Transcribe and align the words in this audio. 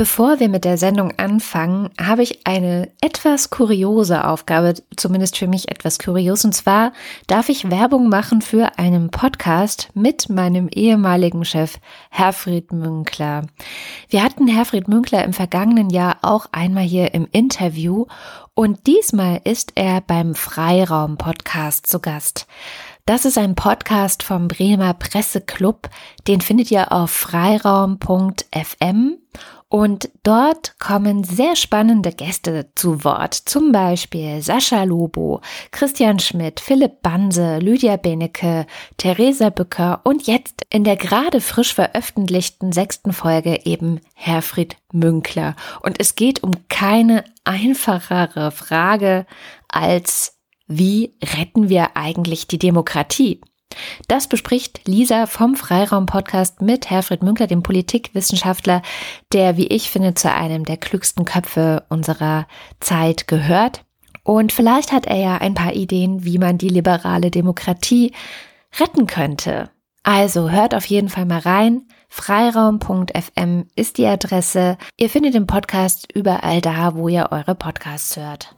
Bevor 0.00 0.40
wir 0.40 0.48
mit 0.48 0.64
der 0.64 0.78
Sendung 0.78 1.12
anfangen, 1.18 1.90
habe 2.00 2.22
ich 2.22 2.46
eine 2.46 2.90
etwas 3.02 3.50
kuriose 3.50 4.26
Aufgabe, 4.26 4.72
zumindest 4.96 5.36
für 5.36 5.46
mich 5.46 5.70
etwas 5.70 5.98
kurios. 5.98 6.42
Und 6.42 6.54
zwar 6.54 6.94
darf 7.26 7.50
ich 7.50 7.70
Werbung 7.70 8.08
machen 8.08 8.40
für 8.40 8.78
einen 8.78 9.10
Podcast 9.10 9.90
mit 9.92 10.30
meinem 10.30 10.68
ehemaligen 10.68 11.44
Chef 11.44 11.78
Herfried 12.08 12.72
Münkler. 12.72 13.42
Wir 14.08 14.24
hatten 14.24 14.48
Herfried 14.48 14.88
Münkler 14.88 15.22
im 15.22 15.34
vergangenen 15.34 15.90
Jahr 15.90 16.16
auch 16.22 16.46
einmal 16.50 16.84
hier 16.84 17.12
im 17.12 17.28
Interview 17.30 18.06
und 18.54 18.86
diesmal 18.86 19.42
ist 19.44 19.72
er 19.74 20.00
beim 20.00 20.34
Freiraum 20.34 21.18
Podcast 21.18 21.88
zu 21.88 22.00
Gast. 22.00 22.46
Das 23.04 23.26
ist 23.26 23.36
ein 23.36 23.54
Podcast 23.54 24.22
vom 24.22 24.48
Bremer 24.48 24.94
Presseclub. 24.94 25.90
Den 26.26 26.40
findet 26.40 26.70
ihr 26.70 26.90
auf 26.90 27.10
freiraum.fm 27.10 27.98
und 29.72 30.10
dort 30.24 30.80
kommen 30.80 31.22
sehr 31.22 31.54
spannende 31.54 32.10
Gäste 32.10 32.72
zu 32.74 33.04
Wort. 33.04 33.34
Zum 33.34 33.70
Beispiel 33.70 34.42
Sascha 34.42 34.82
Lobo, 34.82 35.42
Christian 35.70 36.18
Schmidt, 36.18 36.58
Philipp 36.58 37.02
Banse, 37.02 37.58
Lydia 37.58 37.96
Benecke, 37.96 38.66
Theresa 38.96 39.48
Bücker 39.48 40.00
und 40.02 40.26
jetzt 40.26 40.66
in 40.70 40.82
der 40.82 40.96
gerade 40.96 41.40
frisch 41.40 41.72
veröffentlichten 41.72 42.72
sechsten 42.72 43.12
Folge 43.12 43.64
eben 43.64 44.00
Herfried 44.14 44.76
Münkler. 44.92 45.54
Und 45.82 46.00
es 46.00 46.16
geht 46.16 46.42
um 46.42 46.50
keine 46.68 47.22
einfachere 47.44 48.50
Frage 48.50 49.24
als 49.68 50.36
wie 50.66 51.14
retten 51.22 51.68
wir 51.68 51.96
eigentlich 51.96 52.48
die 52.48 52.58
Demokratie? 52.58 53.40
Das 54.08 54.28
bespricht 54.28 54.86
Lisa 54.86 55.26
vom 55.26 55.54
Freiraum 55.54 56.06
Podcast 56.06 56.60
mit 56.62 56.90
Herfried 56.90 57.22
Münkler, 57.22 57.46
dem 57.46 57.62
Politikwissenschaftler, 57.62 58.82
der, 59.32 59.56
wie 59.56 59.66
ich 59.66 59.90
finde, 59.90 60.14
zu 60.14 60.32
einem 60.32 60.64
der 60.64 60.76
klügsten 60.76 61.24
Köpfe 61.24 61.84
unserer 61.88 62.46
Zeit 62.80 63.28
gehört. 63.28 63.84
Und 64.22 64.52
vielleicht 64.52 64.92
hat 64.92 65.06
er 65.06 65.16
ja 65.16 65.36
ein 65.38 65.54
paar 65.54 65.74
Ideen, 65.74 66.24
wie 66.24 66.38
man 66.38 66.58
die 66.58 66.68
liberale 66.68 67.30
Demokratie 67.30 68.12
retten 68.78 69.06
könnte. 69.06 69.70
Also 70.02 70.50
hört 70.50 70.74
auf 70.74 70.86
jeden 70.86 71.08
Fall 71.08 71.26
mal 71.26 71.40
rein. 71.40 71.82
Freiraum.fm 72.08 73.66
ist 73.76 73.98
die 73.98 74.06
Adresse. 74.06 74.78
Ihr 74.96 75.10
findet 75.10 75.34
den 75.34 75.46
Podcast 75.46 76.08
überall 76.12 76.60
da, 76.60 76.94
wo 76.94 77.08
ihr 77.08 77.28
eure 77.30 77.54
Podcasts 77.54 78.16
hört. 78.16 78.56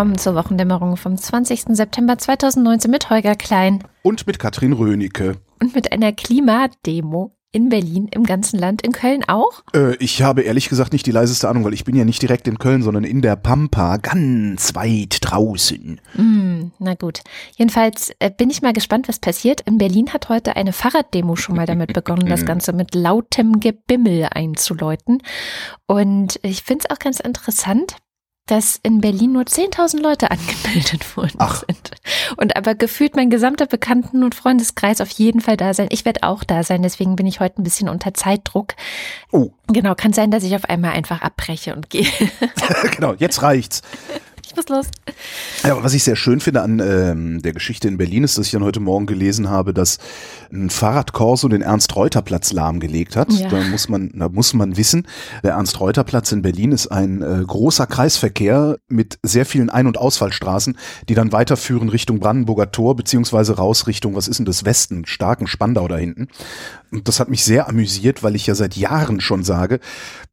Willkommen 0.00 0.16
zur 0.16 0.34
Wochendämmerung 0.34 0.96
vom 0.96 1.18
20. 1.18 1.76
September 1.76 2.16
2019 2.16 2.90
mit 2.90 3.10
Holger 3.10 3.34
Klein. 3.34 3.84
Und 4.00 4.26
mit 4.26 4.38
Katrin 4.38 4.72
Rönecke. 4.72 5.36
Und 5.60 5.74
mit 5.74 5.92
einer 5.92 6.12
Klimademo 6.12 7.36
in 7.52 7.68
Berlin, 7.68 8.08
im 8.10 8.24
ganzen 8.24 8.58
Land, 8.58 8.80
in 8.80 8.92
Köln 8.92 9.24
auch? 9.28 9.62
Äh, 9.74 9.96
ich 9.96 10.22
habe 10.22 10.40
ehrlich 10.40 10.70
gesagt 10.70 10.94
nicht 10.94 11.04
die 11.04 11.10
leiseste 11.10 11.50
Ahnung, 11.50 11.64
weil 11.64 11.74
ich 11.74 11.84
bin 11.84 11.94
ja 11.94 12.06
nicht 12.06 12.22
direkt 12.22 12.48
in 12.48 12.56
Köln, 12.56 12.82
sondern 12.82 13.04
in 13.04 13.20
der 13.20 13.36
Pampa, 13.36 13.98
ganz 13.98 14.74
weit 14.74 15.18
draußen. 15.20 16.00
Mm, 16.14 16.72
na 16.78 16.94
gut. 16.94 17.20
Jedenfalls 17.58 18.10
äh, 18.20 18.30
bin 18.30 18.48
ich 18.48 18.62
mal 18.62 18.72
gespannt, 18.72 19.06
was 19.06 19.18
passiert. 19.18 19.60
In 19.66 19.76
Berlin 19.76 20.14
hat 20.14 20.30
heute 20.30 20.56
eine 20.56 20.72
Fahrraddemo 20.72 21.36
schon 21.36 21.56
mal 21.56 21.66
damit 21.66 21.92
begonnen, 21.92 22.26
das 22.26 22.46
Ganze 22.46 22.72
mit 22.72 22.94
lautem 22.94 23.60
Gebimmel 23.60 24.28
einzuläuten. 24.30 25.22
Und 25.86 26.40
ich 26.42 26.62
finde 26.62 26.86
es 26.88 26.90
auch 26.90 26.98
ganz 26.98 27.20
interessant, 27.20 27.96
dass 28.50 28.80
in 28.82 29.00
Berlin 29.00 29.32
nur 29.32 29.42
10.000 29.42 30.00
Leute 30.00 30.30
angemeldet 30.30 31.16
worden 31.16 31.36
Ach. 31.38 31.62
sind. 31.66 31.90
Und 32.36 32.56
aber 32.56 32.74
gefühlt 32.74 33.14
mein 33.14 33.30
gesamter 33.30 33.66
Bekannten- 33.66 34.24
und 34.24 34.34
Freundeskreis 34.34 35.00
auf 35.00 35.10
jeden 35.10 35.40
Fall 35.40 35.56
da 35.56 35.72
sein. 35.74 35.88
Ich 35.90 36.04
werde 36.04 36.22
auch 36.24 36.42
da 36.42 36.62
sein, 36.62 36.82
deswegen 36.82 37.16
bin 37.16 37.26
ich 37.26 37.40
heute 37.40 37.60
ein 37.60 37.64
bisschen 37.64 37.88
unter 37.88 38.14
Zeitdruck. 38.14 38.74
Oh. 39.30 39.50
Genau, 39.68 39.94
kann 39.94 40.12
sein, 40.12 40.30
dass 40.30 40.42
ich 40.42 40.54
auf 40.56 40.64
einmal 40.64 40.92
einfach 40.92 41.22
abbreche 41.22 41.74
und 41.74 41.90
gehe. 41.90 42.08
genau, 42.96 43.14
jetzt 43.14 43.42
reicht's. 43.42 43.82
Ich 44.50 44.56
muss 44.56 44.68
los. 44.68 44.86
Ja, 45.62 45.80
was 45.80 45.94
ich 45.94 46.02
sehr 46.02 46.16
schön 46.16 46.40
finde 46.40 46.62
an 46.62 46.80
ähm, 46.80 47.40
der 47.40 47.52
Geschichte 47.52 47.86
in 47.86 47.98
Berlin 47.98 48.24
ist, 48.24 48.36
dass 48.36 48.46
ich 48.46 48.52
dann 48.52 48.64
heute 48.64 48.80
Morgen 48.80 49.06
gelesen 49.06 49.48
habe, 49.48 49.72
dass 49.72 49.98
ein 50.52 50.70
Fahrradkorso 50.70 51.46
den 51.46 51.62
Ernst-Reuter-Platz 51.62 52.52
lahmgelegt 52.52 53.14
hat. 53.14 53.30
Ja. 53.30 53.48
Da 53.48 53.62
muss 53.62 53.88
man, 53.88 54.10
da 54.12 54.28
muss 54.28 54.52
man 54.52 54.76
wissen, 54.76 55.06
der 55.44 55.52
Ernst-Reuter-Platz 55.52 56.32
in 56.32 56.42
Berlin 56.42 56.72
ist 56.72 56.88
ein 56.88 57.22
äh, 57.22 57.44
großer 57.46 57.86
Kreisverkehr 57.86 58.78
mit 58.88 59.20
sehr 59.22 59.46
vielen 59.46 59.70
Ein- 59.70 59.86
und 59.86 59.98
Ausfallstraßen, 59.98 60.76
die 61.08 61.14
dann 61.14 61.30
weiterführen 61.30 61.88
Richtung 61.88 62.18
Brandenburger 62.18 62.72
Tor 62.72 62.96
beziehungsweise 62.96 63.54
raus 63.54 63.86
Richtung, 63.86 64.16
was 64.16 64.26
ist 64.26 64.38
denn 64.38 64.46
das 64.46 64.64
Westen, 64.64 65.06
starken 65.06 65.46
Spandau 65.46 65.86
da 65.86 65.96
hinten. 65.96 66.26
Und 66.92 67.06
das 67.06 67.20
hat 67.20 67.28
mich 67.28 67.44
sehr 67.44 67.68
amüsiert, 67.68 68.22
weil 68.22 68.34
ich 68.34 68.46
ja 68.46 68.54
seit 68.54 68.76
Jahren 68.76 69.20
schon 69.20 69.44
sage, 69.44 69.80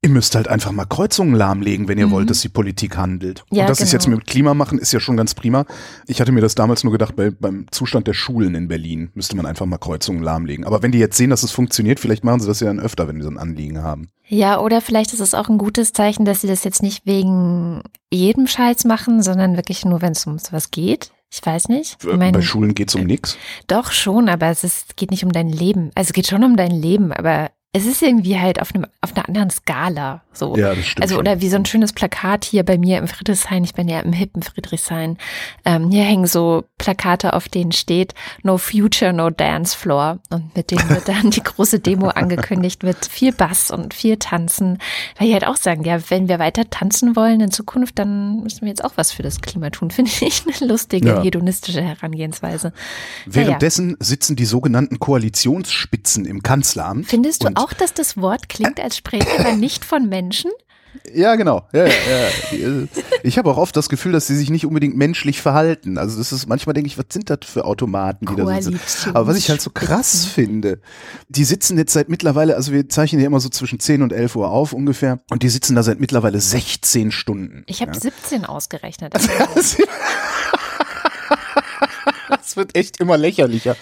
ihr 0.01 0.09
müsst 0.09 0.35
halt 0.35 0.47
einfach 0.47 0.71
mal 0.71 0.85
Kreuzungen 0.85 1.35
lahmlegen, 1.35 1.87
wenn 1.87 1.97
ihr 1.97 2.09
wollt, 2.09 2.29
dass 2.29 2.41
die 2.41 2.49
Politik 2.49 2.97
handelt. 2.97 3.45
Ja, 3.51 3.63
und 3.63 3.69
das 3.69 3.79
ist 3.79 3.91
genau. 3.91 3.93
jetzt 3.93 4.07
mit 4.07 4.27
Klima 4.27 4.53
machen, 4.53 4.79
ist 4.79 4.91
ja 4.91 4.99
schon 4.99 5.17
ganz 5.17 5.35
prima. 5.35 5.65
Ich 6.07 6.19
hatte 6.19 6.31
mir 6.31 6.41
das 6.41 6.55
damals 6.55 6.83
nur 6.83 6.91
gedacht, 6.91 7.15
bei, 7.15 7.29
beim 7.31 7.67
Zustand 7.71 8.07
der 8.07 8.13
Schulen 8.13 8.55
in 8.55 8.67
Berlin 8.67 9.11
müsste 9.13 9.35
man 9.35 9.45
einfach 9.45 9.65
mal 9.65 9.77
Kreuzungen 9.77 10.23
lahmlegen. 10.23 10.65
Aber 10.65 10.81
wenn 10.81 10.91
die 10.91 10.99
jetzt 10.99 11.17
sehen, 11.17 11.29
dass 11.29 11.43
es 11.43 11.51
funktioniert, 11.51 11.99
vielleicht 11.99 12.23
machen 12.23 12.39
sie 12.39 12.47
das 12.47 12.59
ja 12.59 12.67
dann 12.67 12.79
öfter, 12.79 13.07
wenn 13.07 13.17
die 13.17 13.23
so 13.23 13.29
ein 13.29 13.37
Anliegen 13.37 13.83
haben. 13.83 14.09
Ja, 14.27 14.59
oder 14.59 14.81
vielleicht 14.81 15.13
ist 15.13 15.21
es 15.21 15.33
auch 15.33 15.49
ein 15.49 15.57
gutes 15.57 15.93
Zeichen, 15.93 16.25
dass 16.25 16.41
sie 16.41 16.47
das 16.47 16.63
jetzt 16.63 16.81
nicht 16.81 17.05
wegen 17.05 17.81
jedem 18.11 18.47
Scheiß 18.47 18.85
machen, 18.85 19.21
sondern 19.21 19.55
wirklich 19.55 19.85
nur, 19.85 20.01
wenn 20.01 20.13
es 20.13 20.25
um 20.25 20.37
sowas 20.37 20.71
geht. 20.71 21.11
Ich 21.31 21.45
weiß 21.45 21.69
nicht. 21.69 21.97
Ich 22.03 22.15
mein, 22.15 22.31
bei 22.31 22.41
Schulen 22.41 22.73
geht's 22.73 22.95
um 22.95 23.03
nix. 23.03 23.37
Doch 23.67 23.91
schon, 23.91 24.29
aber 24.29 24.47
es 24.47 24.63
ist, 24.63 24.95
geht 24.95 25.11
nicht 25.11 25.23
um 25.23 25.31
dein 25.31 25.49
Leben. 25.49 25.91
Also 25.93 26.09
es 26.09 26.13
geht 26.13 26.27
schon 26.27 26.43
um 26.43 26.55
dein 26.55 26.71
Leben, 26.71 27.11
aber 27.11 27.51
es 27.73 27.85
ist 27.85 28.01
irgendwie 28.01 28.39
halt 28.39 28.61
auf, 28.61 28.73
einem, 28.73 28.87
auf 29.01 29.15
einer 29.15 29.27
anderen 29.27 29.49
Skala. 29.49 30.23
So. 30.33 30.55
Ja, 30.55 30.73
das 30.73 30.85
stimmt 30.85 31.03
Also 31.03 31.17
oder 31.19 31.41
wie 31.41 31.49
so 31.49 31.57
ein 31.57 31.65
schönes 31.65 31.93
Plakat 31.93 32.45
hier 32.45 32.63
bei 32.63 32.77
mir 32.77 32.97
im 32.97 33.07
Friedrichshain. 33.07 33.63
Ich 33.63 33.73
bin 33.73 33.87
ja 33.87 33.99
im 33.99 34.13
hippen 34.13 34.41
Friedrichshain. 34.41 35.17
Ähm, 35.65 35.91
hier 35.91 36.03
hängen 36.03 36.25
so 36.27 36.63
Plakate, 36.77 37.33
auf 37.33 37.49
denen 37.49 37.71
steht 37.73 38.13
No 38.41 38.57
Future, 38.57 39.13
No 39.13 39.29
Dance 39.29 39.77
Floor. 39.77 40.19
Und 40.29 40.55
mit 40.55 40.71
denen 40.71 40.89
wird 40.89 41.07
dann 41.07 41.29
die 41.29 41.43
große 41.43 41.79
Demo 41.79 42.07
angekündigt 42.15 42.83
mit 42.83 43.05
viel 43.05 43.31
Bass 43.33 43.69
und 43.69 43.93
viel 43.93 44.17
Tanzen. 44.17 44.79
Weil 45.19 45.27
ich 45.27 45.33
halt 45.33 45.45
auch 45.45 45.57
sagen, 45.57 45.83
ja, 45.83 45.99
wenn 46.09 46.29
wir 46.29 46.39
weiter 46.39 46.69
tanzen 46.69 47.15
wollen 47.15 47.41
in 47.41 47.51
Zukunft, 47.51 47.99
dann 47.99 48.41
müssen 48.43 48.61
wir 48.61 48.69
jetzt 48.69 48.83
auch 48.83 48.93
was 48.95 49.11
für 49.11 49.23
das 49.23 49.41
Klima 49.41 49.69
tun. 49.71 49.91
Finde 49.97 50.09
ich 50.19 50.43
eine 50.47 50.67
lustige, 50.71 51.09
Ja. 51.09 51.21
hedonistische 51.21 51.81
Herangehensweise. 51.81 52.73
Währenddessen 53.25 53.97
sitzen 53.99 54.35
die 54.35 54.45
sogenannten 54.45 54.99
Koalitionsspitzen 54.99 56.25
im 56.25 56.41
Kanzleramt. 56.41 57.07
Findest 57.07 57.43
du 57.43 57.56
auch, 57.57 57.73
dass 57.73 57.93
das 57.93 58.17
Wort 58.17 58.49
klingt, 58.49 58.79
als 58.79 58.97
spräche 58.97 59.41
man 59.43 59.59
nicht 59.59 59.85
von 59.85 60.07
Menschen? 60.09 60.51
Ja, 61.13 61.35
genau. 61.35 61.67
Ja, 61.73 61.85
ja, 61.85 61.91
ja. 62.51 62.57
Äh, 62.57 62.87
Ich 63.23 63.37
habe 63.37 63.49
auch 63.51 63.57
oft 63.57 63.75
das 63.75 63.87
Gefühl, 63.87 64.11
dass 64.13 64.27
sie 64.27 64.35
sich 64.35 64.49
nicht 64.49 64.65
unbedingt 64.65 64.95
menschlich 64.97 65.41
verhalten. 65.41 65.97
Also 65.97 66.17
das 66.17 66.31
ist 66.31 66.47
manchmal 66.47 66.73
denke 66.73 66.87
ich, 66.87 66.97
was 66.97 67.05
sind 67.11 67.29
das 67.29 67.39
für 67.43 67.65
Automaten, 67.65 68.25
die 68.25 68.35
da 68.35 68.61
sitzen? 68.61 69.15
Aber 69.15 69.27
was 69.27 69.37
ich 69.37 69.49
halt 69.49 69.61
so 69.61 69.69
krass 69.69 70.25
finde, 70.25 70.81
die 71.29 71.43
sitzen 71.43 71.77
jetzt 71.77 71.93
seit 71.93 72.09
mittlerweile, 72.09 72.55
also 72.55 72.71
wir 72.71 72.89
zeichnen 72.89 73.21
ja 73.21 73.27
immer 73.27 73.39
so 73.39 73.49
zwischen 73.49 73.79
10 73.79 74.01
und 74.01 74.11
11 74.11 74.35
Uhr 74.35 74.49
auf 74.49 74.73
ungefähr, 74.73 75.19
und 75.29 75.43
die 75.43 75.49
sitzen 75.49 75.75
da 75.75 75.83
seit 75.83 75.99
mittlerweile 75.99 76.39
16 76.41 77.11
Stunden. 77.11 77.63
Ich 77.67 77.81
habe 77.81 77.97
17 77.97 78.45
ausgerechnet. 78.45 79.13
Das, 79.55 79.77
das 82.29 82.57
wird 82.57 82.75
echt 82.75 82.99
immer 82.99 83.17
lächerlicher. 83.17 83.75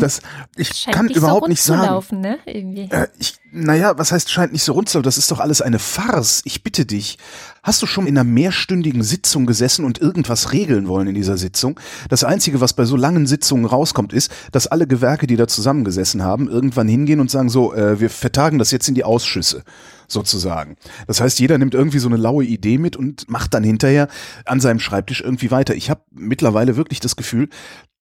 Das, 0.00 0.20
ich 0.56 0.68
Mhm. 0.70 0.74
Scheint 0.74 0.96
kann 0.96 1.06
nicht 1.06 1.16
überhaupt 1.16 1.44
so 1.44 1.48
nicht 1.48 1.62
sagen. 1.62 1.82
laufen, 1.86 2.20
ne? 2.20 2.38
Irgendwie. 2.44 2.88
Äh, 2.90 3.08
ich, 3.18 3.36
naja, 3.52 3.96
was 3.96 4.12
heißt 4.12 4.30
scheint 4.30 4.52
nicht 4.52 4.62
so 4.64 4.72
rund 4.72 4.88
zu 4.88 4.98
laufen? 4.98 5.04
Das 5.04 5.18
ist 5.18 5.30
doch 5.30 5.40
alles 5.40 5.62
eine 5.62 5.78
Farce. 5.78 6.42
Ich 6.44 6.62
bitte 6.62 6.84
dich. 6.86 7.18
Hast 7.62 7.82
du 7.82 7.86
schon 7.86 8.06
in 8.06 8.16
einer 8.16 8.24
mehrstündigen 8.24 9.02
Sitzung 9.02 9.46
gesessen 9.46 9.84
und 9.84 10.00
irgendwas 10.00 10.52
regeln 10.52 10.88
wollen 10.88 11.08
in 11.08 11.14
dieser 11.14 11.36
Sitzung? 11.36 11.80
Das 12.08 12.22
Einzige, 12.24 12.60
was 12.60 12.74
bei 12.74 12.84
so 12.84 12.96
langen 12.96 13.26
Sitzungen 13.26 13.64
rauskommt, 13.64 14.12
ist, 14.12 14.30
dass 14.52 14.66
alle 14.66 14.86
Gewerke, 14.86 15.26
die 15.26 15.36
da 15.36 15.48
zusammengesessen 15.48 16.22
haben, 16.22 16.48
irgendwann 16.48 16.88
hingehen 16.88 17.20
und 17.20 17.30
sagen 17.30 17.48
so, 17.48 17.74
äh, 17.74 17.98
wir 18.00 18.10
vertagen 18.10 18.58
das 18.58 18.70
jetzt 18.70 18.88
in 18.88 18.94
die 18.94 19.04
Ausschüsse 19.04 19.62
sozusagen. 20.08 20.76
Das 21.06 21.20
heißt, 21.20 21.38
jeder 21.38 21.58
nimmt 21.58 21.74
irgendwie 21.74 21.98
so 21.98 22.08
eine 22.08 22.16
laue 22.16 22.44
Idee 22.44 22.78
mit 22.78 22.96
und 22.96 23.28
macht 23.30 23.54
dann 23.54 23.64
hinterher 23.64 24.08
an 24.44 24.60
seinem 24.60 24.80
Schreibtisch 24.80 25.20
irgendwie 25.20 25.50
weiter. 25.50 25.74
Ich 25.74 25.90
habe 25.90 26.02
mittlerweile 26.12 26.76
wirklich 26.76 27.00
das 27.00 27.16
Gefühl, 27.16 27.48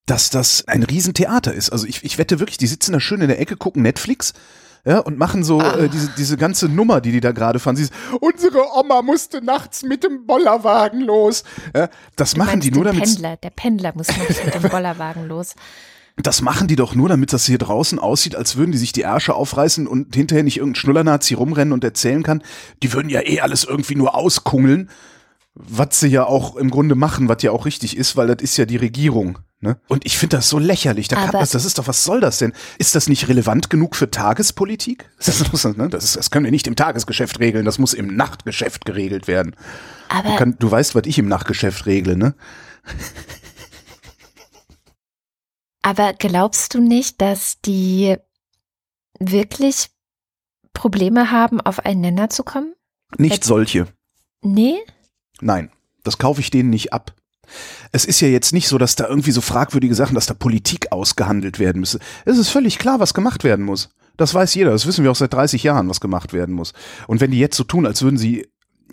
dass 0.06 0.30
das 0.30 0.68
ein 0.68 0.84
Riesentheater 0.84 1.54
ist. 1.54 1.72
Also 1.72 1.88
ich, 1.88 2.04
ich 2.04 2.18
wette 2.18 2.40
wirklich, 2.40 2.57
die 2.57 2.68
sitzen 2.68 2.94
da 2.94 3.00
schön 3.00 3.22
in 3.22 3.28
der 3.28 3.40
Ecke, 3.40 3.57
gucken 3.57 3.81
Netflix, 3.81 4.34
ja, 4.86 5.00
und 5.00 5.18
machen 5.18 5.44
so 5.44 5.60
ah. 5.60 5.78
äh, 5.78 5.90
diese, 5.90 6.10
diese 6.10 6.38
ganze 6.38 6.69
Nummer, 6.69 7.02
die 7.02 7.12
die 7.12 7.19
da 7.19 7.31
gerade 7.31 7.57
fahren. 7.57 7.75
Sie 7.75 7.84
ist, 7.84 7.94
unsere 8.22 8.72
Oma 8.78 9.01
musste 9.01 9.44
nachts 9.44 9.81
mit 9.81 10.04
dem 10.04 10.28
Bollerwagen 10.28 11.01
los. 11.01 11.44
Ja, 11.75 11.90
das 12.16 12.34
du 12.34 12.40
machen 12.40 12.60
die 12.60 12.69
nur 12.69 12.84
damit. 12.84 13.04
Pendler, 13.04 13.38
der 13.38 13.50
Pendler 13.50 13.94
muss 13.96 14.08
nachts 14.10 14.46
mit 14.46 14.54
dem 14.54 14.62
Bollerwagen 14.69 15.28
los. 15.28 15.56
Das 16.17 16.41
machen 16.41 16.67
die 16.67 16.77
doch 16.77 16.95
nur, 16.95 17.09
damit 17.09 17.33
das 17.33 17.45
hier 17.45 17.57
draußen 17.57 18.00
aussieht, 18.00 18.35
als 18.35 18.56
würden 18.56 18.71
die 18.71 18.77
sich 18.77 18.94
die 18.94 19.01
Ärsche 19.01 19.33
aufreißen 19.33 19.85
und 19.85 20.15
hinterher 20.15 20.44
nicht 20.44 20.57
irgendein 20.57 20.79
Schnullernazi 20.79 21.33
rumrennen 21.33 21.73
und 21.73 21.83
erzählen 21.83 22.23
kann. 22.23 22.41
Die 22.83 22.94
würden 22.94 23.09
ja 23.09 23.21
eh 23.21 23.41
alles 23.41 23.65
irgendwie 23.65 23.95
nur 23.95 24.15
auskungeln, 24.15 24.89
was 25.56 26.00
sie 26.00 26.07
ja 26.07 26.25
auch 26.25 26.56
im 26.56 26.69
Grunde 26.69 26.95
machen, 26.95 27.27
was 27.27 27.44
ja 27.44 27.51
auch 27.51 27.65
richtig 27.65 27.97
ist, 27.97 28.15
weil 28.15 28.27
das 28.27 28.41
ist 28.41 28.57
ja 28.57 28.65
die 28.65 28.77
Regierung. 28.77 29.39
Ne? 29.62 29.77
Und 29.88 30.06
ich 30.06 30.17
finde 30.17 30.38
das 30.38 30.47
so 30.50 30.59
lächerlich. 30.59 31.07
Da 31.07 31.15
kann 31.15 31.31
das, 31.31 31.50
das 31.50 31.65
ist 31.65 31.77
doch, 31.79 31.88
was 31.88 32.03
soll 32.03 32.21
das 32.21 32.38
denn? 32.38 32.53
Ist 32.77 32.94
das 32.94 33.07
nicht 33.07 33.27
relevant 33.29 33.69
genug 33.69 33.95
für 33.95 34.12
Tagespolitik? 34.12 35.09
Das, 35.25 35.51
muss, 35.51 35.63
ne? 35.63 35.89
das, 35.89 36.03
ist, 36.03 36.15
das 36.17 36.29
können 36.29 36.45
wir 36.45 36.51
nicht 36.51 36.67
im 36.67 36.75
Tagesgeschäft 36.75 37.39
regeln, 37.39 37.65
das 37.65 37.79
muss 37.79 37.94
im 37.94 38.15
Nachtgeschäft 38.15 38.85
geregelt 38.85 39.27
werden. 39.27 39.56
Aber 40.09 40.29
du, 40.29 40.35
kann, 40.35 40.56
du 40.59 40.69
weißt, 40.69 40.94
was 40.94 41.03
ich 41.06 41.17
im 41.17 41.27
Nachtgeschäft 41.27 41.85
regle, 41.88 42.15
ne? 42.15 42.35
Aber 45.86 46.14
glaubst 46.14 46.74
du 46.74 46.82
nicht, 46.82 47.22
dass 47.22 47.62
die 47.62 48.16
wirklich 49.20 49.90
Probleme 50.74 51.30
haben, 51.30 51.62
auf 51.62 51.86
einen 51.86 52.02
Nenner 52.02 52.32
zu 52.32 52.42
kommen? 52.42 52.74
Nicht 53.20 53.44
Weil, 53.44 53.44
solche. 53.44 53.88
Nee? 54.42 54.80
Nein, 55.42 55.70
das 56.04 56.18
kaufe 56.18 56.42
ich 56.42 56.50
denen 56.50 56.72
nicht 56.72 56.92
ab. 56.92 57.14
Es 57.92 58.06
ist 58.06 58.20
ja 58.20 58.28
jetzt 58.28 58.52
nicht 58.52 58.68
so, 58.68 58.80
dass 58.80 58.96
da 58.96 59.08
irgendwie 59.08 59.30
so 59.30 59.42
fragwürdige 59.42 59.94
Sachen, 59.94 60.16
dass 60.16 60.26
da 60.26 60.34
Politik 60.34 60.92
ausgehandelt 60.92 61.60
werden 61.60 61.82
müsse. 61.82 62.00
Es 62.26 62.40
ist 62.40 62.50
völlig 62.50 62.80
klar, 62.80 63.00
was 63.00 63.14
gemacht 63.14 63.44
werden 63.44 63.64
muss. 63.64 63.90
Das 64.18 64.34
weiß 64.34 64.56
jeder. 64.56 64.72
Das 64.72 64.88
wissen 64.88 65.04
wir 65.04 65.12
auch 65.12 65.16
seit 65.16 65.34
30 65.34 65.62
Jahren, 65.62 65.88
was 65.88 66.02
gemacht 66.02 66.34
werden 66.34 66.56
muss. 66.56 66.74
Und 67.06 67.22
wenn 67.22 67.30
die 67.30 67.40
jetzt 67.40 67.58
so 67.58 67.64
tun, 67.64 67.86
als 67.86 68.02
würden 68.02 68.18
sie 68.18 68.48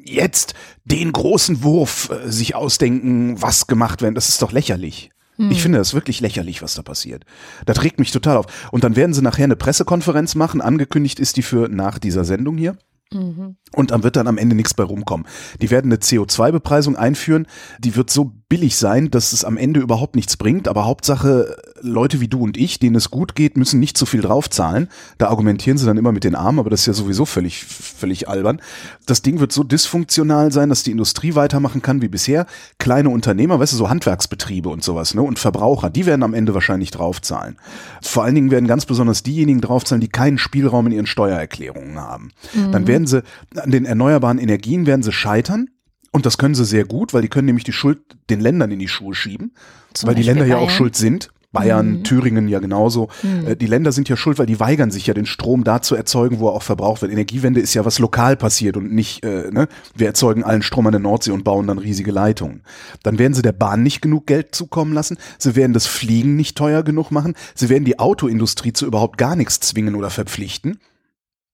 jetzt 0.05 0.53
den 0.85 1.11
großen 1.11 1.62
Wurf 1.62 2.11
äh, 2.11 2.31
sich 2.31 2.55
ausdenken, 2.55 3.41
was 3.41 3.67
gemacht 3.67 4.03
werden, 4.03 4.15
das 4.15 4.29
ist 4.29 4.43
doch 4.43 4.53
lächerlich. 4.53 5.09
Ich 5.38 5.56
hm. 5.56 5.62
finde 5.62 5.79
das 5.79 5.94
wirklich 5.94 6.20
lächerlich, 6.20 6.62
was 6.62 6.75
da 6.75 6.82
passiert. 6.82 7.25
Das 7.64 7.82
regt 7.82 7.99
mich 7.99 8.11
total 8.11 8.37
auf. 8.37 8.46
Und 8.70 8.84
dann 8.84 8.96
werden 8.96 9.14
sie 9.14 9.23
nachher 9.23 9.44
eine 9.44 9.56
Pressekonferenz 9.56 10.34
machen. 10.34 10.61
Angekündigt 10.61 11.19
ist 11.19 11.37
die 11.37 11.43
für 11.43 11.69
nach 11.69 11.99
dieser 11.99 12.25
Sendung 12.25 12.58
hier. 12.58 12.76
Mhm. 13.12 13.56
Und 13.73 13.90
dann 13.90 14.02
wird 14.02 14.17
dann 14.17 14.26
am 14.26 14.38
Ende 14.38 14.56
nichts 14.56 14.75
bei 14.75 14.84
rumkommen. 14.84 15.26
Die 15.61 15.70
werden 15.70 15.90
eine 15.90 16.00
CO2-Bepreisung 16.00 16.96
einführen, 16.96 17.46
die 17.79 17.96
wird 17.96 18.11
so 18.11 18.32
billig 18.49 18.76
sein, 18.76 19.11
dass 19.11 19.32
es 19.32 19.44
am 19.44 19.56
Ende 19.56 19.81
überhaupt 19.81 20.17
nichts 20.17 20.37
bringt. 20.37 20.69
Aber 20.69 20.84
Hauptsache, 20.87 21.56
Leute 21.82 22.20
wie 22.20 22.29
du 22.29 22.40
und 22.43 22.56
ich, 22.56 22.79
denen 22.79 22.96
es 22.96 23.11
gut 23.11 23.34
geht, 23.34 23.56
müssen 23.56 23.81
nicht 23.81 23.99
zu 23.99 24.06
viel 24.06 24.20
draufzahlen. 24.20 24.88
Da 25.19 25.29
argumentieren 25.29 25.79
sie 25.79 25.87
dann 25.87 25.96
immer 25.96 26.12
mit 26.12 26.25
den 26.25 26.34
Armen, 26.34 26.58
aber 26.58 26.70
das 26.70 26.81
ist 26.81 26.87
ja 26.87 26.93
sowieso 26.93 27.25
völlig, 27.25 27.64
völlig 27.64 28.29
albern. 28.29 28.61
Das 29.06 29.23
Ding 29.23 29.40
wird 29.40 29.52
so 29.52 29.64
dysfunktional 29.64 30.52
sein, 30.52 30.69
dass 30.69 30.82
die 30.82 30.93
Industrie 30.93 31.34
weitermachen 31.34 31.82
kann 31.82 32.02
wie 32.02 32.08
bisher. 32.08 32.46
Kleine 32.79 33.11
Unternehmer, 33.11 33.58
weißt 33.58 33.73
du, 33.73 33.76
so 33.76 33.90
Handwerksbetriebe 33.90 34.69
und 34.69 34.84
sowas, 34.84 35.14
ne? 35.14 35.23
Und 35.23 35.38
Verbraucher, 35.38 35.90
die 35.90 36.06
werden 36.06 36.23
am 36.23 36.34
Ende 36.34 36.55
wahrscheinlich 36.55 36.90
draufzahlen. 36.90 37.56
Vor 38.00 38.25
allen 38.25 38.34
Dingen 38.34 38.50
werden 38.50 38.67
ganz 38.67 38.87
besonders 38.87 39.23
diejenigen 39.23 39.61
draufzahlen, 39.61 40.00
die 40.00 40.08
keinen 40.08 40.38
Spielraum 40.38 40.87
in 40.87 40.93
ihren 40.93 41.06
Steuererklärungen 41.06 41.99
haben. 41.99 42.31
Mhm. 42.55 42.73
Dann 42.73 42.87
werden 42.87 43.06
sie 43.06 43.23
an 43.56 43.70
den 43.70 43.84
erneuerbaren 43.84 44.38
Energien 44.38 44.87
werden 44.87 45.02
sie 45.02 45.12
scheitern 45.12 45.69
und 46.12 46.26
das 46.26 46.38
können 46.38 46.55
sie 46.55 46.64
sehr 46.64 46.84
gut, 46.84 47.14
weil 47.14 47.23
die 47.23 47.29
können 47.29 47.46
nämlich 47.46 47.64
die 47.64 47.73
Schuld 47.73 47.99
den 48.29 48.40
Ländern 48.40 48.70
in 48.70 48.79
die 48.79 48.88
Schuhe 48.88 49.14
schieben, 49.14 49.52
Zum 49.94 50.06
weil 50.06 50.14
Beispiel 50.14 50.34
die 50.34 50.38
Länder 50.38 50.46
ja 50.46 50.58
auch 50.58 50.70
schuld 50.70 50.94
sind. 50.94 51.31
Bayern, 51.52 51.99
mhm. 51.99 52.04
Thüringen 52.04 52.49
ja 52.49 52.58
genauso. 52.58 53.08
Mhm. 53.22 53.58
Die 53.58 53.66
Länder 53.66 53.93
sind 53.93 54.08
ja 54.08 54.16
schuld, 54.16 54.38
weil 54.38 54.46
die 54.46 54.58
weigern 54.58 54.90
sich 54.90 55.06
ja, 55.06 55.14
den 55.14 55.26
Strom 55.26 55.64
da 55.64 55.82
zu 55.82 55.94
erzeugen, 55.94 56.40
wo 56.40 56.49
er 56.49 56.54
auch 56.54 56.62
verbraucht 56.62 57.02
wird. 57.02 57.12
Energiewende 57.12 57.60
ist 57.60 57.75
ja 57.75 57.84
was 57.84 57.99
lokal 57.99 58.37
passiert 58.37 58.76
und 58.76 58.93
nicht, 58.93 59.25
äh, 59.25 59.50
ne, 59.50 59.69
wir 59.94 60.06
erzeugen 60.06 60.44
allen 60.44 60.62
Strom 60.62 60.87
an 60.87 60.93
der 60.93 61.00
Nordsee 61.00 61.31
und 61.31 61.44
bauen 61.44 61.66
dann 61.66 61.78
riesige 61.78 62.10
Leitungen. 62.10 62.62
Dann 63.02 63.19
werden 63.19 63.34
sie 63.34 63.43
der 63.43 63.52
Bahn 63.52 63.82
nicht 63.82 64.00
genug 64.00 64.26
Geld 64.26 64.54
zukommen 64.54 64.94
lassen, 64.94 65.19
sie 65.38 65.54
werden 65.54 65.72
das 65.75 65.87
Fliegen 65.87 66.37
nicht 66.37 66.56
teuer 66.56 66.82
genug 66.82 67.10
machen, 67.10 67.34
sie 67.55 67.69
werden 67.69 67.84
die 67.84 67.98
Autoindustrie 67.98 68.72
zu 68.72 68.87
überhaupt 68.87 69.19
gar 69.19 69.37
nichts 69.37 69.60
zwingen 69.60 69.94
oder 69.94 70.10
verpflichten. 70.10 70.78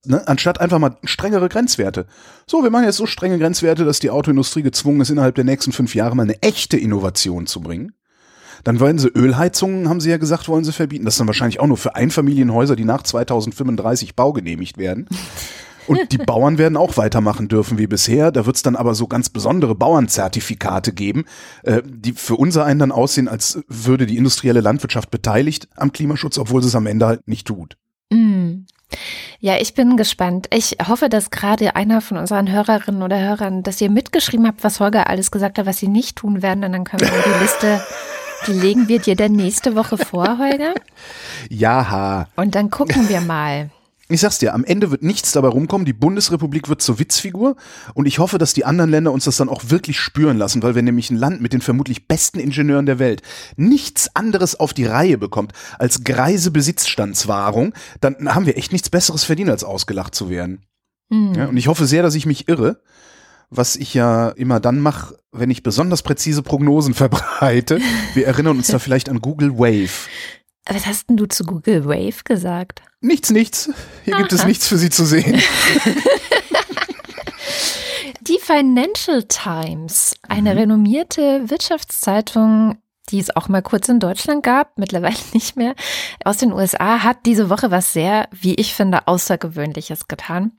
Ne, 0.07 0.27
anstatt 0.29 0.61
einfach 0.61 0.79
mal 0.79 0.97
strengere 1.03 1.49
Grenzwerte. 1.49 2.07
So, 2.47 2.63
wir 2.63 2.71
machen 2.71 2.85
jetzt 2.85 2.97
so 2.97 3.07
strenge 3.07 3.39
Grenzwerte, 3.39 3.85
dass 3.85 3.99
die 3.99 4.11
Autoindustrie 4.11 4.63
gezwungen 4.63 5.01
ist, 5.01 5.11
innerhalb 5.11 5.35
der 5.35 5.45
nächsten 5.45 5.73
fünf 5.73 5.95
Jahre 5.95 6.15
mal 6.15 6.23
eine 6.23 6.41
echte 6.41 6.77
Innovation 6.77 7.47
zu 7.47 7.61
bringen. 7.61 7.93
Dann 8.69 8.81
wollen 8.81 8.99
sie 8.99 9.09
Ölheizungen, 9.09 9.89
haben 9.89 9.99
sie 9.99 10.11
ja 10.11 10.19
gesagt, 10.19 10.47
wollen 10.47 10.63
sie 10.63 10.75
verbieten. 10.75 11.07
Das 11.07 11.15
ist 11.15 11.21
dann 11.21 11.27
wahrscheinlich 11.27 11.59
auch 11.59 11.67
nur 11.67 11.79
für 11.79 11.95
Einfamilienhäuser, 11.95 12.77
die 12.77 12.85
nach 12.85 13.03
2035 13.03 14.15
baugenehmigt 14.15 14.77
werden. 14.77 15.09
Und 15.87 16.13
die 16.13 16.19
Bauern 16.19 16.59
werden 16.59 16.77
auch 16.77 16.99
weitermachen 16.99 17.49
dürfen 17.49 17.79
wie 17.79 17.87
bisher. 17.87 18.31
Da 18.31 18.45
wird 18.45 18.57
es 18.57 18.63
dann 18.63 18.77
aber 18.77 18.95
so 18.95 19.07
ganz 19.07 19.31
besondere 19.31 19.75
Bauernzertifikate 19.75 20.93
geben, 20.93 21.25
äh, 21.63 21.81
die 21.83 22.13
für 22.13 22.37
unser 22.37 22.67
einen 22.67 22.79
dann 22.79 22.93
aussehen, 22.93 23.27
als 23.27 23.59
würde 23.69 24.05
die 24.05 24.19
industrielle 24.19 24.61
Landwirtschaft 24.61 25.11
beteiligt 25.11 25.67
am 25.75 25.91
Klimaschutz, 25.95 26.37
obwohl 26.37 26.61
sie 26.61 26.69
es 26.69 26.75
am 26.75 26.85
Ende 26.85 27.07
halt 27.07 27.27
nicht 27.27 27.47
tut. 27.47 27.79
Mm. 28.11 28.67
Ja, 29.41 29.57
ich 29.59 29.73
bin 29.73 29.97
gespannt. 29.97 30.49
Ich 30.53 30.77
hoffe, 30.87 31.09
dass 31.09 31.31
gerade 31.31 31.75
einer 31.75 32.03
von 32.03 32.19
unseren 32.19 32.53
Hörerinnen 32.53 33.03
oder 33.03 33.19
Hörern, 33.19 33.63
dass 33.63 33.81
ihr 33.81 33.91
mitgeschrieben 33.91 34.47
habt, 34.47 34.63
was 34.63 34.79
Holger 34.79 35.09
alles 35.09 35.31
gesagt 35.31 35.59
hat, 35.59 35.65
was 35.65 35.79
sie 35.79 35.89
nicht 35.89 36.17
tun 36.17 36.43
werden. 36.43 36.65
Und 36.65 36.73
dann 36.73 36.85
können 36.85 37.11
wir 37.11 37.23
die 37.33 37.43
Liste, 37.43 37.81
die 38.47 38.53
legen 38.53 38.89
wir 38.89 38.99
dir 38.99 39.17
dann 39.17 39.33
nächste 39.33 39.75
Woche 39.75 39.99
vor, 39.99 40.39
Holger. 40.39 40.75
Ja. 41.49 42.29
Und 42.37 42.55
dann 42.55 42.71
gucken 42.71 43.09
wir 43.09 43.21
mal. 43.21 43.71
Ich 44.11 44.23
sag's 44.23 44.39
dir, 44.39 44.55
am 44.55 44.65
Ende 44.65 44.91
wird 44.91 45.03
nichts 45.03 45.33
dabei 45.33 45.49
rumkommen. 45.49 45.85
Die 45.85 45.93
Bundesrepublik 45.93 46.71
wird 46.71 46.81
zur 46.81 46.99
Witzfigur. 46.99 47.57
Und 47.93 48.07
ich 48.07 48.19
hoffe, 48.19 48.39
dass 48.39 48.55
die 48.55 48.65
anderen 48.65 48.91
Länder 48.91 49.13
uns 49.13 49.25
das 49.25 49.37
dann 49.37 49.51
auch 49.51 49.65
wirklich 49.69 50.01
spüren 50.01 50.39
lassen, 50.39 50.63
weil 50.63 50.75
wir 50.75 50.83
nämlich 50.83 51.11
ein 51.11 51.19
Land 51.19 51.43
mit 51.43 51.53
den 51.53 51.61
vermutlich 51.61 52.09
besten 52.09 52.39
Ingenieuren 52.39 52.87
der 52.87 52.99
Welt 52.99 53.21
nichts 53.57 54.15
anderes 54.17 54.59
auf 54.59 54.73
die 54.73 54.87
Reihe 54.87 55.19
bekommt 55.19 55.53
als 55.79 56.05
greise 56.05 56.51
Besitzstandswahrung, 56.51 57.75
dann 58.01 58.35
haben 58.35 58.47
wir 58.47 58.57
echt 58.57 58.73
nichts 58.73 58.89
Besseres 58.89 59.25
verdient, 59.25 59.51
als 59.51 59.63
ausgelacht 59.63 60.15
zu 60.15 60.31
werden. 60.31 60.65
Mhm. 61.11 61.35
Ja, 61.35 61.47
und 61.47 61.59
ich 61.59 61.69
hoffe 61.69 61.87
sehr, 61.87 62.03
dass 62.03 62.15
ich 62.15 62.25
mich 62.25 62.49
irre 62.49 62.81
was 63.51 63.77
ich 63.77 63.95
ja 63.95 64.29
immer 64.31 64.61
dann 64.61 64.81
mache, 64.81 65.17
wenn 65.33 65.51
ich 65.51 65.63
besonders 65.63 66.03
präzise 66.03 66.43
Prognosen 66.43 66.95
verbreite. 66.95 67.81
Wir 68.15 68.27
erinnern 68.27 68.57
uns 68.57 68.69
da 68.69 68.79
vielleicht 68.79 69.09
an 69.09 69.21
Google 69.21 69.59
Wave. 69.59 70.09
Was 70.67 70.87
hast 70.87 71.09
denn 71.09 71.17
du 71.17 71.27
zu 71.27 71.45
Google 71.45 71.87
Wave 71.87 72.25
gesagt? 72.25 72.83
Nichts, 73.01 73.31
nichts. 73.31 73.71
Hier 74.05 74.15
Aha. 74.15 74.23
gibt 74.23 74.33
es 74.33 74.45
nichts 74.45 74.69
für 74.69 74.77
Sie 74.77 74.91
zu 74.91 75.07
sehen. 75.07 75.41
Die 78.21 78.39
Financial 78.39 79.23
Times, 79.23 80.15
eine 80.29 80.53
mhm. 80.53 80.59
renommierte 80.59 81.49
Wirtschaftszeitung, 81.49 82.77
die 83.11 83.21
es 83.21 83.35
auch 83.35 83.49
mal 83.49 83.63
kurz 83.63 83.89
in 83.89 84.01
Deutschland 84.01 84.43
gab, 84.43 84.77
mittlerweile 84.79 85.17
nicht 85.33 85.57
mehr, 85.57 85.75
aus 86.25 86.37
den 86.37 86.53
USA, 86.53 87.03
hat 87.03 87.25
diese 87.25 87.49
Woche 87.49 87.71
was 87.71 87.95
sehr, 87.95 88.29
wie 88.33 88.55
ich 88.57 88.75
finde, 88.75 89.09
Außergewöhnliches 89.09 90.09
getan. 90.09 90.53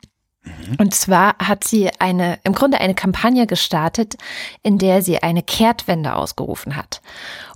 Und 0.77 0.93
zwar 0.93 1.35
hat 1.37 1.63
sie 1.63 1.89
eine, 1.99 2.39
im 2.43 2.53
Grunde 2.53 2.79
eine 2.79 2.95
Kampagne 2.95 3.47
gestartet, 3.47 4.15
in 4.63 4.77
der 4.77 5.01
sie 5.01 5.21
eine 5.21 5.43
Kehrtwende 5.43 6.15
ausgerufen 6.15 6.75
hat. 6.75 7.01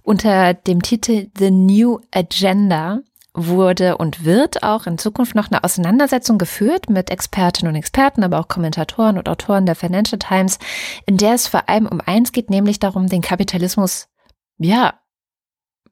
Unter 0.03 0.53
dem 0.53 0.81
Titel 0.81 1.27
The 1.37 1.51
New 1.51 1.99
Agenda 2.11 2.99
wurde 3.33 3.97
und 3.97 4.25
wird 4.25 4.61
auch 4.63 4.85
in 4.85 4.97
Zukunft 4.97 5.33
noch 5.35 5.49
eine 5.49 5.63
Auseinandersetzung 5.63 6.37
geführt 6.37 6.89
mit 6.89 7.09
Expertinnen 7.09 7.73
und 7.73 7.79
Experten, 7.79 8.23
aber 8.23 8.39
auch 8.39 8.47
Kommentatoren 8.47 9.17
und 9.17 9.27
Autoren 9.27 9.65
der 9.65 9.75
Financial 9.75 10.19
Times, 10.19 10.59
in 11.05 11.17
der 11.17 11.33
es 11.33 11.47
vor 11.47 11.67
allem 11.67 11.87
um 11.87 11.99
eins 11.99 12.31
geht, 12.31 12.49
nämlich 12.49 12.79
darum, 12.79 13.07
den 13.07 13.21
Kapitalismus, 13.21 14.07
ja, 14.59 14.93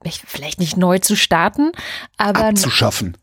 vielleicht 0.03 0.59
nicht 0.59 0.77
neu 0.77 0.99
zu 0.99 1.15
starten, 1.15 1.71
aber 2.17 2.45
abzuschaffen 2.45 3.17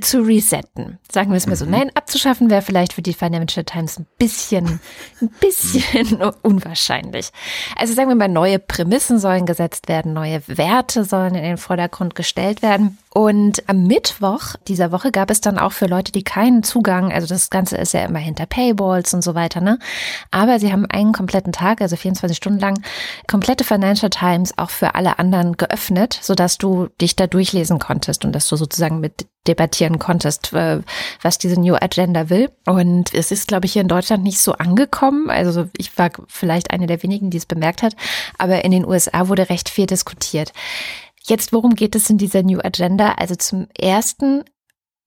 zu 0.00 0.20
resetten. 0.20 0.98
Sagen 1.10 1.30
wir 1.30 1.36
es 1.36 1.46
mal 1.46 1.56
so. 1.56 1.64
Mhm. 1.64 1.70
Nein, 1.70 1.90
abzuschaffen 1.94 2.50
wäre 2.50 2.62
vielleicht 2.62 2.92
für 2.92 3.02
die 3.02 3.14
Financial 3.14 3.64
Times 3.64 3.98
ein 3.98 4.06
bisschen, 4.18 4.80
ein 5.20 5.30
bisschen 5.40 6.22
unwahrscheinlich. 6.42 7.30
Also 7.76 7.94
sagen 7.94 8.08
wir 8.08 8.16
mal, 8.16 8.28
neue 8.28 8.58
Prämissen 8.58 9.18
sollen 9.18 9.46
gesetzt 9.46 9.88
werden, 9.88 10.12
neue 10.12 10.42
Werte 10.46 11.04
sollen 11.04 11.34
in 11.34 11.42
den 11.42 11.56
Vordergrund 11.56 12.14
gestellt 12.14 12.62
werden. 12.62 12.98
Und 13.18 13.68
am 13.68 13.84
Mittwoch 13.84 14.54
dieser 14.68 14.92
Woche 14.92 15.10
gab 15.10 15.30
es 15.30 15.40
dann 15.40 15.58
auch 15.58 15.72
für 15.72 15.86
Leute, 15.86 16.12
die 16.12 16.22
keinen 16.22 16.62
Zugang, 16.62 17.10
also 17.12 17.26
das 17.26 17.50
Ganze 17.50 17.76
ist 17.76 17.92
ja 17.94 18.04
immer 18.04 18.18
hinter 18.18 18.46
Paywalls 18.46 19.14
und 19.14 19.22
so 19.22 19.34
weiter, 19.34 19.60
ne? 19.60 19.78
Aber 20.30 20.60
sie 20.60 20.72
haben 20.72 20.86
einen 20.86 21.12
kompletten 21.12 21.52
Tag, 21.52 21.80
also 21.80 21.96
24 21.96 22.36
Stunden 22.36 22.60
lang, 22.60 22.80
komplette 23.26 23.64
Financial 23.64 24.10
Times 24.10 24.56
auch 24.56 24.70
für 24.70 24.94
alle 24.94 25.18
anderen 25.18 25.56
geöffnet, 25.56 26.18
sodass 26.22 26.58
du 26.58 26.88
dich 27.00 27.16
da 27.16 27.26
durchlesen 27.26 27.78
konntest 27.78 28.24
und 28.24 28.32
dass 28.32 28.48
du 28.48 28.56
sozusagen 28.56 29.00
mit 29.00 29.26
debattieren 29.46 29.98
konntest, 29.98 30.52
äh, 30.52 30.80
was 31.22 31.38
diese 31.38 31.60
New 31.60 31.74
Agenda 31.74 32.28
will. 32.28 32.50
Und 32.66 33.14
es 33.14 33.30
ist, 33.30 33.48
glaube 33.48 33.66
ich, 33.66 33.72
hier 33.72 33.82
in 33.82 33.88
Deutschland 33.88 34.22
nicht 34.22 34.40
so 34.40 34.52
angekommen. 34.52 35.30
Also 35.30 35.68
ich 35.76 35.96
war 35.96 36.10
vielleicht 36.28 36.70
eine 36.70 36.86
der 36.86 37.02
wenigen, 37.02 37.30
die 37.30 37.38
es 37.38 37.46
bemerkt 37.46 37.82
hat, 37.82 37.96
aber 38.36 38.64
in 38.64 38.72
den 38.72 38.86
USA 38.86 39.28
wurde 39.28 39.48
recht 39.48 39.68
viel 39.68 39.86
diskutiert. 39.86 40.52
Jetzt, 41.22 41.52
worum 41.52 41.74
geht 41.74 41.94
es 41.94 42.10
in 42.10 42.18
dieser 42.18 42.42
New 42.42 42.58
Agenda? 42.58 43.12
Also 43.12 43.34
zum 43.34 43.68
ersten 43.78 44.44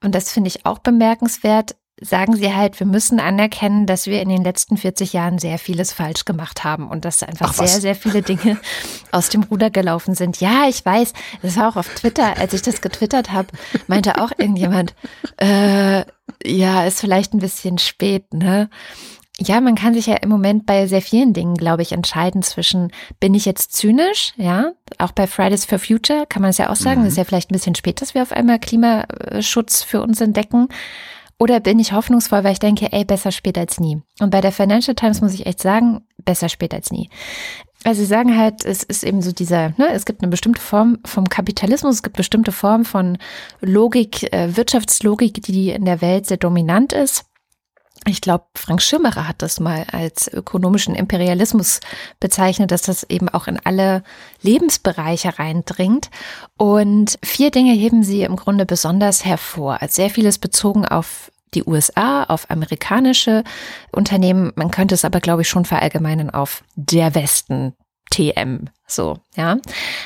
und 0.04 0.16
das 0.16 0.32
finde 0.32 0.48
ich 0.48 0.66
auch 0.66 0.80
bemerkenswert, 0.80 1.76
sagen 2.00 2.36
sie 2.36 2.54
halt, 2.54 2.80
wir 2.80 2.88
müssen 2.88 3.20
anerkennen, 3.20 3.86
dass 3.86 4.08
wir 4.08 4.22
in 4.22 4.30
den 4.30 4.44
letzten 4.44 4.78
40 4.78 5.14
Jahren 5.14 5.38
sehr 5.38 5.60
vieles 5.60 5.94
falsch 5.94 6.26
gemacht 6.26 6.64
haben 6.64 6.90
und 6.90 7.06
dass 7.06 7.22
einfach 7.22 7.50
Ach, 7.52 7.54
sehr, 7.54 7.82
sehr 7.82 7.96
viele 7.96 8.22
Dinge 8.22 8.58
aus 9.12 9.30
dem 9.30 9.44
Ruder 9.44 9.70
gelaufen 9.70 10.16
sind. 10.16 10.40
Ja, 10.42 10.68
ich 10.68 10.84
weiß, 10.84 11.14
das 11.42 11.58
war 11.58 11.70
auch 11.70 11.76
auf 11.76 11.90
Twitter, 11.90 12.38
als 12.38 12.54
ich 12.54 12.62
das 12.62 12.82
getwittert 12.82 13.32
habe, 13.32 13.50
meinte 13.88 14.22
auch 14.22 14.32
irgendjemand, 14.38 14.96
äh, 15.38 16.04
ja, 16.44 16.86
ist 16.86 17.00
vielleicht 17.00 17.34
ein 17.34 17.40
bisschen 17.40 17.78
spät, 17.78 18.34
ne? 18.34 18.70
Ja, 19.38 19.60
man 19.60 19.76
kann 19.76 19.96
sich 19.96 20.06
ja 20.06 20.18
im 20.18 20.30
Moment 20.30 20.68
bei 20.68 20.86
sehr 20.86 21.02
vielen 21.02 21.34
Dingen, 21.34 21.56
glaube 21.56 21.82
ich, 21.82 21.94
entscheiden 21.94 22.44
zwischen, 22.44 22.92
bin 23.20 23.34
ich 23.34 23.46
jetzt 23.46 23.74
zynisch, 23.74 24.34
ja, 24.38 24.74
auch 25.00 25.14
bei 25.14 25.26
Fridays 25.26 25.66
for 25.66 25.80
Future 25.80 26.26
kann 26.30 26.44
man 26.44 26.52
es 26.52 26.60
ja 26.60 26.70
auch 26.70 26.76
sagen, 26.76 27.02
mhm. 27.02 27.08
ist 27.08 27.18
ja 27.18 27.24
vielleicht 27.24 27.50
ein 27.50 27.56
bisschen 27.56 27.74
spät, 27.74 28.02
dass 28.02 28.14
wir 28.14 28.22
auf 28.22 28.32
einmal 28.32 28.60
Klimaschutz 28.60 29.82
für 29.82 30.02
uns 30.02 30.22
entdecken. 30.22 30.68
Oder 31.42 31.60
bin 31.60 31.80
ich 31.80 31.92
hoffnungsvoll, 31.92 32.44
weil 32.44 32.54
ich 32.54 32.60
denke, 32.60 32.92
ey, 32.92 33.04
besser 33.04 33.32
spät 33.32 33.58
als 33.58 33.80
nie. 33.80 34.00
Und 34.20 34.30
bei 34.30 34.42
der 34.42 34.52
Financial 34.52 34.94
Times 34.94 35.22
muss 35.22 35.34
ich 35.34 35.48
echt 35.48 35.60
sagen, 35.60 36.02
besser 36.24 36.50
spät 36.50 36.72
als 36.72 36.92
nie. 36.92 37.10
Also 37.84 38.02
sie 38.02 38.06
sagen 38.06 38.38
halt, 38.38 38.64
es 38.64 38.84
ist 38.84 39.04
eben 39.04 39.24
so 39.24 39.32
dieser, 39.32 39.70
ne, 39.70 39.88
es 39.92 40.06
gibt 40.06 40.22
eine 40.22 40.30
bestimmte 40.30 40.62
Form 40.62 41.00
vom 41.04 41.30
Kapitalismus, 41.30 41.96
es 41.96 42.04
gibt 42.04 42.16
bestimmte 42.16 42.52
Formen 42.52 42.86
von 42.86 43.18
Logik, 43.60 44.32
äh, 44.32 44.56
Wirtschaftslogik, 44.56 45.42
die 45.42 45.72
in 45.72 45.86
der 45.86 46.00
Welt 46.02 46.28
sehr 46.28 46.38
dominant 46.38 46.94
ist. 46.94 47.26
Ich 48.08 48.22
glaube, 48.22 48.46
Frank 48.56 48.82
Schirmacher 48.82 49.28
hat 49.28 49.44
das 49.44 49.60
mal 49.60 49.86
als 49.92 50.28
ökonomischen 50.28 50.96
Imperialismus 50.96 51.82
bezeichnet, 52.20 52.72
dass 52.72 52.82
das 52.82 53.04
eben 53.04 53.30
auch 53.30 53.46
in 53.46 53.60
alle 53.64 54.04
Lebensbereiche 54.42 55.38
reindringt. 55.38 56.10
Und 56.58 57.20
vier 57.24 57.52
Dinge 57.52 57.74
heben 57.74 58.04
sie 58.04 58.24
im 58.24 58.38
Grunde 58.38 58.66
besonders 58.66 59.24
hervor, 59.24 59.84
als 59.84 59.96
sehr 59.96 60.10
vieles 60.10 60.40
bezogen 60.40 60.86
auf 60.86 61.32
die 61.54 61.64
USA, 61.64 62.24
auf 62.24 62.50
amerikanische 62.50 63.44
Unternehmen. 63.92 64.52
Man 64.56 64.72
könnte 64.72 64.96
es 64.96 65.06
aber, 65.06 65.20
glaube 65.20 65.44
ich, 65.44 65.50
schon 65.50 65.66
verallgemeinern 65.66 66.32
auf 66.32 66.64
der 66.76 67.14
Westen. 67.14 67.74
TM, 68.14 68.66
so, 68.86 69.20
ja. 69.38 69.58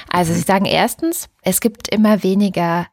Also 0.10 0.32
sie 0.32 0.42
sagen 0.42 0.66
erstens, 0.66 1.28
es 1.42 1.60
gibt 1.60 1.88
immer 1.88 2.22
weniger 2.22 2.86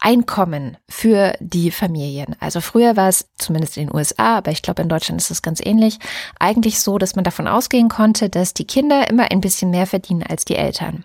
Einkommen 0.00 0.76
für 0.88 1.34
die 1.40 1.70
Familien. 1.70 2.34
Also 2.40 2.60
früher 2.60 2.96
war 2.96 3.08
es 3.08 3.28
zumindest 3.36 3.76
in 3.76 3.86
den 3.86 3.94
USA, 3.94 4.38
aber 4.38 4.50
ich 4.50 4.62
glaube 4.62 4.82
in 4.82 4.88
Deutschland 4.88 5.20
ist 5.20 5.30
es 5.30 5.42
ganz 5.42 5.60
ähnlich, 5.62 5.98
eigentlich 6.38 6.80
so, 6.80 6.98
dass 6.98 7.16
man 7.16 7.24
davon 7.24 7.46
ausgehen 7.46 7.88
konnte, 7.88 8.28
dass 8.30 8.54
die 8.54 8.66
Kinder 8.66 9.08
immer 9.10 9.30
ein 9.30 9.40
bisschen 9.40 9.70
mehr 9.70 9.86
verdienen 9.86 10.22
als 10.22 10.44
die 10.44 10.56
Eltern. 10.56 11.04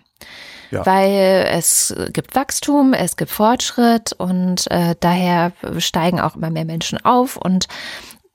Ja. 0.70 0.84
Weil 0.84 1.46
es 1.50 1.94
gibt 2.12 2.34
Wachstum, 2.34 2.92
es 2.92 3.16
gibt 3.16 3.30
Fortschritt 3.30 4.12
und 4.14 4.68
äh, 4.70 4.96
daher 4.98 5.52
steigen 5.78 6.20
auch 6.20 6.36
immer 6.36 6.50
mehr 6.50 6.64
Menschen 6.64 7.04
auf 7.04 7.36
und 7.36 7.68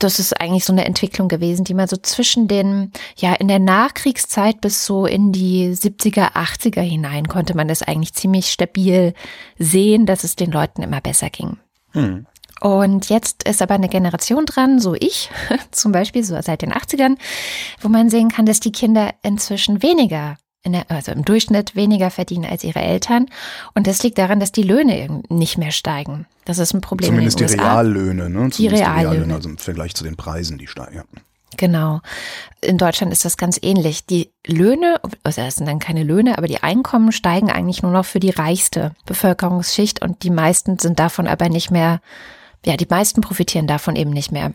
das 0.03 0.19
ist 0.19 0.39
eigentlich 0.39 0.65
so 0.65 0.73
eine 0.73 0.85
Entwicklung 0.85 1.27
gewesen, 1.27 1.63
die 1.63 1.73
man 1.73 1.87
so 1.87 1.97
zwischen 1.97 2.47
den, 2.47 2.91
ja, 3.15 3.33
in 3.33 3.47
der 3.47 3.59
Nachkriegszeit 3.59 4.61
bis 4.61 4.85
so 4.85 5.05
in 5.05 5.31
die 5.31 5.71
70er, 5.71 6.33
80er 6.33 6.81
hinein 6.81 7.27
konnte 7.27 7.55
man 7.55 7.67
das 7.67 7.83
eigentlich 7.83 8.13
ziemlich 8.13 8.51
stabil 8.51 9.13
sehen, 9.57 10.05
dass 10.05 10.23
es 10.23 10.35
den 10.35 10.51
Leuten 10.51 10.81
immer 10.81 11.01
besser 11.01 11.29
ging. 11.29 11.57
Hm. 11.91 12.25
Und 12.61 13.09
jetzt 13.09 13.47
ist 13.47 13.61
aber 13.61 13.73
eine 13.73 13.89
Generation 13.89 14.45
dran, 14.45 14.79
so 14.79 14.93
ich 14.93 15.29
zum 15.71 15.91
Beispiel, 15.91 16.23
so 16.23 16.39
seit 16.41 16.61
den 16.61 16.73
80ern, 16.73 17.17
wo 17.81 17.89
man 17.89 18.09
sehen 18.09 18.29
kann, 18.29 18.45
dass 18.45 18.59
die 18.59 18.71
Kinder 18.71 19.13
inzwischen 19.23 19.81
weniger 19.81 20.37
der, 20.65 20.89
also 20.89 21.11
im 21.11 21.25
Durchschnitt 21.25 21.75
weniger 21.75 22.11
verdienen 22.11 22.45
als 22.45 22.63
ihre 22.63 22.79
Eltern. 22.79 23.27
Und 23.73 23.87
das 23.87 24.03
liegt 24.03 24.17
daran, 24.17 24.39
dass 24.39 24.51
die 24.51 24.63
Löhne 24.63 25.21
nicht 25.29 25.57
mehr 25.57 25.71
steigen. 25.71 26.27
Das 26.45 26.59
ist 26.59 26.73
ein 26.73 26.81
Problem. 26.81 27.09
Zumindest 27.09 27.41
in 27.41 27.47
den 27.47 27.57
die 27.57 27.63
Reallöhne, 27.63 28.29
ne? 28.29 28.29
Zumindest 28.29 28.59
die 28.59 28.67
Reallöhne. 28.67 28.99
die 28.99 29.05
Reallöhne, 29.05 29.33
also 29.33 29.49
im 29.49 29.57
Vergleich 29.57 29.95
zu 29.95 30.03
den 30.03 30.15
Preisen, 30.15 30.57
die 30.57 30.67
steigen. 30.67 30.95
Ja. 30.95 31.03
Genau. 31.57 32.01
In 32.61 32.77
Deutschland 32.77 33.11
ist 33.11 33.25
das 33.25 33.37
ganz 33.37 33.59
ähnlich. 33.61 34.05
Die 34.05 34.31
Löhne, 34.47 34.99
also 35.23 35.41
das 35.41 35.55
sind 35.55 35.67
dann 35.67 35.79
keine 35.79 36.03
Löhne, 36.03 36.37
aber 36.37 36.47
die 36.47 36.63
Einkommen 36.63 37.11
steigen 37.11 37.51
eigentlich 37.51 37.83
nur 37.83 37.91
noch 37.91 38.05
für 38.05 38.19
die 38.19 38.29
reichste 38.29 38.95
Bevölkerungsschicht 39.05 40.01
und 40.01 40.23
die 40.23 40.29
meisten 40.29 40.79
sind 40.79 40.99
davon 40.99 41.27
aber 41.27 41.49
nicht 41.49 41.71
mehr, 41.71 41.99
ja, 42.65 42.77
die 42.77 42.87
meisten 42.89 43.21
profitieren 43.21 43.67
davon 43.67 43.95
eben 43.95 44.11
nicht 44.11 44.31
mehr. 44.31 44.53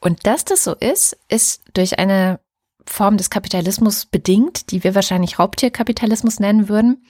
Und 0.00 0.26
dass 0.26 0.44
das 0.44 0.64
so 0.64 0.74
ist, 0.74 1.18
ist 1.28 1.62
durch 1.74 1.98
eine 1.98 2.40
Form 2.88 3.16
des 3.16 3.30
Kapitalismus 3.30 4.06
bedingt, 4.06 4.70
die 4.70 4.84
wir 4.84 4.94
wahrscheinlich 4.94 5.38
Raubtierkapitalismus 5.38 6.40
nennen 6.40 6.68
würden. 6.68 7.04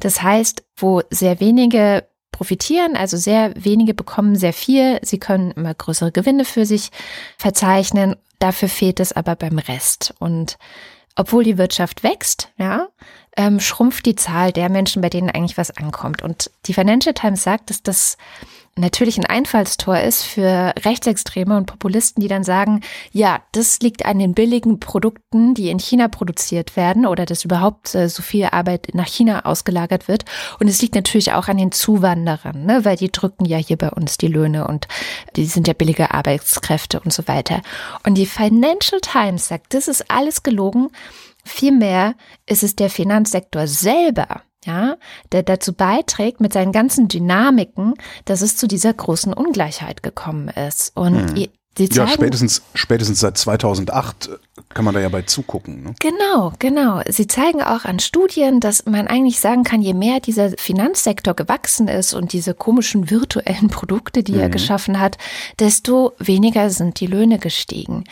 Das 0.00 0.22
heißt, 0.22 0.64
wo 0.76 1.02
sehr 1.10 1.40
wenige 1.40 2.06
profitieren, 2.30 2.96
also 2.96 3.16
sehr 3.16 3.52
wenige 3.56 3.94
bekommen 3.94 4.36
sehr 4.36 4.52
viel, 4.52 4.98
sie 5.02 5.18
können 5.18 5.52
immer 5.52 5.74
größere 5.74 6.12
Gewinne 6.12 6.44
für 6.44 6.66
sich 6.66 6.90
verzeichnen, 7.36 8.16
dafür 8.38 8.68
fehlt 8.68 9.00
es 9.00 9.12
aber 9.12 9.36
beim 9.36 9.58
Rest. 9.58 10.14
Und 10.18 10.56
obwohl 11.14 11.44
die 11.44 11.58
Wirtschaft 11.58 12.02
wächst, 12.02 12.50
ja, 12.56 12.88
ähm, 13.36 13.60
schrumpft 13.60 14.06
die 14.06 14.16
Zahl 14.16 14.52
der 14.52 14.68
Menschen, 14.68 15.02
bei 15.02 15.10
denen 15.10 15.30
eigentlich 15.30 15.58
was 15.58 15.70
ankommt. 15.70 16.22
Und 16.22 16.50
die 16.66 16.74
Financial 16.74 17.14
Times 17.14 17.42
sagt, 17.42 17.70
dass 17.70 17.82
das 17.82 18.16
natürlich 18.76 19.18
ein 19.18 19.26
Einfallstor 19.26 19.98
ist 20.00 20.22
für 20.22 20.72
Rechtsextreme 20.84 21.56
und 21.56 21.66
Populisten, 21.66 22.20
die 22.22 22.28
dann 22.28 22.42
sagen, 22.42 22.80
ja, 23.12 23.42
das 23.52 23.80
liegt 23.80 24.06
an 24.06 24.18
den 24.18 24.34
billigen 24.34 24.80
Produkten, 24.80 25.54
die 25.54 25.68
in 25.68 25.78
China 25.78 26.08
produziert 26.08 26.76
werden 26.76 27.06
oder 27.06 27.26
dass 27.26 27.44
überhaupt 27.44 27.94
äh, 27.94 28.08
so 28.08 28.22
viel 28.22 28.46
Arbeit 28.46 28.88
nach 28.94 29.06
China 29.06 29.44
ausgelagert 29.44 30.08
wird. 30.08 30.24
Und 30.58 30.68
es 30.68 30.80
liegt 30.80 30.94
natürlich 30.94 31.32
auch 31.32 31.48
an 31.48 31.58
den 31.58 31.72
Zuwanderern, 31.72 32.64
ne, 32.64 32.84
weil 32.84 32.96
die 32.96 33.12
drücken 33.12 33.44
ja 33.44 33.58
hier 33.58 33.76
bei 33.76 33.90
uns 33.90 34.16
die 34.16 34.28
Löhne 34.28 34.66
und 34.66 34.88
die 35.36 35.44
sind 35.44 35.68
ja 35.68 35.74
billige 35.74 36.12
Arbeitskräfte 36.12 37.00
und 37.00 37.12
so 37.12 37.28
weiter. 37.28 37.60
Und 38.04 38.14
die 38.14 38.26
Financial 38.26 39.00
Times 39.00 39.48
sagt, 39.48 39.74
das 39.74 39.88
ist 39.88 40.10
alles 40.10 40.42
gelogen. 40.42 40.88
Vielmehr 41.44 42.14
ist 42.46 42.62
es 42.62 42.76
der 42.76 42.88
Finanzsektor 42.88 43.66
selber, 43.66 44.42
ja, 44.64 44.96
der 45.32 45.42
dazu 45.42 45.72
beiträgt 45.72 46.40
mit 46.40 46.52
seinen 46.52 46.72
ganzen 46.72 47.08
Dynamiken, 47.08 47.94
dass 48.24 48.42
es 48.42 48.56
zu 48.56 48.66
dieser 48.66 48.92
großen 48.92 49.32
Ungleichheit 49.32 50.02
gekommen 50.02 50.48
ist. 50.48 50.96
Und 50.96 51.36
hm. 51.36 51.48
ja, 51.78 52.06
spätestens, 52.06 52.62
spätestens 52.74 53.20
seit 53.20 53.38
2008 53.38 54.30
kann 54.74 54.84
man 54.84 54.94
da 54.94 55.00
ja 55.00 55.08
bei 55.08 55.22
zugucken. 55.22 55.82
Ne? 55.82 55.94
Genau, 56.00 56.52
genau. 56.58 57.00
Sie 57.08 57.26
zeigen 57.26 57.62
auch 57.62 57.84
an 57.84 57.98
Studien, 57.98 58.60
dass 58.60 58.86
man 58.86 59.06
eigentlich 59.06 59.40
sagen 59.40 59.64
kann, 59.64 59.82
je 59.82 59.94
mehr 59.94 60.20
dieser 60.20 60.50
Finanzsektor 60.50 61.34
gewachsen 61.34 61.88
ist 61.88 62.14
und 62.14 62.32
diese 62.32 62.54
komischen 62.54 63.10
virtuellen 63.10 63.68
Produkte, 63.68 64.22
die 64.22 64.32
mhm. 64.32 64.40
er 64.40 64.48
geschaffen 64.50 65.00
hat, 65.00 65.18
desto 65.58 66.12
weniger 66.18 66.70
sind 66.70 67.00
die 67.00 67.06
Löhne 67.06 67.38
gestiegen. 67.38 68.04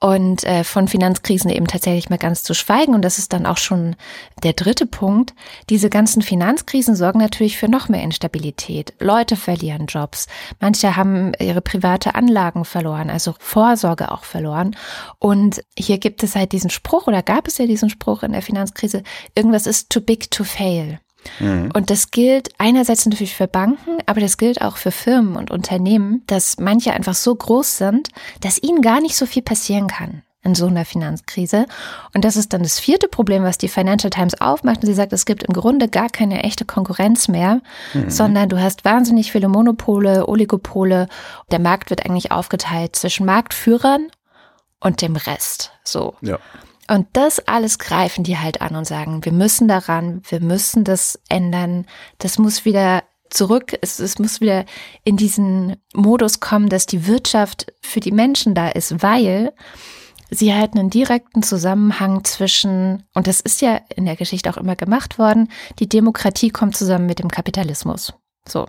Und 0.00 0.44
äh, 0.44 0.64
von 0.64 0.86
Finanzkrisen 0.86 1.50
eben 1.50 1.66
tatsächlich 1.66 2.10
mal 2.10 2.18
ganz 2.18 2.42
zu 2.42 2.52
schweigen. 2.52 2.94
Und 2.94 3.02
das 3.02 3.18
ist 3.18 3.32
dann 3.32 3.46
auch 3.46 3.56
schon 3.56 3.96
der 4.42 4.52
dritte 4.52 4.86
Punkt. 4.86 5.34
Diese 5.70 5.88
ganzen 5.88 6.20
Finanzkrisen 6.20 6.94
sorgen 6.94 7.20
natürlich 7.20 7.56
für 7.56 7.68
noch 7.68 7.88
mehr 7.88 8.02
Instabilität. 8.02 8.92
Leute 9.00 9.36
verlieren 9.36 9.86
Jobs. 9.86 10.26
Manche 10.60 10.96
haben 10.96 11.32
ihre 11.40 11.62
private 11.62 12.14
Anlagen 12.14 12.64
verloren, 12.64 13.08
also 13.08 13.34
Vorsorge 13.38 14.12
auch 14.12 14.24
verloren. 14.24 14.76
Und 15.18 15.64
hier 15.78 15.98
gibt 15.98 16.22
es 16.22 16.36
halt 16.36 16.52
diesen 16.52 16.70
Spruch 16.70 17.06
oder 17.06 17.22
gab 17.22 17.48
es 17.48 17.56
ja 17.58 17.66
diesen 17.66 17.88
Spruch 17.88 18.22
in 18.22 18.32
der 18.32 18.42
Finanzkrise, 18.42 19.02
irgendwas 19.34 19.66
ist 19.66 19.90
too 19.90 20.00
big 20.00 20.30
to 20.30 20.44
fail. 20.44 20.98
Mhm. 21.40 21.70
Und 21.74 21.90
das 21.90 22.10
gilt 22.10 22.50
einerseits 22.58 23.06
natürlich 23.06 23.34
für 23.34 23.48
Banken, 23.48 23.98
aber 24.06 24.20
das 24.20 24.36
gilt 24.36 24.62
auch 24.62 24.76
für 24.76 24.90
Firmen 24.90 25.36
und 25.36 25.50
Unternehmen, 25.50 26.22
dass 26.26 26.58
manche 26.58 26.92
einfach 26.92 27.14
so 27.14 27.34
groß 27.34 27.78
sind, 27.78 28.08
dass 28.40 28.62
ihnen 28.62 28.82
gar 28.82 29.00
nicht 29.00 29.16
so 29.16 29.26
viel 29.26 29.42
passieren 29.42 29.88
kann 29.88 30.22
in 30.44 30.54
so 30.54 30.66
einer 30.66 30.84
Finanzkrise. 30.84 31.66
Und 32.14 32.24
das 32.24 32.36
ist 32.36 32.52
dann 32.52 32.62
das 32.62 32.78
vierte 32.78 33.08
Problem, 33.08 33.42
was 33.42 33.58
die 33.58 33.68
Financial 33.68 34.10
Times 34.10 34.40
aufmacht. 34.40 34.80
Und 34.82 34.86
sie 34.86 34.94
sagt, 34.94 35.12
es 35.12 35.24
gibt 35.24 35.42
im 35.42 35.54
Grunde 35.54 35.88
gar 35.88 36.10
keine 36.10 36.44
echte 36.44 36.66
Konkurrenz 36.66 37.28
mehr, 37.28 37.62
mhm. 37.94 38.10
sondern 38.10 38.50
du 38.50 38.60
hast 38.60 38.84
wahnsinnig 38.84 39.32
viele 39.32 39.48
Monopole, 39.48 40.28
Oligopole. 40.28 41.08
Der 41.50 41.58
Markt 41.58 41.90
wird 41.90 42.04
eigentlich 42.04 42.30
aufgeteilt 42.30 42.94
zwischen 42.94 43.24
Marktführern 43.24 44.08
und 44.80 45.00
dem 45.00 45.16
Rest. 45.16 45.72
So. 45.82 46.14
Ja. 46.20 46.38
Und 46.88 47.06
das 47.14 47.40
alles 47.40 47.78
greifen 47.78 48.24
die 48.24 48.38
halt 48.38 48.60
an 48.60 48.76
und 48.76 48.86
sagen, 48.86 49.24
wir 49.24 49.32
müssen 49.32 49.68
daran, 49.68 50.22
wir 50.28 50.40
müssen 50.40 50.84
das 50.84 51.18
ändern, 51.28 51.86
das 52.18 52.38
muss 52.38 52.64
wieder 52.64 53.02
zurück, 53.30 53.76
es, 53.80 53.98
es 53.98 54.18
muss 54.18 54.40
wieder 54.40 54.64
in 55.02 55.16
diesen 55.16 55.76
Modus 55.94 56.40
kommen, 56.40 56.68
dass 56.68 56.86
die 56.86 57.06
Wirtschaft 57.06 57.72
für 57.82 58.00
die 58.00 58.12
Menschen 58.12 58.54
da 58.54 58.68
ist, 58.68 59.02
weil 59.02 59.52
sie 60.30 60.54
halt 60.54 60.74
einen 60.74 60.90
direkten 60.90 61.42
Zusammenhang 61.42 62.24
zwischen, 62.24 63.04
und 63.14 63.26
das 63.26 63.40
ist 63.40 63.60
ja 63.60 63.80
in 63.94 64.04
der 64.04 64.16
Geschichte 64.16 64.50
auch 64.50 64.56
immer 64.56 64.76
gemacht 64.76 65.18
worden, 65.18 65.48
die 65.78 65.88
Demokratie 65.88 66.50
kommt 66.50 66.76
zusammen 66.76 67.06
mit 67.06 67.18
dem 67.18 67.30
Kapitalismus. 67.30 68.14
So 68.46 68.66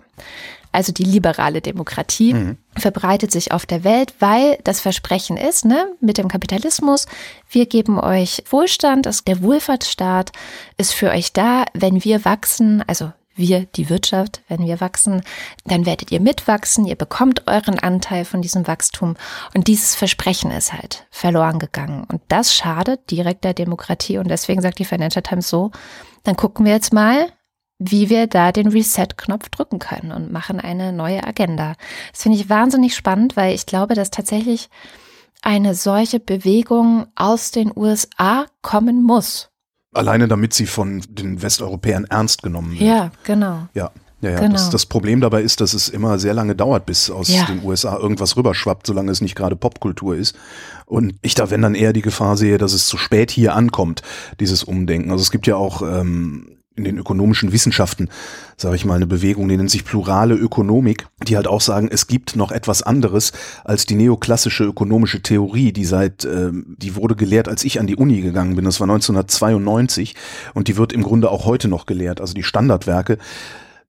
also 0.76 0.92
die 0.92 1.04
liberale 1.04 1.62
Demokratie, 1.62 2.34
mhm. 2.34 2.58
verbreitet 2.76 3.32
sich 3.32 3.50
auf 3.50 3.64
der 3.64 3.82
Welt, 3.82 4.12
weil 4.18 4.58
das 4.62 4.78
Versprechen 4.78 5.38
ist, 5.38 5.64
ne, 5.64 5.86
mit 6.00 6.18
dem 6.18 6.28
Kapitalismus, 6.28 7.06
wir 7.48 7.64
geben 7.64 7.98
euch 7.98 8.44
Wohlstand, 8.50 9.06
das, 9.06 9.24
der 9.24 9.42
Wohlfahrtsstaat 9.42 10.32
ist 10.76 10.92
für 10.92 11.08
euch 11.08 11.32
da, 11.32 11.64
wenn 11.72 12.04
wir 12.04 12.26
wachsen, 12.26 12.84
also 12.86 13.10
wir, 13.34 13.64
die 13.64 13.88
Wirtschaft, 13.88 14.42
wenn 14.48 14.66
wir 14.66 14.78
wachsen, 14.82 15.22
dann 15.64 15.86
werdet 15.86 16.12
ihr 16.12 16.20
mitwachsen, 16.20 16.84
ihr 16.84 16.96
bekommt 16.96 17.46
euren 17.46 17.78
Anteil 17.78 18.26
von 18.26 18.42
diesem 18.42 18.66
Wachstum. 18.66 19.16
Und 19.54 19.68
dieses 19.68 19.94
Versprechen 19.94 20.50
ist 20.50 20.74
halt 20.74 21.06
verloren 21.10 21.58
gegangen. 21.58 22.04
Und 22.10 22.20
das 22.28 22.54
schadet 22.54 23.10
direkt 23.10 23.44
der 23.44 23.54
Demokratie. 23.54 24.18
Und 24.18 24.28
deswegen 24.28 24.60
sagt 24.60 24.78
die 24.78 24.84
Financial 24.84 25.22
Times 25.22 25.48
so, 25.48 25.70
dann 26.24 26.36
gucken 26.36 26.66
wir 26.66 26.72
jetzt 26.72 26.92
mal, 26.92 27.28
wie 27.78 28.08
wir 28.08 28.26
da 28.26 28.52
den 28.52 28.68
Reset-Knopf 28.68 29.50
drücken 29.50 29.78
können 29.78 30.12
und 30.12 30.32
machen 30.32 30.60
eine 30.60 30.92
neue 30.92 31.24
Agenda. 31.24 31.74
Das 32.12 32.22
finde 32.22 32.38
ich 32.38 32.48
wahnsinnig 32.48 32.94
spannend, 32.94 33.36
weil 33.36 33.54
ich 33.54 33.66
glaube, 33.66 33.94
dass 33.94 34.10
tatsächlich 34.10 34.68
eine 35.42 35.74
solche 35.74 36.18
Bewegung 36.18 37.06
aus 37.14 37.50
den 37.50 37.70
USA 37.76 38.46
kommen 38.62 39.02
muss. 39.02 39.50
Alleine 39.92 40.28
damit 40.28 40.54
sie 40.54 40.66
von 40.66 41.02
den 41.08 41.40
Westeuropäern 41.42 42.04
ernst 42.06 42.42
genommen 42.42 42.72
wird. 42.72 42.82
Ja, 42.82 43.10
genau. 43.24 43.68
Ja. 43.74 43.90
Ja, 44.22 44.30
ja. 44.30 44.40
Genau. 44.40 44.52
Das, 44.54 44.70
das 44.70 44.86
Problem 44.86 45.20
dabei 45.20 45.42
ist, 45.42 45.60
dass 45.60 45.74
es 45.74 45.90
immer 45.90 46.18
sehr 46.18 46.32
lange 46.32 46.56
dauert, 46.56 46.86
bis 46.86 47.10
aus 47.10 47.28
Ja. 47.28 47.44
den 47.44 47.62
USA 47.62 47.96
irgendwas 47.98 48.36
rüberschwappt, 48.36 48.86
solange 48.86 49.10
es 49.12 49.20
nicht 49.20 49.34
gerade 49.36 49.56
Popkultur 49.56 50.16
ist. 50.16 50.34
Und 50.86 51.14
ich 51.20 51.34
da, 51.34 51.50
wenn 51.50 51.60
dann 51.60 51.74
eher 51.74 51.92
die 51.92 52.00
Gefahr 52.02 52.38
sehe, 52.38 52.56
dass 52.56 52.72
es 52.72 52.86
zu 52.86 52.96
spät 52.96 53.30
hier 53.30 53.54
ankommt, 53.54 54.00
dieses 54.40 54.64
Umdenken. 54.64 55.10
Also 55.10 55.20
es 55.20 55.30
gibt 55.30 55.46
ja 55.46 55.56
auch 55.56 55.82
ähm, 55.82 56.55
in 56.76 56.84
den 56.84 56.98
ökonomischen 56.98 57.52
Wissenschaften, 57.52 58.08
sage 58.56 58.76
ich 58.76 58.84
mal, 58.84 58.94
eine 58.94 59.06
Bewegung, 59.06 59.48
die 59.48 59.56
nennt 59.56 59.70
sich 59.70 59.84
plurale 59.84 60.34
Ökonomik, 60.34 61.06
die 61.26 61.36
halt 61.36 61.46
auch 61.46 61.60
sagen, 61.60 61.88
es 61.90 62.06
gibt 62.06 62.36
noch 62.36 62.52
etwas 62.52 62.82
anderes 62.82 63.32
als 63.64 63.86
die 63.86 63.94
neoklassische 63.94 64.64
ökonomische 64.64 65.22
Theorie, 65.22 65.72
die 65.72 65.84
seit, 65.84 66.24
ähm, 66.24 66.76
die 66.78 66.94
wurde 66.94 67.16
gelehrt, 67.16 67.48
als 67.48 67.64
ich 67.64 67.80
an 67.80 67.86
die 67.86 67.96
Uni 67.96 68.20
gegangen 68.20 68.56
bin. 68.56 68.64
Das 68.64 68.78
war 68.78 68.86
1992 68.86 70.14
und 70.54 70.68
die 70.68 70.76
wird 70.76 70.92
im 70.92 71.02
Grunde 71.02 71.30
auch 71.30 71.46
heute 71.46 71.68
noch 71.68 71.86
gelehrt. 71.86 72.20
Also 72.20 72.34
die 72.34 72.42
Standardwerke 72.42 73.18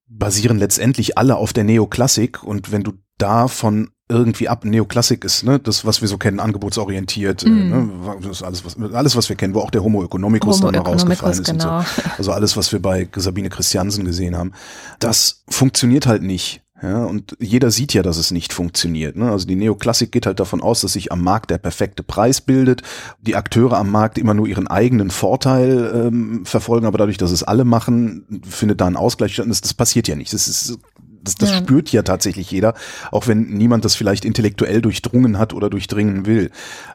basieren 0.08 0.58
letztendlich 0.58 1.18
alle 1.18 1.36
auf 1.36 1.52
der 1.52 1.64
Neoklassik 1.64 2.42
und 2.42 2.72
wenn 2.72 2.82
du 2.82 2.94
davon 3.18 3.90
irgendwie 4.08 4.48
ab, 4.48 4.64
Neoklassik 4.64 5.24
ist, 5.24 5.44
ne, 5.44 5.58
das, 5.58 5.84
was 5.84 6.00
wir 6.00 6.08
so 6.08 6.16
kennen, 6.16 6.40
angebotsorientiert, 6.40 7.42
äh, 7.44 7.48
ne, 7.50 7.90
das 8.22 8.30
ist 8.30 8.42
alles, 8.42 8.64
was, 8.64 8.76
alles, 8.94 9.16
was 9.16 9.28
wir 9.28 9.36
kennen, 9.36 9.54
wo 9.54 9.60
auch 9.60 9.70
der 9.70 9.82
Homo 9.82 10.02
economicus 10.04 10.60
Homo 10.60 10.70
dann 10.70 10.82
mal 10.82 10.90
rausgefallen 10.90 11.40
ist 11.40 11.50
genau. 11.50 11.78
und 11.78 11.86
so. 11.86 12.02
Also 12.16 12.32
alles, 12.32 12.56
was 12.56 12.72
wir 12.72 12.80
bei 12.80 13.08
Sabine 13.14 13.50
Christiansen 13.50 14.04
gesehen 14.04 14.36
haben. 14.36 14.52
Das 14.98 15.42
funktioniert 15.48 16.06
halt 16.06 16.22
nicht. 16.22 16.62
Ja, 16.80 17.04
und 17.04 17.36
jeder 17.40 17.72
sieht 17.72 17.92
ja, 17.92 18.02
dass 18.02 18.18
es 18.18 18.30
nicht 18.30 18.52
funktioniert. 18.52 19.16
Ne? 19.16 19.30
Also 19.32 19.48
die 19.48 19.56
Neoklassik 19.56 20.12
geht 20.12 20.26
halt 20.26 20.38
davon 20.38 20.60
aus, 20.60 20.80
dass 20.82 20.92
sich 20.92 21.10
am 21.10 21.24
Markt 21.24 21.50
der 21.50 21.58
perfekte 21.58 22.04
Preis 22.04 22.40
bildet, 22.40 22.82
die 23.20 23.34
Akteure 23.34 23.78
am 23.78 23.90
Markt 23.90 24.16
immer 24.16 24.32
nur 24.32 24.46
ihren 24.46 24.68
eigenen 24.68 25.10
Vorteil 25.10 26.06
ähm, 26.06 26.46
verfolgen, 26.46 26.86
aber 26.86 26.98
dadurch, 26.98 27.16
dass 27.18 27.32
es 27.32 27.42
alle 27.42 27.64
machen, 27.64 28.42
findet 28.48 28.80
da 28.80 28.86
ein 28.86 28.96
Ausgleich 28.96 29.34
statt. 29.34 29.46
Das, 29.48 29.60
das 29.60 29.74
passiert 29.74 30.06
ja 30.06 30.14
nicht. 30.14 30.32
Das 30.32 30.46
ist 30.46 30.78
das, 31.22 31.34
das 31.36 31.50
Ja. 31.50 31.58
spürt 31.58 31.90
ja 31.92 32.02
tatsächlich 32.02 32.50
jeder, 32.50 32.74
auch 33.10 33.26
wenn 33.26 33.48
niemand 33.48 33.84
das 33.84 33.94
vielleicht 33.94 34.24
intellektuell 34.24 34.80
durchdrungen 34.82 35.38
hat 35.38 35.54
oder 35.54 35.70
durchdringen 35.70 36.26
will. 36.26 36.50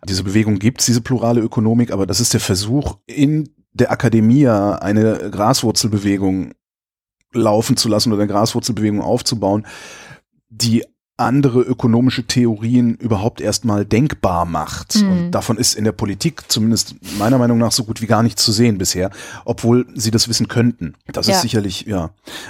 Diese 0.08 0.24
Bewegung 0.24 0.60
gibt's, 0.60 0.86
diese 0.86 1.02
plurale 1.02 1.42
Ökonomik, 1.42 1.92
aber 1.92 2.06
das 2.06 2.20
ist 2.20 2.34
der 2.34 2.40
Versuch, 2.40 2.98
in 3.06 3.50
der 3.74 3.92
Akademie 3.92 4.48
eine 4.48 5.30
Graswurzelbewegung 5.32 6.54
laufen 7.34 7.78
zu 7.78 7.90
lassen 7.90 8.12
oder 8.14 8.22
eine 8.22 8.32
Graswurzelbewegung 8.32 9.02
aufzubauen, 9.02 9.66
die 10.50 10.84
andere 11.16 11.62
ökonomische 11.62 12.24
Theorien 12.26 12.96
überhaupt 12.96 13.40
erstmal 13.40 13.86
denkbar 13.86 14.46
macht. 14.46 14.96
Mhm. 14.96 15.10
Und 15.12 15.32
davon 15.32 15.58
ist 15.58 15.76
in 15.76 15.84
der 15.84 15.92
Politik 15.92 16.50
zumindest 16.52 16.96
meiner 17.20 17.38
Meinung 17.38 17.60
nach 17.60 17.72
so 17.72 17.84
gut 17.84 18.02
wie 18.02 18.08
gar 18.08 18.24
nichts 18.24 18.44
zu 18.44 18.52
sehen 18.52 18.80
bisher, 18.80 19.12
obwohl 19.46 19.86
sie 19.94 20.10
das 20.10 20.28
wissen 20.28 20.48
könnten. 20.48 20.96
Das 21.06 21.28
Ja. 21.28 21.36
ist 21.36 21.42
sicherlich, 21.44 21.82
ja. 21.86 22.10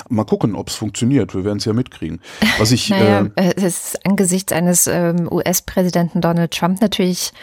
Mal 0.10 0.24
gucken, 0.24 0.55
ob 0.55 0.70
es 0.70 0.75
funktioniert. 0.75 1.36
Wir 1.36 1.43
werden 1.43 1.58
es 1.58 1.65
ja 1.65 1.74
mitkriegen. 1.74 2.22
Was 2.58 2.72
ich, 2.72 2.89
Naja, 2.93 3.27
äh, 3.36 3.50
äh, 3.50 3.53
es 3.58 3.63
ist 3.63 4.05
angesichts 4.05 4.53
eines 4.53 4.88
ähm, 4.88 5.27
US-Präsidenten 5.29 6.22
Donald 6.22 6.51
Trump 6.51 6.79
natürlich 6.82 7.34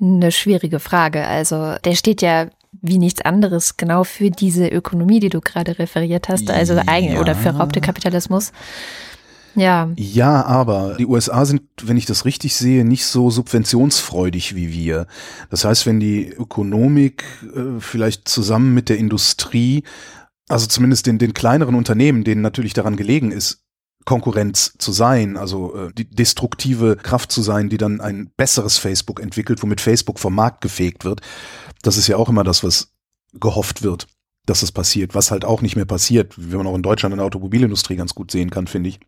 eine 0.00 0.30
schwierige 0.30 0.78
Frage. 0.78 1.26
Also 1.26 1.74
der 1.84 1.94
steht 1.96 2.22
ja 2.22 2.46
wie 2.80 2.98
nichts 2.98 3.20
anderes 3.20 3.76
genau 3.76 4.04
für 4.04 4.30
diese 4.30 4.66
Ökonomie, 4.68 5.20
die 5.20 5.28
du 5.28 5.40
gerade 5.40 5.78
referiert 5.78 6.28
hast, 6.28 6.50
also 6.50 6.80
eigen 6.86 7.14
Ja. 7.14 7.20
oder 7.20 7.34
für 7.34 7.50
Raubtierkapitalismus. 7.50 8.52
Ja, 9.54 9.90
Ja, 9.96 10.44
aber 10.44 10.94
die 10.98 11.06
USA 11.06 11.44
sind, 11.44 11.62
wenn 11.82 11.96
ich 11.96 12.06
das 12.06 12.24
richtig 12.24 12.56
sehe, 12.56 12.84
nicht 12.84 13.06
so 13.06 13.30
subventionsfreudig 13.30 14.54
wie 14.54 14.72
wir. 14.72 15.06
Das 15.50 15.64
heißt, 15.64 15.86
wenn 15.86 16.00
die 16.00 16.28
Ökonomik 16.28 17.24
äh, 17.54 17.80
vielleicht 17.80 18.28
zusammen 18.28 18.74
mit 18.74 18.88
der 18.88 18.98
Industrie, 18.98 19.84
also 20.48 20.66
zumindest 20.66 21.06
den, 21.06 21.18
den 21.18 21.34
kleineren 21.34 21.74
Unternehmen, 21.74 22.24
denen 22.24 22.42
natürlich 22.42 22.74
daran 22.74 22.96
gelegen 22.96 23.30
ist, 23.30 23.62
Konkurrenz 24.04 24.74
zu 24.78 24.92
sein, 24.92 25.36
also 25.36 25.74
äh, 25.76 25.92
die 25.92 26.08
destruktive 26.08 26.96
Kraft 26.96 27.30
zu 27.30 27.42
sein, 27.42 27.68
die 27.68 27.78
dann 27.78 28.00
ein 28.00 28.30
besseres 28.36 28.78
Facebook 28.78 29.20
entwickelt, 29.20 29.62
womit 29.62 29.80
Facebook 29.80 30.18
vom 30.18 30.34
Markt 30.34 30.60
gefegt 30.60 31.04
wird. 31.04 31.20
Das 31.82 31.96
ist 31.96 32.08
ja 32.08 32.16
auch 32.16 32.28
immer 32.28 32.44
das, 32.44 32.64
was 32.64 32.92
gehofft 33.32 33.82
wird, 33.82 34.06
dass 34.46 34.62
es 34.62 34.72
passiert, 34.72 35.14
was 35.14 35.30
halt 35.30 35.44
auch 35.44 35.62
nicht 35.62 35.76
mehr 35.76 35.84
passiert, 35.84 36.34
wie 36.36 36.56
man 36.56 36.66
auch 36.66 36.74
in 36.74 36.82
Deutschland 36.82 37.12
in 37.12 37.18
der 37.18 37.26
Automobilindustrie 37.26 37.96
ganz 37.96 38.14
gut 38.14 38.30
sehen 38.30 38.50
kann, 38.50 38.66
finde 38.66 38.90
ich. 38.90 39.00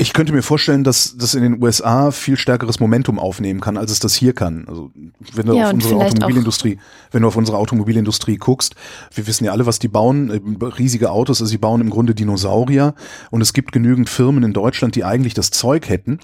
Ich 0.00 0.14
könnte 0.14 0.32
mir 0.32 0.42
vorstellen, 0.42 0.82
dass 0.82 1.14
das 1.18 1.34
in 1.34 1.42
den 1.42 1.62
USA 1.62 2.10
viel 2.10 2.38
stärkeres 2.38 2.80
Momentum 2.80 3.18
aufnehmen 3.18 3.60
kann, 3.60 3.76
als 3.76 3.90
es 3.90 3.98
das 3.98 4.14
hier 4.14 4.32
kann. 4.32 4.64
Also 4.66 4.90
wenn 5.34 5.44
du 5.44 5.54
Ja, 5.54 5.66
auf 5.66 5.74
unsere 5.74 5.96
Automobilindustrie, 5.96 6.78
wenn 7.10 7.20
du 7.20 7.28
auf 7.28 7.36
unsere 7.36 7.58
Automobilindustrie 7.58 8.38
guckst, 8.38 8.76
wir 9.12 9.26
wissen 9.26 9.44
ja 9.44 9.52
alle, 9.52 9.66
was 9.66 9.78
die 9.78 9.88
bauen, 9.88 10.30
äh, 10.30 10.64
riesige 10.64 11.10
Autos, 11.10 11.42
also 11.42 11.50
sie 11.50 11.58
bauen 11.58 11.82
im 11.82 11.90
Grunde 11.90 12.14
Dinosaurier 12.14 12.94
und 13.30 13.42
es 13.42 13.52
gibt 13.52 13.72
genügend 13.72 14.08
Firmen 14.08 14.42
in 14.42 14.54
Deutschland, 14.54 14.94
die 14.94 15.04
eigentlich 15.04 15.34
das 15.34 15.50
Zeug 15.50 15.90
hätten, 15.90 16.18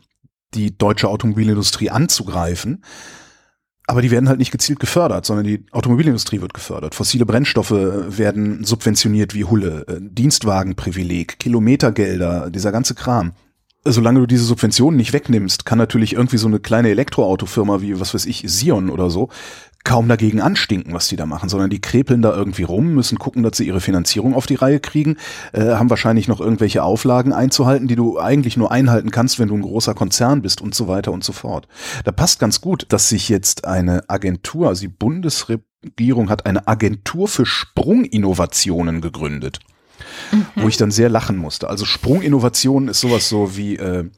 die 0.54 0.78
deutsche 0.78 1.10
Automobilindustrie 1.10 1.90
anzugreifen. 1.90 2.82
Aber 3.86 4.00
die 4.00 4.10
werden 4.10 4.30
halt 4.30 4.38
nicht 4.38 4.52
gezielt 4.52 4.80
gefördert, 4.80 5.26
sondern 5.26 5.44
die 5.44 5.66
Automobilindustrie 5.70 6.40
wird 6.40 6.54
gefördert. 6.54 6.94
Fossile 6.94 7.26
Brennstoffe 7.26 7.72
äh, 7.72 8.16
werden 8.16 8.64
subventioniert 8.64 9.34
wie 9.34 9.44
Hulle, 9.44 9.84
äh, 9.86 9.98
Dienstwagenprivileg, 10.00 11.38
Kilometergelder, 11.38 12.48
dieser 12.48 12.72
ganze 12.72 12.94
Kram. 12.94 13.32
Solange 13.88 14.18
du 14.18 14.26
diese 14.26 14.44
Subventionen 14.44 14.96
nicht 14.96 15.12
wegnimmst, 15.12 15.64
kann 15.64 15.78
natürlich 15.78 16.14
irgendwie 16.14 16.38
so 16.38 16.48
eine 16.48 16.58
kleine 16.58 16.90
Elektroautofirma 16.90 17.80
wie, 17.80 18.00
was 18.00 18.14
weiß 18.14 18.26
ich, 18.26 18.42
Sion 18.46 18.90
oder 18.90 19.10
so, 19.10 19.28
kaum 19.84 20.08
dagegen 20.08 20.40
anstinken, 20.40 20.92
was 20.92 21.06
die 21.06 21.14
da 21.14 21.26
machen, 21.26 21.48
sondern 21.48 21.70
die 21.70 21.80
krepeln 21.80 22.20
da 22.20 22.34
irgendwie 22.34 22.64
rum, 22.64 22.94
müssen 22.94 23.18
gucken, 23.18 23.44
dass 23.44 23.56
sie 23.56 23.66
ihre 23.68 23.80
Finanzierung 23.80 24.34
auf 24.34 24.46
die 24.46 24.56
Reihe 24.56 24.80
kriegen, 24.80 25.16
äh, 25.52 25.74
haben 25.74 25.88
wahrscheinlich 25.88 26.26
noch 26.26 26.40
irgendwelche 26.40 26.82
Auflagen 26.82 27.32
einzuhalten, 27.32 27.86
die 27.86 27.94
du 27.94 28.18
eigentlich 28.18 28.56
nur 28.56 28.72
einhalten 28.72 29.12
kannst, 29.12 29.38
wenn 29.38 29.48
du 29.48 29.54
ein 29.54 29.62
großer 29.62 29.94
Konzern 29.94 30.42
bist 30.42 30.60
und 30.60 30.74
so 30.74 30.88
weiter 30.88 31.12
und 31.12 31.22
so 31.22 31.32
fort. 31.32 31.68
Da 32.02 32.10
passt 32.10 32.40
ganz 32.40 32.60
gut, 32.60 32.86
dass 32.88 33.08
sich 33.08 33.28
jetzt 33.28 33.64
eine 33.64 34.10
Agentur, 34.10 34.66
also 34.66 34.80
die 34.80 34.88
Bundesregierung 34.88 36.28
hat 36.28 36.46
eine 36.46 36.66
Agentur 36.66 37.28
für 37.28 37.46
Sprunginnovationen 37.46 39.00
gegründet 39.00 39.60
wo 40.54 40.68
ich 40.68 40.76
dann 40.76 40.90
sehr 40.90 41.08
lachen 41.08 41.36
musste. 41.36 41.68
Also 41.68 41.84
Sprunginnovation 41.84 42.88
ist 42.88 43.00
sowas 43.00 43.28
so 43.28 43.56
wie 43.56 43.76
äh, 43.76 44.08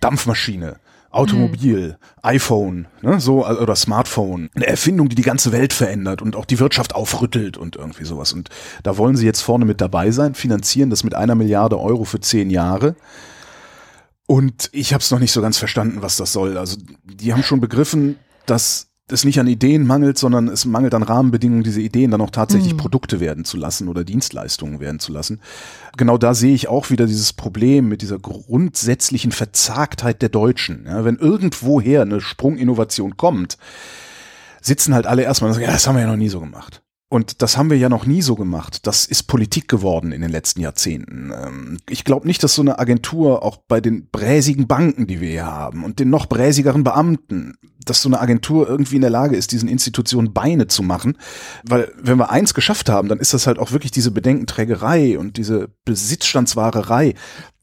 Dampfmaschine, 0.00 0.76
Automobil, 1.10 1.96
iPhone, 2.22 2.86
ne, 3.00 3.18
so 3.18 3.44
äh, 3.44 3.54
oder 3.54 3.74
Smartphone, 3.76 4.50
eine 4.54 4.66
Erfindung, 4.66 5.08
die 5.08 5.16
die 5.16 5.22
ganze 5.22 5.52
Welt 5.52 5.72
verändert 5.72 6.20
und 6.20 6.36
auch 6.36 6.44
die 6.44 6.60
Wirtschaft 6.60 6.94
aufrüttelt 6.94 7.56
und 7.56 7.76
irgendwie 7.76 8.04
sowas. 8.04 8.32
Und 8.32 8.50
da 8.82 8.98
wollen 8.98 9.16
sie 9.16 9.24
jetzt 9.26 9.40
vorne 9.40 9.64
mit 9.64 9.80
dabei 9.80 10.10
sein, 10.10 10.34
finanzieren 10.34 10.90
das 10.90 11.04
mit 11.04 11.14
einer 11.14 11.34
Milliarde 11.34 11.78
Euro 11.78 12.04
für 12.04 12.20
zehn 12.20 12.50
Jahre. 12.50 12.94
Und 14.26 14.68
ich 14.72 14.92
habe 14.92 15.00
es 15.00 15.10
noch 15.10 15.20
nicht 15.20 15.32
so 15.32 15.40
ganz 15.40 15.56
verstanden, 15.56 16.02
was 16.02 16.18
das 16.18 16.34
soll. 16.34 16.58
Also 16.58 16.76
die 17.04 17.32
haben 17.32 17.42
schon 17.42 17.60
begriffen, 17.60 18.16
dass 18.44 18.87
es 19.12 19.24
nicht 19.24 19.40
an 19.40 19.46
Ideen 19.46 19.86
mangelt, 19.86 20.18
sondern 20.18 20.48
es 20.48 20.64
mangelt 20.64 20.94
an 20.94 21.02
Rahmenbedingungen, 21.02 21.62
diese 21.62 21.80
Ideen 21.80 22.10
dann 22.10 22.20
auch 22.20 22.30
tatsächlich 22.30 22.76
Produkte 22.76 23.20
werden 23.20 23.44
zu 23.44 23.56
lassen 23.56 23.88
oder 23.88 24.04
Dienstleistungen 24.04 24.80
werden 24.80 25.00
zu 25.00 25.12
lassen. 25.12 25.40
Genau 25.96 26.18
da 26.18 26.34
sehe 26.34 26.54
ich 26.54 26.68
auch 26.68 26.90
wieder 26.90 27.06
dieses 27.06 27.32
Problem 27.32 27.88
mit 27.88 28.02
dieser 28.02 28.18
grundsätzlichen 28.18 29.32
Verzagtheit 29.32 30.20
der 30.22 30.28
Deutschen. 30.28 30.84
Ja, 30.86 31.04
wenn 31.04 31.16
irgendwoher 31.16 32.02
eine 32.02 32.20
Sprunginnovation 32.20 33.16
kommt, 33.16 33.58
sitzen 34.60 34.94
halt 34.94 35.06
alle 35.06 35.22
erstmal 35.22 35.48
und 35.48 35.54
sagen, 35.54 35.66
ja, 35.66 35.72
das 35.72 35.86
haben 35.86 35.96
wir 35.96 36.02
ja 36.02 36.08
noch 36.08 36.16
nie 36.16 36.28
so 36.28 36.40
gemacht. 36.40 36.82
Und 37.10 37.40
das 37.40 37.56
haben 37.56 37.70
wir 37.70 37.78
ja 37.78 37.88
noch 37.88 38.04
nie 38.04 38.20
so 38.20 38.34
gemacht. 38.34 38.86
Das 38.86 39.06
ist 39.06 39.22
Politik 39.24 39.66
geworden 39.66 40.12
in 40.12 40.20
den 40.20 40.30
letzten 40.30 40.60
Jahrzehnten. 40.60 41.32
Ähm, 41.34 41.78
Ich 41.88 42.04
glaube 42.04 42.26
nicht, 42.26 42.42
dass 42.42 42.54
so 42.54 42.60
eine 42.60 42.78
Agentur 42.78 43.42
auch 43.42 43.56
bei 43.56 43.80
den 43.80 44.10
bräsigen 44.10 44.66
Banken, 44.66 45.06
die 45.06 45.20
wir 45.20 45.30
hier 45.30 45.46
haben 45.46 45.84
und 45.84 46.00
den 46.00 46.10
noch 46.10 46.26
bräsigeren 46.26 46.84
Beamten, 46.84 47.54
dass 47.82 48.02
so 48.02 48.10
eine 48.10 48.20
Agentur 48.20 48.68
irgendwie 48.68 48.96
in 48.96 49.00
der 49.00 49.10
Lage 49.10 49.36
ist, 49.36 49.52
diesen 49.52 49.70
Institutionen 49.70 50.34
Beine 50.34 50.66
zu 50.66 50.82
machen. 50.82 51.16
Weil 51.64 51.90
wenn 51.98 52.18
wir 52.18 52.30
eins 52.30 52.52
geschafft 52.52 52.90
haben, 52.90 53.08
dann 53.08 53.20
ist 53.20 53.32
das 53.32 53.46
halt 53.46 53.58
auch 53.58 53.72
wirklich 53.72 53.92
diese 53.92 54.10
Bedenkenträgerei 54.10 55.18
und 55.18 55.38
diese 55.38 55.70
Besitzstandswahrerei 55.86 57.14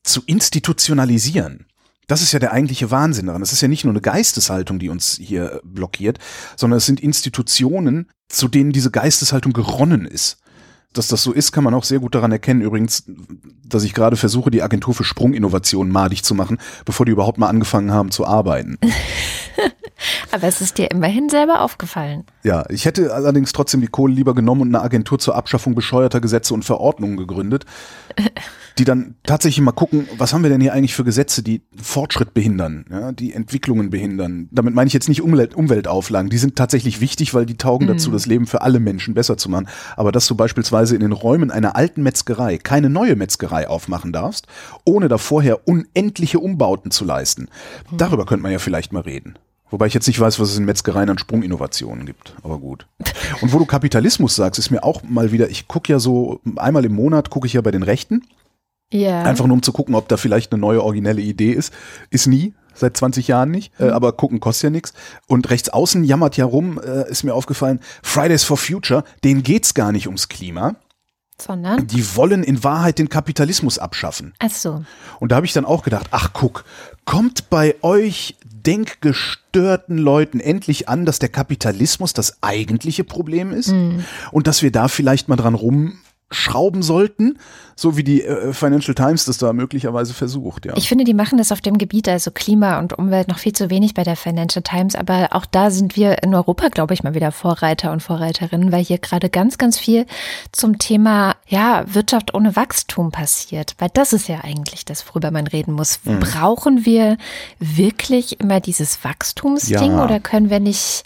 zu 0.03 0.23
institutionalisieren. 0.25 1.67
Das 2.07 2.21
ist 2.21 2.31
ja 2.31 2.39
der 2.39 2.51
eigentliche 2.51 2.91
Wahnsinn 2.91 3.27
daran. 3.27 3.41
Das 3.41 3.53
ist 3.53 3.61
ja 3.61 3.67
nicht 3.67 3.83
nur 3.83 3.93
eine 3.93 4.01
Geisteshaltung, 4.01 4.79
die 4.79 4.89
uns 4.89 5.17
hier 5.21 5.59
blockiert, 5.63 6.19
sondern 6.55 6.77
es 6.77 6.85
sind 6.85 6.99
Institutionen, 6.99 8.09
zu 8.29 8.47
denen 8.47 8.71
diese 8.71 8.91
Geisteshaltung 8.91 9.53
geronnen 9.53 10.05
ist. 10.05 10.37
dass 10.93 11.09
das 11.09 11.23
so 11.23 11.33
ist, 11.33 11.51
kann 11.51 11.65
man 11.65 11.73
auch 11.73 11.83
sehr 11.83 11.99
gut 11.99 12.15
daran 12.15 12.31
erkennen. 12.31 12.61
Übrigens, 12.61 13.03
dass 13.65 13.83
ich 13.83 13.93
gerade 13.93 14.15
versuche, 14.15 14.49
die 14.49 14.63
Agentur 14.63 14.93
für 14.93 15.03
Sprunginnovation 15.03 15.89
madig 15.89 16.23
zu 16.23 16.35
machen, 16.35 16.57
bevor 16.85 17.05
die 17.05 17.11
überhaupt 17.11 17.37
mal 17.37 17.49
angefangen 17.49 17.91
haben 17.91 18.11
zu 18.11 18.25
arbeiten. 18.25 18.77
Aber 20.31 20.47
es 20.47 20.61
ist 20.61 20.77
dir 20.77 20.91
immerhin 20.91 21.29
selber 21.29 21.61
aufgefallen. 21.61 22.25
Ja, 22.43 22.65
ich 22.69 22.85
hätte 22.85 23.13
allerdings 23.13 23.53
trotzdem 23.53 23.81
die 23.81 23.87
Kohle 23.87 24.13
lieber 24.13 24.35
genommen 24.35 24.61
und 24.61 24.75
eine 24.75 24.83
Agentur 24.83 25.19
zur 25.19 25.35
Abschaffung 25.35 25.75
bescheuerter 25.75 26.21
Gesetze 26.21 26.53
und 26.53 26.65
Verordnungen 26.65 27.17
gegründet, 27.17 27.65
die 28.77 28.83
dann 28.83 29.15
tatsächlich 29.23 29.63
mal 29.63 29.71
gucken, 29.71 30.07
was 30.17 30.33
haben 30.33 30.43
wir 30.43 30.49
denn 30.49 30.61
hier 30.61 30.73
eigentlich 30.73 30.95
für 30.95 31.03
Gesetze, 31.03 31.43
die 31.43 31.61
Fortschritt 31.81 32.33
behindern, 32.33 32.85
ja, 32.89 33.11
die 33.11 33.33
Entwicklungen 33.33 33.89
behindern. 33.89 34.49
Damit 34.51 34.73
meine 34.73 34.87
ich 34.87 34.93
jetzt 34.93 35.09
nicht 35.09 35.21
Umwelt, 35.21 35.55
Umweltauflagen, 35.55 36.29
die 36.29 36.37
sind 36.37 36.55
tatsächlich 36.55 37.01
wichtig, 37.01 37.33
weil 37.33 37.45
die 37.45 37.57
taugen 37.57 37.87
dazu, 37.87 38.11
das 38.11 38.25
Leben 38.25 38.47
für 38.47 38.61
alle 38.61 38.79
Menschen 38.79 39.13
besser 39.13 39.37
zu 39.37 39.49
machen. 39.49 39.67
Aber 39.95 40.11
dass 40.11 40.27
du 40.27 40.35
beispielsweise 40.35 40.95
in 40.95 41.01
den 41.01 41.13
Räumen 41.13 41.51
einer 41.51 41.75
alten 41.75 42.03
Metzgerei 42.03 42.57
keine 42.57 42.89
neue 42.89 43.15
Metzgerei 43.15 43.67
aufmachen 43.67 44.11
darfst, 44.11 44.47
ohne 44.83 45.07
da 45.07 45.17
vorher 45.17 45.67
unendliche 45.67 46.39
Umbauten 46.39 46.91
zu 46.91 47.05
leisten, 47.05 47.47
darüber 47.91 48.25
könnte 48.25 48.43
man 48.43 48.51
ja 48.51 48.59
vielleicht 48.59 48.91
mal 48.91 49.01
reden. 49.01 49.37
Wobei 49.71 49.87
ich 49.87 49.93
jetzt 49.93 50.07
nicht 50.07 50.19
weiß, 50.19 50.39
was 50.39 50.51
es 50.51 50.57
in 50.57 50.65
Metzgereien 50.65 51.09
an 51.09 51.17
Sprunginnovationen 51.17 52.05
gibt, 52.05 52.35
aber 52.43 52.59
gut. 52.59 52.87
Und 53.41 53.51
wo 53.51 53.57
du 53.59 53.65
Kapitalismus 53.65 54.35
sagst, 54.35 54.59
ist 54.59 54.69
mir 54.69 54.83
auch 54.83 55.01
mal 55.03 55.31
wieder, 55.31 55.49
ich 55.49 55.67
gucke 55.67 55.91
ja 55.91 55.99
so, 55.99 56.39
einmal 56.55 56.85
im 56.85 56.93
Monat 56.93 57.29
gucke 57.29 57.47
ich 57.47 57.53
ja 57.53 57.61
bei 57.61 57.71
den 57.71 57.83
Rechten, 57.83 58.21
Ja. 58.93 59.23
einfach 59.23 59.45
nur 59.47 59.55
um 59.55 59.63
zu 59.63 59.71
gucken, 59.73 59.95
ob 59.95 60.07
da 60.07 60.17
vielleicht 60.17 60.51
eine 60.53 60.61
neue 60.61 60.83
originelle 60.83 61.21
Idee 61.21 61.51
ist. 61.51 61.73
Ist 62.11 62.27
nie, 62.27 62.53
seit 62.75 62.95
20 62.95 63.27
Jahren 63.27 63.49
nicht, 63.49 63.73
äh, 63.79 63.89
aber 63.89 64.11
gucken 64.13 64.39
kostet 64.39 64.65
ja 64.65 64.69
nichts. 64.69 64.93
Und 65.27 65.49
rechts 65.49 65.69
außen 65.69 66.03
jammert 66.03 66.37
ja 66.37 66.45
rum, 66.45 66.79
äh, 66.79 67.09
ist 67.09 67.23
mir 67.23 67.33
aufgefallen, 67.33 67.79
Fridays 68.03 68.43
for 68.43 68.57
Future, 68.57 69.03
denen 69.23 69.41
geht's 69.43 69.73
gar 69.73 69.91
nicht 69.91 70.05
ums 70.07 70.29
Klima. 70.29 70.75
Sondern? 71.41 71.87
Die 71.87 72.15
wollen 72.15 72.43
in 72.43 72.63
Wahrheit 72.63 72.97
den 72.99 73.09
Kapitalismus 73.09 73.77
abschaffen. 73.79 74.33
Ach 74.39 74.49
so. 74.51 74.85
Und 75.19 75.31
da 75.31 75.35
habe 75.37 75.45
ich 75.45 75.51
dann 75.53 75.65
auch 75.65 75.83
gedacht, 75.83 76.07
ach 76.11 76.31
guck, 76.31 76.63
kommt 77.03 77.49
bei 77.49 77.75
euch 77.81 78.35
denkgestörten 78.65 79.97
Leuten 79.97 80.39
endlich 80.39 80.89
an, 80.89 81.05
dass 81.05 81.19
der 81.19 81.29
Kapitalismus 81.29 82.13
das 82.13 82.41
eigentliche 82.41 83.03
Problem 83.03 83.51
ist 83.51 83.73
und 84.31 84.47
dass 84.47 84.61
wir 84.61 84.71
da 84.71 84.87
vielleicht 84.87 85.27
mal 85.27 85.35
dran 85.35 85.55
rumschrauben 86.31 86.81
sollten, 86.81 87.37
so 87.75 87.97
wie 87.97 88.03
die 88.03 88.23
äh, 88.23 88.53
Financial 88.53 88.95
Times 88.95 89.25
das 89.25 89.37
da 89.37 89.53
möglicherweise 89.53 90.13
versucht, 90.13 90.65
ja. 90.65 90.73
Ich 90.75 90.87
finde, 90.87 91.03
die 91.03 91.13
machen 91.13 91.37
das 91.37 91.51
auf 91.51 91.61
dem 91.61 91.77
Gebiet, 91.77 92.07
also 92.07 92.31
Klima 92.31 92.79
und 92.79 92.93
Umwelt, 92.97 93.27
noch 93.27 93.37
viel 93.37 93.53
zu 93.53 93.69
wenig 93.69 93.93
bei 93.93 94.03
der 94.03 94.15
Financial 94.15 94.63
Times. 94.63 94.95
Aber 94.95 95.29
auch 95.31 95.45
da 95.45 95.71
sind 95.71 95.95
wir 95.95 96.23
in 96.23 96.33
Europa, 96.33 96.69
glaube 96.69 96.93
ich, 96.93 97.03
mal 97.03 97.13
wieder 97.13 97.31
Vorreiter 97.31 97.91
und 97.91 98.01
Vorreiterinnen, 98.01 98.71
weil 98.71 98.83
hier 98.83 98.97
gerade 98.97 99.29
ganz, 99.29 99.57
ganz 99.57 99.77
viel 99.77 100.05
zum 100.51 100.79
Thema 100.79 101.35
ja, 101.47 101.83
Wirtschaft 101.87 102.33
ohne 102.33 102.55
Wachstum 102.55 103.11
passiert. 103.11 103.75
Weil 103.77 103.89
das 103.93 104.13
ist 104.13 104.27
ja 104.27 104.41
eigentlich 104.43 104.85
das, 104.85 105.07
worüber 105.07 105.31
man 105.31 105.47
reden 105.47 105.73
muss. 105.73 105.99
Mhm. 106.03 106.19
Brauchen 106.19 106.85
wir 106.85 107.17
wirklich 107.59 108.39
immer 108.39 108.59
dieses 108.59 109.03
Wachstumsding 109.03 109.91
Ja. 109.91 110.03
oder 110.03 110.19
können 110.19 110.49
wir 110.49 110.59
nicht. 110.59 111.03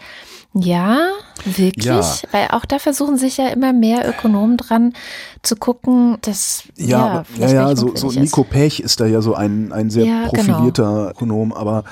Ja, 0.54 1.12
wirklich? 1.46 1.86
Ja. 1.86 2.02
Weil 2.32 2.48
auch 2.50 2.66
da 2.66 2.80
versuchen 2.80 3.18
sich 3.18 3.38
ja 3.38 3.50
immer 3.50 3.72
mehr 3.72 4.10
Ökonomen 4.10 4.58
dran 4.58 4.94
zu 5.44 5.56
gucken, 5.56 6.18
dass 6.22 6.64
Ja, 6.76 7.24
ja, 7.38 7.48
ja, 7.48 7.54
ja, 7.54 7.76
so, 7.76 7.96
so. 7.96 8.10
Nico 8.12 8.44
Pech 8.44 8.80
ist 8.80 9.00
da 9.00 9.06
ja 9.06 9.22
so 9.22 9.36
ein, 9.36 9.72
ein 9.72 9.92
sehr 9.92 10.06
Ja, 10.06 10.28
genau. 10.28 10.30
profilierter 10.30 11.12
Ökonom, 11.12 11.54
aber 11.54 11.84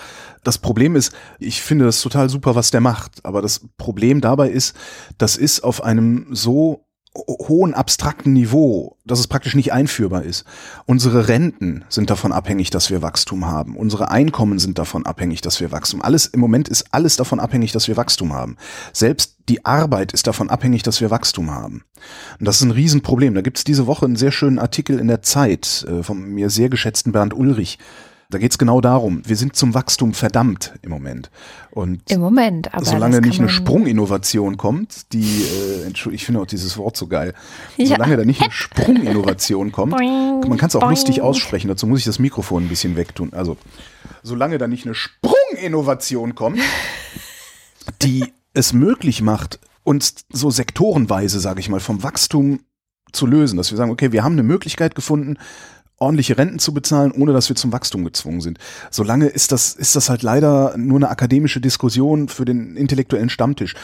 das 0.43 0.57
Problem 0.57 0.95
ist, 0.95 1.13
ich 1.39 1.61
finde 1.61 1.85
das 1.85 2.01
total 2.01 2.29
super, 2.29 2.55
was 2.55 2.71
der 2.71 2.81
macht, 2.81 3.23
aber 3.23 3.41
das 3.41 3.61
Problem 3.77 4.21
dabei 4.21 4.49
ist, 4.49 4.75
das 5.17 5.37
ist 5.37 5.63
auf 5.63 5.83
einem 5.83 6.27
so 6.31 6.86
hohen 7.17 7.73
abstrakten 7.73 8.33
Niveau, 8.33 8.97
dass 9.05 9.19
es 9.19 9.27
praktisch 9.27 9.55
nicht 9.55 9.73
einführbar 9.73 10.23
ist. 10.23 10.45
Unsere 10.85 11.27
Renten 11.27 11.83
sind 11.89 12.09
davon 12.09 12.31
abhängig, 12.31 12.69
dass 12.69 12.89
wir 12.89 13.01
Wachstum 13.01 13.45
haben. 13.45 13.75
Unsere 13.75 14.11
Einkommen 14.11 14.59
sind 14.59 14.77
davon 14.77 15.05
abhängig, 15.05 15.41
dass 15.41 15.59
wir 15.59 15.71
Wachstum. 15.71 16.01
Alles 16.01 16.27
im 16.27 16.39
Moment 16.39 16.69
ist 16.69 16.85
alles 16.91 17.15
davon 17.15 17.39
abhängig, 17.39 17.71
dass 17.71 17.87
wir 17.87 17.97
Wachstum 17.97 18.33
haben. 18.33 18.57
Selbst 18.93 19.35
die 19.49 19.65
Arbeit 19.65 20.11
ist 20.11 20.27
davon 20.27 20.49
abhängig, 20.49 20.83
dass 20.83 21.01
wir 21.01 21.09
Wachstum 21.09 21.51
haben. 21.51 21.83
Und 22.39 22.47
das 22.47 22.57
ist 22.57 22.63
ein 22.63 22.71
Riesenproblem. 22.71 23.33
Da 23.33 23.41
gibt 23.41 23.57
es 23.57 23.63
diese 23.63 23.87
Woche 23.87 24.05
einen 24.05 24.15
sehr 24.15 24.31
schönen 24.31 24.59
Artikel 24.59 24.99
in 24.99 25.07
der 25.07 25.21
Zeit 25.21 25.85
äh, 25.89 26.03
vom 26.03 26.29
mir 26.29 26.49
sehr 26.49 26.69
geschätzten 26.69 27.11
Bernd 27.11 27.33
Ulrich. 27.33 27.79
Da 28.29 28.39
geht 28.39 28.51
es 28.51 28.57
genau 28.57 28.81
darum, 28.81 29.21
wir 29.25 29.37
sind 29.37 29.55
zum 29.55 29.73
Wachstum 29.73 30.13
verdammt 30.13 30.73
im 30.81 30.89
Moment. 30.89 31.29
Und 31.71 32.01
Im 32.11 32.19
Moment, 32.19 32.73
aber 32.73 32.83
solange 32.83 33.21
nicht 33.21 33.39
eine 33.39 33.47
Sprunginnovation 33.47 34.57
kommt, 34.57 35.13
die, 35.13 35.43
äh, 35.43 35.83
Entschuldigung, 35.85 36.15
ich 36.15 36.25
finde 36.25 36.41
auch 36.41 36.45
dieses 36.45 36.77
Wort 36.77 36.97
so 36.97 37.07
geil, 37.07 37.33
Ja. 37.77 37.85
solange 37.85 38.17
da 38.17 38.25
nicht 38.25 38.41
eine 38.41 38.51
Sprunginnovation 38.51 39.71
kommt, 39.71 39.93
Boing, 39.97 40.41
man 40.45 40.57
kann 40.57 40.67
es 40.67 40.75
auch 40.75 40.81
boing. 40.81 40.89
lustig 40.91 41.21
aussprechen, 41.21 41.69
dazu 41.69 41.87
muss 41.87 41.99
ich 41.99 42.05
das 42.05 42.19
Mikrofon 42.19 42.65
ein 42.65 42.69
bisschen 42.69 42.97
wegtun. 42.97 43.31
Also, 43.31 43.55
solange 44.23 44.57
da 44.57 44.67
nicht 44.67 44.85
eine 44.85 44.95
Sprunginnovation 44.95 46.35
kommt, 46.35 46.59
die 48.01 48.25
es 48.53 48.73
möglich 48.73 49.21
macht, 49.21 49.59
uns 49.83 50.15
so 50.29 50.49
sektorenweise, 50.49 51.39
sage 51.39 51.61
ich 51.61 51.69
mal, 51.69 51.79
vom 51.79 52.03
Wachstum 52.03 52.59
zu 53.13 53.25
lösen, 53.25 53.55
dass 53.55 53.71
wir 53.71 53.77
sagen, 53.77 53.91
okay, 53.91 54.11
wir 54.11 54.25
haben 54.25 54.33
eine 54.33 54.43
Möglichkeit 54.43 54.95
gefunden, 54.95 55.37
ordentliche 55.99 56.37
Renten 56.37 56.59
zu 56.59 56.73
bezahlen, 56.73 57.11
ohne 57.11 57.33
dass 57.33 57.49
wir 57.49 57.55
zum 57.55 57.71
Wachstum 57.71 58.05
gezwungen 58.05 58.41
sind. 58.41 58.59
Solange 58.91 59.27
ist 59.27 59.51
das, 59.51 59.73
ist 59.73 59.95
das 59.95 60.09
halt 60.09 60.21
leider 60.21 60.75
nur 60.77 60.97
eine 60.97 61.09
akademische 61.09 61.59
Diskussion 61.59 62.27
für 62.27 62.45
den 62.45 62.75
intellektuellen 62.75 63.29
Stammtisch. 63.29 63.75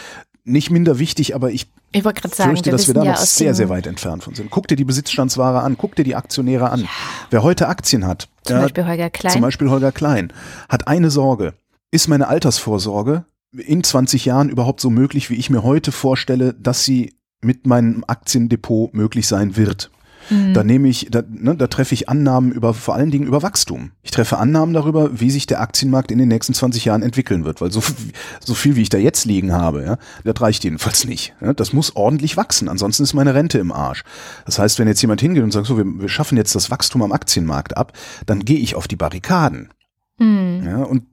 Nicht 0.46 0.70
minder 0.70 1.00
wichtig, 1.00 1.36
aber 1.36 1.52
ich 1.52 1.72
Ich 1.94 2.04
sagen, 2.04 2.22
fürchte, 2.52 2.70
dass 2.70 2.88
wir 2.88 2.94
da 2.94 3.04
ja 3.04 3.12
noch 3.14 3.18
sehr, 3.18 3.54
sehr 3.54 3.70
weit 3.70 3.88
entfernt 3.88 4.24
von 4.24 4.36
sind. 4.36 4.50
Guck 4.50 4.68
dir 4.68 4.76
die 4.76 4.84
Besitzstandsware 4.84 5.62
an, 5.62 5.78
guck 5.78 5.96
dir 5.96 6.04
die 6.04 6.16
Aktionäre 6.16 6.70
an. 6.70 6.88
Wer 7.30 7.44
heute 7.44 7.68
Aktien 7.68 8.06
hat, 8.06 8.28
Zum 8.44 8.58
ja, 8.58 8.62
Beispiel 8.64 8.86
Holger 8.86 9.10
Klein. 9.10 9.32
zum 9.32 9.42
Beispiel 9.42 9.70
Holger 9.70 9.92
Klein, 9.92 10.34
hat 10.70 10.88
eine 10.88 11.10
Sorge. 11.10 11.54
Ist 11.92 12.10
meine 12.10 12.28
Altersvorsorge 12.28 13.26
in 13.54 13.84
20 13.84 14.26
Jahren 14.26 14.50
überhaupt 14.50 14.82
so 14.82 14.90
möglich, 14.90 15.30
wie 15.30 15.36
ich 15.36 15.50
mir 15.50 15.64
heute 15.64 15.92
vorstelle, 15.92 16.54
dass 16.54 16.84
sie 16.84 17.14
mit 17.42 17.66
meinem 17.66 18.04
Aktiendepot 18.06 18.94
möglich 18.94 19.28
sein 19.28 19.56
wird? 19.56 19.92
Mhm. 20.30 20.54
Da 20.54 20.64
nehme 20.64 20.88
ich, 20.88 21.08
da, 21.12 21.24
ne, 21.30 21.56
da 21.56 21.68
treffe 21.68 21.94
ich 21.94 22.10
Annahmen 22.10 22.52
über, 22.52 22.74
vor 22.74 22.96
allen 22.96 23.12
Dingen 23.12 23.26
über 23.28 23.42
Wachstum. 23.44 23.92
Ich 24.04 24.12
treffe 24.12 24.38
Annahmen 24.38 24.74
darüber, 24.74 25.20
wie 25.20 25.30
sich 25.32 25.46
der 25.48 25.62
Aktienmarkt 25.62 26.12
in 26.12 26.18
den 26.18 26.28
nächsten 26.28 26.54
20 26.54 26.86
Jahren 26.86 27.02
entwickeln 27.04 27.46
wird, 27.46 27.62
weil 27.62 27.72
so, 27.72 27.82
viel- 27.82 28.12
so 28.44 28.54
viel, 28.54 28.76
wie 28.76 28.82
ich 28.82 28.90
da 28.90 28.98
jetzt 28.98 29.26
liegen 29.26 29.54
habe, 29.54 29.84
ja, 29.84 29.98
das 30.24 30.42
reicht 30.42 30.64
jedenfalls 30.64 31.06
nicht. 31.06 31.34
Ja, 31.42 31.54
das 31.54 31.74
muss 31.74 31.96
ordentlich 31.96 32.38
wachsen, 32.38 32.70
ansonsten 32.70 33.04
ist 33.04 33.14
meine 33.14 33.34
Rente 33.36 33.60
im 33.60 33.72
Arsch. 33.72 34.04
Das 34.46 34.60
heißt, 34.60 34.80
wenn 34.80 34.88
jetzt 34.88 35.02
jemand 35.02 35.22
hingeht 35.22 35.44
und 35.44 35.52
sagt, 35.52 35.68
so, 35.68 35.78
wir, 35.78 35.86
wir 35.86 36.10
schaffen 36.10 36.38
jetzt 36.38 36.56
das 36.56 36.72
Wachstum 36.72 37.02
am 37.02 37.12
Aktienmarkt 37.12 37.76
ab, 37.78 37.94
dann 38.26 38.46
gehe 38.46 38.60
ich 38.60 38.76
auf 38.76 38.88
die 38.88 38.96
Barrikaden. 38.96 39.70
Hm. 40.20 40.62
Ja, 40.64 40.78
und 40.84 41.04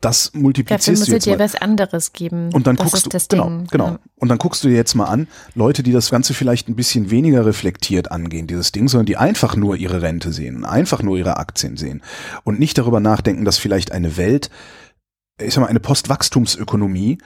das 0.00 0.26
Dafür 0.26 0.40
multiplizierst 0.40 1.00
muss 1.00 1.06
du 1.08 1.12
jetzt 1.14 1.26
dir 1.26 1.38
was 1.38 1.54
anderes 1.54 2.12
geben. 2.12 2.50
Und 2.52 2.66
dann 2.66 2.76
das 2.76 2.90
guckst 2.90 3.32
du, 3.32 3.36
genau, 3.36 3.48
Ding. 3.48 3.66
genau. 3.70 3.86
Ja. 3.86 3.98
Und 4.16 4.28
dann 4.28 4.38
guckst 4.38 4.62
du 4.62 4.68
dir 4.68 4.76
jetzt 4.76 4.94
mal 4.94 5.06
an, 5.06 5.26
Leute, 5.54 5.82
die 5.82 5.92
das 5.92 6.10
Ganze 6.10 6.34
vielleicht 6.34 6.68
ein 6.68 6.76
bisschen 6.76 7.10
weniger 7.10 7.44
reflektiert 7.44 8.12
angehen, 8.12 8.46
dieses 8.46 8.72
Ding, 8.72 8.88
sondern 8.88 9.06
die 9.06 9.16
einfach 9.16 9.56
nur 9.56 9.76
ihre 9.76 10.02
Rente 10.02 10.32
sehen, 10.32 10.56
und 10.56 10.64
einfach 10.64 11.02
nur 11.02 11.18
ihre 11.18 11.36
Aktien 11.36 11.76
sehen 11.76 12.02
und 12.44 12.58
nicht 12.58 12.78
darüber 12.78 13.00
nachdenken, 13.00 13.44
dass 13.44 13.58
vielleicht 13.58 13.92
eine 13.92 14.16
Welt, 14.16 14.50
ich 15.40 15.54
sag 15.54 15.62
mal, 15.62 15.68
eine 15.68 15.80
Postwachstumsökonomie 15.80 17.18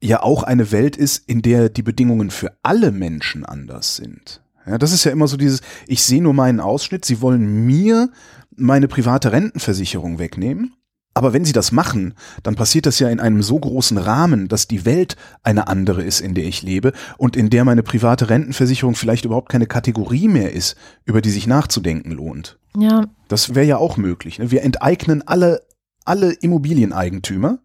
ja 0.00 0.22
auch 0.22 0.42
eine 0.42 0.70
Welt 0.72 0.96
ist, 0.96 1.28
in 1.28 1.42
der 1.42 1.68
die 1.68 1.82
Bedingungen 1.82 2.30
für 2.30 2.56
alle 2.62 2.92
Menschen 2.92 3.44
anders 3.44 3.96
sind. 3.96 4.42
Ja, 4.66 4.78
das 4.78 4.92
ist 4.92 5.04
ja 5.04 5.12
immer 5.12 5.28
so 5.28 5.36
dieses, 5.36 5.60
ich 5.86 6.02
sehe 6.02 6.22
nur 6.22 6.34
meinen 6.34 6.60
Ausschnitt, 6.60 7.04
sie 7.04 7.20
wollen 7.20 7.66
mir 7.66 8.10
meine 8.54 8.88
private 8.88 9.32
Rentenversicherung 9.32 10.18
wegnehmen. 10.18 10.74
Aber 11.18 11.32
wenn 11.32 11.44
sie 11.44 11.52
das 11.52 11.72
machen, 11.72 12.14
dann 12.44 12.54
passiert 12.54 12.86
das 12.86 13.00
ja 13.00 13.08
in 13.08 13.18
einem 13.18 13.42
so 13.42 13.58
großen 13.58 13.98
Rahmen, 13.98 14.46
dass 14.46 14.68
die 14.68 14.84
Welt 14.84 15.16
eine 15.42 15.66
andere 15.66 16.04
ist, 16.04 16.20
in 16.20 16.36
der 16.36 16.44
ich 16.44 16.62
lebe 16.62 16.92
und 17.16 17.34
in 17.34 17.50
der 17.50 17.64
meine 17.64 17.82
private 17.82 18.30
Rentenversicherung 18.30 18.94
vielleicht 18.94 19.24
überhaupt 19.24 19.48
keine 19.48 19.66
Kategorie 19.66 20.28
mehr 20.28 20.52
ist, 20.52 20.76
über 21.04 21.20
die 21.20 21.30
sich 21.30 21.48
nachzudenken 21.48 22.12
lohnt. 22.12 22.60
ja, 22.76 23.06
Das 23.26 23.56
wäre 23.56 23.66
ja 23.66 23.78
auch 23.78 23.96
möglich. 23.96 24.38
Ne? 24.38 24.52
Wir 24.52 24.62
enteignen 24.62 25.26
alle, 25.26 25.62
alle 26.04 26.30
Immobilieneigentümer, 26.34 27.58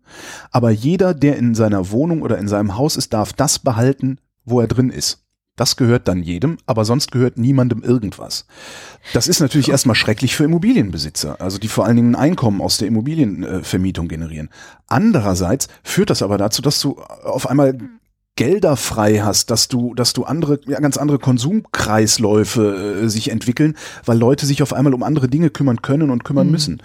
aber 0.49 0.71
jeder, 0.71 1.13
der 1.13 1.37
in 1.37 1.53
seiner 1.53 1.91
Wohnung 1.91 2.23
oder 2.23 2.39
in 2.39 2.47
seinem 2.47 2.75
Haus 2.75 2.95
ist, 2.95 3.13
darf 3.13 3.33
das 3.33 3.59
behalten, 3.59 4.17
wo 4.45 4.61
er 4.61 4.67
drin 4.67 4.89
ist. 4.89 5.22
Das 5.55 5.75
gehört 5.75 6.07
dann 6.07 6.23
jedem, 6.23 6.57
aber 6.65 6.83
sonst 6.83 7.11
gehört 7.11 7.37
niemandem 7.37 7.83
irgendwas. 7.83 8.47
Das 9.13 9.27
ist 9.27 9.39
natürlich 9.39 9.69
erstmal 9.69 9.95
schrecklich 9.95 10.35
für 10.35 10.45
Immobilienbesitzer, 10.45 11.39
also 11.39 11.59
die 11.59 11.67
vor 11.67 11.85
allen 11.85 11.95
Dingen 11.95 12.15
ein 12.15 12.31
Einkommen 12.31 12.59
aus 12.59 12.77
der 12.77 12.87
Immobilienvermietung 12.87 14.07
generieren. 14.07 14.49
Andererseits 14.87 15.67
führt 15.83 16.09
das 16.09 16.23
aber 16.23 16.39
dazu, 16.39 16.63
dass 16.63 16.79
du 16.81 16.99
auf 17.23 17.47
einmal 17.47 17.77
Gelder 18.35 18.77
frei 18.77 19.19
hast, 19.19 19.51
dass 19.51 19.67
du, 19.67 19.93
dass 19.93 20.13
du 20.13 20.23
andere, 20.23 20.59
ja, 20.65 20.79
ganz 20.79 20.97
andere 20.97 21.19
Konsumkreisläufe 21.19 23.03
äh, 23.03 23.07
sich 23.07 23.29
entwickeln, 23.29 23.75
weil 24.05 24.17
Leute 24.17 24.47
sich 24.47 24.63
auf 24.63 24.73
einmal 24.73 24.95
um 24.95 25.03
andere 25.03 25.27
Dinge 25.27 25.51
kümmern 25.51 25.83
können 25.83 26.09
und 26.09 26.23
kümmern 26.23 26.49
müssen. 26.49 26.81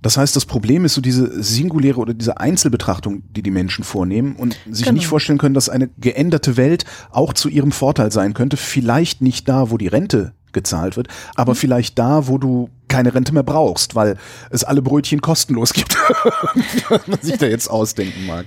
Das 0.00 0.16
heißt, 0.16 0.36
das 0.36 0.46
Problem 0.46 0.84
ist 0.84 0.94
so 0.94 1.00
diese 1.00 1.42
singuläre 1.42 1.98
oder 1.98 2.14
diese 2.14 2.38
Einzelbetrachtung, 2.38 3.22
die 3.30 3.42
die 3.42 3.50
Menschen 3.50 3.84
vornehmen 3.84 4.36
und 4.36 4.56
sich 4.70 4.84
genau. 4.84 4.94
nicht 4.94 5.08
vorstellen 5.08 5.38
können, 5.38 5.54
dass 5.54 5.68
eine 5.68 5.88
geänderte 5.98 6.56
Welt 6.56 6.84
auch 7.10 7.32
zu 7.32 7.48
ihrem 7.48 7.72
Vorteil 7.72 8.12
sein 8.12 8.32
könnte. 8.32 8.56
Vielleicht 8.56 9.22
nicht 9.22 9.48
da, 9.48 9.70
wo 9.70 9.76
die 9.76 9.88
Rente 9.88 10.34
gezahlt 10.52 10.96
wird, 10.96 11.08
aber 11.34 11.52
mhm. 11.52 11.56
vielleicht 11.56 11.98
da, 11.98 12.28
wo 12.28 12.38
du 12.38 12.70
keine 12.86 13.14
Rente 13.14 13.34
mehr 13.34 13.42
brauchst, 13.42 13.94
weil 13.96 14.16
es 14.50 14.64
alle 14.64 14.82
Brötchen 14.82 15.20
kostenlos 15.20 15.72
gibt, 15.72 15.96
was 16.88 17.06
man 17.06 17.20
sich 17.20 17.36
da 17.36 17.46
jetzt 17.46 17.68
ausdenken 17.68 18.26
mag. 18.26 18.46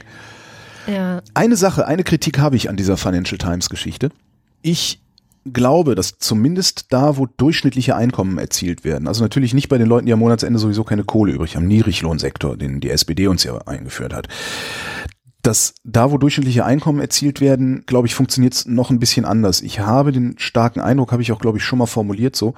Ja. 0.88 1.22
Eine 1.34 1.58
Sache, 1.58 1.86
eine 1.86 2.04
Kritik 2.04 2.40
habe 2.40 2.56
ich 2.56 2.70
an 2.70 2.76
dieser 2.76 2.98
Financial 2.98 3.38
Times 3.38 3.70
Geschichte. 3.70 4.10
Ich 4.64 5.00
glaube, 5.46 5.96
dass 5.96 6.18
zumindest 6.18 6.88
da, 6.90 7.18
wo 7.18 7.26
durchschnittliche 7.26 7.96
Einkommen 7.96 8.38
erzielt 8.38 8.84
werden, 8.84 9.08
also 9.08 9.24
natürlich 9.24 9.54
nicht 9.54 9.70
bei 9.70 9.78
den 9.78 9.88
Leuten, 9.88 10.06
die 10.06 10.14
am 10.14 10.20
Monatsende 10.20 10.60
sowieso 10.60 10.84
keine 10.84 11.04
Kohle 11.04 11.34
übrig 11.34 11.56
haben, 11.56 11.68
Niedriglohnsektor, 11.68 12.58
den 12.58 12.80
die 12.80 12.90
SPD 12.90 13.28
uns 13.28 13.44
ja 13.44 13.58
eingeführt 13.66 14.14
hat, 14.14 14.28
dass 15.42 15.74
da, 15.84 16.12
wo 16.12 16.18
durchschnittliche 16.18 16.66
Einkommen 16.66 17.00
erzielt 17.00 17.42
werden, 17.42 17.84
glaube 17.88 18.08
ich, 18.08 18.14
funktioniert 18.14 18.54
es 18.54 18.66
noch 18.68 18.92
ein 18.92 19.00
bisschen 19.00 19.26
anders. 19.26 19.62
Ich 19.62 19.80
habe 19.80 20.12
den 20.12 20.36
starken 20.38 20.80
Eindruck, 20.80 21.12
habe 21.12 21.22
ich 21.22 21.32
auch, 21.32 21.40
glaube 21.40 21.58
ich, 21.58 21.64
schon 21.64 21.80
mal 21.80 21.88
formuliert 21.88 22.36
so, 22.36 22.54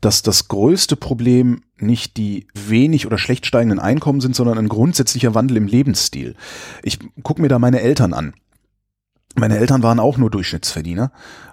dass 0.00 0.22
das 0.22 0.48
größte 0.48 0.96
Problem 0.96 1.62
nicht 1.76 2.16
die 2.16 2.46
wenig 2.54 3.06
oder 3.06 3.18
schlecht 3.18 3.46
steigenden 3.46 3.78
Einkommen 3.78 4.20
sind, 4.20 4.34
sondern 4.34 4.58
ein 4.58 4.68
grundsätzlicher 4.68 5.34
Wandel 5.34 5.58
im 5.58 5.66
Lebensstil. 5.66 6.34
Ich 6.82 6.98
gucke 7.22 7.42
mir 7.42 7.48
da 7.48 7.58
meine 7.58 7.80
Eltern 7.80 8.14
an. 8.14 8.34
Meine 9.34 9.58
Eltern 9.58 9.82
waren 9.82 10.00
auch 10.00 10.16
nur 10.16 10.30
Durchschnittsverdiener 10.30 11.10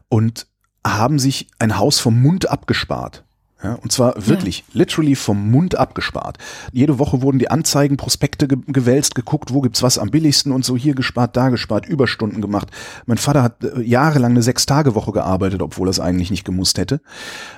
und 0.08 0.48
haben 0.86 1.20
sich 1.20 1.48
ein 1.60 1.78
Haus 1.78 2.00
vom 2.00 2.22
Mund 2.22 2.50
abgespart. 2.50 3.24
Ja, 3.64 3.76
und 3.76 3.92
zwar 3.92 4.16
wirklich, 4.28 4.60
ja. 4.60 4.66
literally 4.74 5.16
vom 5.16 5.52
Mund 5.52 5.76
abgespart. 5.76 6.40
Jede 6.72 6.98
Woche 6.98 7.22
wurden 7.22 7.38
die 7.38 7.52
Anzeigen, 7.52 7.96
Prospekte 7.96 8.48
ge 8.48 8.58
gewälzt, 8.66 9.14
geguckt, 9.14 9.54
wo 9.54 9.62
gibt's 9.62 9.84
was 9.84 10.00
am 10.00 10.10
billigsten 10.10 10.52
und 10.52 10.66
so 10.66 10.76
hier 10.76 10.96
gespart, 10.96 11.38
da 11.38 11.50
gespart, 11.50 11.86
Überstunden 11.86 12.42
gemacht. 12.42 12.70
Mein 13.06 13.20
Vater 13.20 13.44
hat 13.44 13.64
äh, 13.64 13.82
jahrelang 13.82 14.32
eine 14.32 14.42
Sechs-Tage-Woche 14.42 15.12
gearbeitet, 15.12 15.62
obwohl 15.62 15.88
er 15.88 15.92
es 15.92 16.00
eigentlich 16.00 16.32
nicht 16.32 16.46
gemusst 16.46 16.80
hätte. 16.80 17.02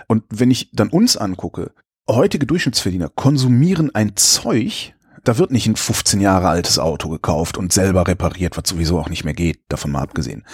Und 0.08 0.24
wenn 0.30 0.52
ich 0.52 0.72
dann 0.74 0.90
uns 0.90 1.16
angucke, 1.16 1.72
heutige 2.10 2.46
Durchschnittsverdiener 2.46 3.08
konsumieren 3.08 3.96
ein 3.96 4.18
Zeug, 4.18 4.94
da 5.24 5.38
wird 5.38 5.52
nicht 5.52 5.68
ein 5.68 5.76
15 5.76 6.20
Jahre 6.20 6.50
altes 6.50 6.80
Auto 6.80 7.10
gekauft 7.10 7.58
und 7.58 7.72
selber 7.72 8.08
repariert, 8.08 8.58
was 8.58 8.68
sowieso 8.68 9.00
auch 9.00 9.10
nicht 9.10 9.24
mehr 9.24 9.34
geht, 9.34 9.62
davon 9.70 9.92
mal 9.92 10.02
abgesehen. 10.02 10.46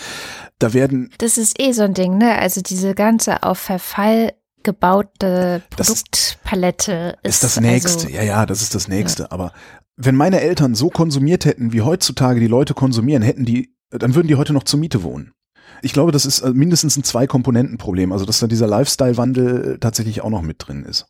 Da 0.59 0.73
werden. 0.73 1.11
Das 1.17 1.37
ist 1.37 1.59
eh 1.59 1.71
so 1.71 1.83
ein 1.83 1.93
Ding, 1.93 2.17
ne? 2.17 2.37
Also 2.37 2.61
diese 2.61 2.93
ganze 2.93 3.43
auf 3.43 3.57
Verfall 3.57 4.33
gebaute 4.63 5.63
Produktpalette 5.69 7.17
ist, 7.23 7.35
ist 7.35 7.43
das 7.43 7.59
nächste. 7.59 8.05
Also, 8.05 8.15
ja, 8.15 8.23
ja, 8.23 8.45
das 8.45 8.61
ist 8.61 8.75
das 8.75 8.87
nächste. 8.87 9.23
Ja. 9.23 9.31
Aber 9.31 9.53
wenn 9.95 10.15
meine 10.15 10.41
Eltern 10.41 10.75
so 10.75 10.89
konsumiert 10.89 11.45
hätten, 11.45 11.73
wie 11.73 11.81
heutzutage 11.81 12.39
die 12.39 12.47
Leute 12.47 12.73
konsumieren, 12.73 13.23
hätten 13.23 13.45
die, 13.45 13.75
dann 13.89 14.15
würden 14.15 14.27
die 14.27 14.35
heute 14.35 14.53
noch 14.53 14.63
zur 14.63 14.79
Miete 14.79 15.03
wohnen. 15.03 15.33
Ich 15.81 15.93
glaube, 15.93 16.11
das 16.11 16.25
ist 16.25 16.41
äh, 16.41 16.51
mindestens 16.51 16.97
ein 16.97 17.03
Zwei-Komponenten-Problem, 17.03 18.11
also 18.11 18.25
dass 18.25 18.39
da 18.39 18.47
dieser 18.47 18.67
Lifestyle-Wandel 18.67 19.77
tatsächlich 19.79 20.21
auch 20.21 20.29
noch 20.29 20.41
mit 20.41 20.57
drin 20.59 20.83
ist. 20.83 21.07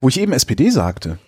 Wo 0.00 0.08
ich 0.08 0.20
eben 0.20 0.32
SPD 0.32 0.70
sagte, 0.70 1.18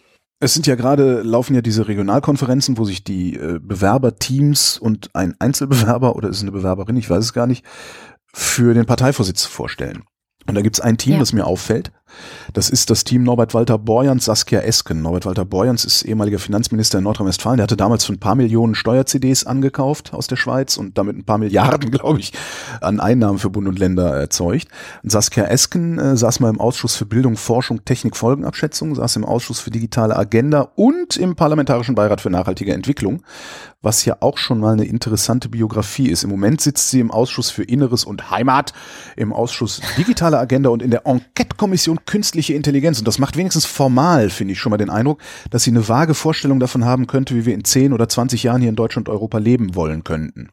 es 0.40 0.54
sind 0.54 0.66
ja 0.66 0.74
gerade, 0.74 1.20
laufen 1.20 1.54
ja 1.54 1.60
diese 1.60 1.86
Regionalkonferenzen, 1.86 2.78
wo 2.78 2.84
sich 2.84 3.04
die 3.04 3.36
äh, 3.36 3.58
Bewerberteams 3.60 4.78
und 4.78 5.10
ein 5.14 5.36
Einzelbewerber 5.38 6.16
oder 6.16 6.30
ist 6.30 6.38
es 6.38 6.42
eine 6.42 6.52
Bewerberin, 6.52 6.96
ich 6.96 7.08
weiß 7.08 7.22
es 7.22 7.32
gar 7.34 7.46
nicht, 7.46 7.64
für 8.32 8.72
den 8.74 8.86
Parteivorsitz 8.86 9.44
vorstellen. 9.44 10.02
Und 10.46 10.54
da 10.54 10.62
gibt 10.62 10.76
es 10.76 10.80
ein 10.80 10.96
Team, 10.96 11.14
ja. 11.14 11.18
das 11.18 11.34
mir 11.34 11.46
auffällt. 11.46 11.92
Das 12.52 12.70
ist 12.70 12.90
das 12.90 13.04
Team 13.04 13.22
Norbert 13.22 13.54
Walter 13.54 13.78
Borjans, 13.78 14.24
Saskia 14.24 14.60
Esken. 14.60 15.02
Norbert 15.02 15.26
Walter 15.26 15.44
Borjans 15.44 15.84
ist 15.84 16.02
ehemaliger 16.02 16.38
Finanzminister 16.38 16.98
in 16.98 17.04
Nordrhein-Westfalen. 17.04 17.58
Der 17.58 17.64
hatte 17.64 17.76
damals 17.76 18.04
für 18.04 18.12
ein 18.12 18.20
paar 18.20 18.34
Millionen 18.34 18.74
Steuer-CDs 18.74 19.44
angekauft 19.44 20.12
aus 20.12 20.26
der 20.26 20.36
Schweiz 20.36 20.76
und 20.76 20.98
damit 20.98 21.16
ein 21.16 21.24
paar 21.24 21.38
Milliarden, 21.38 21.90
glaube 21.92 22.20
ich, 22.20 22.32
an 22.80 23.00
Einnahmen 23.00 23.38
für 23.38 23.50
Bund 23.50 23.68
und 23.68 23.78
Länder 23.78 24.14
erzeugt. 24.14 24.68
Und 25.02 25.10
Saskia 25.10 25.44
Esken 25.44 25.98
äh, 25.98 26.16
saß 26.16 26.40
mal 26.40 26.50
im 26.50 26.60
Ausschuss 26.60 26.96
für 26.96 27.06
Bildung, 27.06 27.36
Forschung, 27.36 27.84
Technik, 27.84 28.16
Folgenabschätzung, 28.16 28.94
saß 28.94 29.16
im 29.16 29.24
Ausschuss 29.24 29.60
für 29.60 29.70
digitale 29.70 30.16
Agenda 30.16 30.72
und 30.74 31.16
im 31.16 31.36
Parlamentarischen 31.36 31.94
Beirat 31.94 32.20
für 32.20 32.30
nachhaltige 32.30 32.72
Entwicklung 32.74 33.22
was 33.82 34.04
ja 34.04 34.18
auch 34.20 34.36
schon 34.36 34.60
mal 34.60 34.74
eine 34.74 34.84
interessante 34.84 35.48
Biografie 35.48 36.08
ist. 36.08 36.22
Im 36.22 36.30
Moment 36.30 36.60
sitzt 36.60 36.90
sie 36.90 37.00
im 37.00 37.10
Ausschuss 37.10 37.50
für 37.50 37.62
Inneres 37.62 38.04
und 38.04 38.30
Heimat, 38.30 38.74
im 39.16 39.32
Ausschuss 39.32 39.80
Digitale 39.96 40.38
Agenda 40.38 40.70
und 40.70 40.82
in 40.82 40.90
der 40.90 41.06
Enquete-Kommission 41.06 41.99
Künstliche 42.06 42.54
Intelligenz. 42.54 42.98
Und 42.98 43.08
das 43.08 43.18
macht 43.18 43.36
wenigstens 43.36 43.66
formal, 43.66 44.30
finde 44.30 44.52
ich, 44.52 44.58
schon 44.58 44.70
mal 44.70 44.76
den 44.76 44.90
Eindruck, 44.90 45.20
dass 45.50 45.64
sie 45.64 45.70
eine 45.70 45.88
vage 45.88 46.14
Vorstellung 46.14 46.60
davon 46.60 46.84
haben 46.84 47.06
könnte, 47.06 47.34
wie 47.34 47.46
wir 47.46 47.54
in 47.54 47.64
10 47.64 47.92
oder 47.92 48.08
20 48.08 48.42
Jahren 48.42 48.60
hier 48.60 48.70
in 48.70 48.76
Deutschland 48.76 49.08
und 49.08 49.14
Europa 49.14 49.38
leben 49.38 49.74
wollen 49.74 50.04
könnten. 50.04 50.48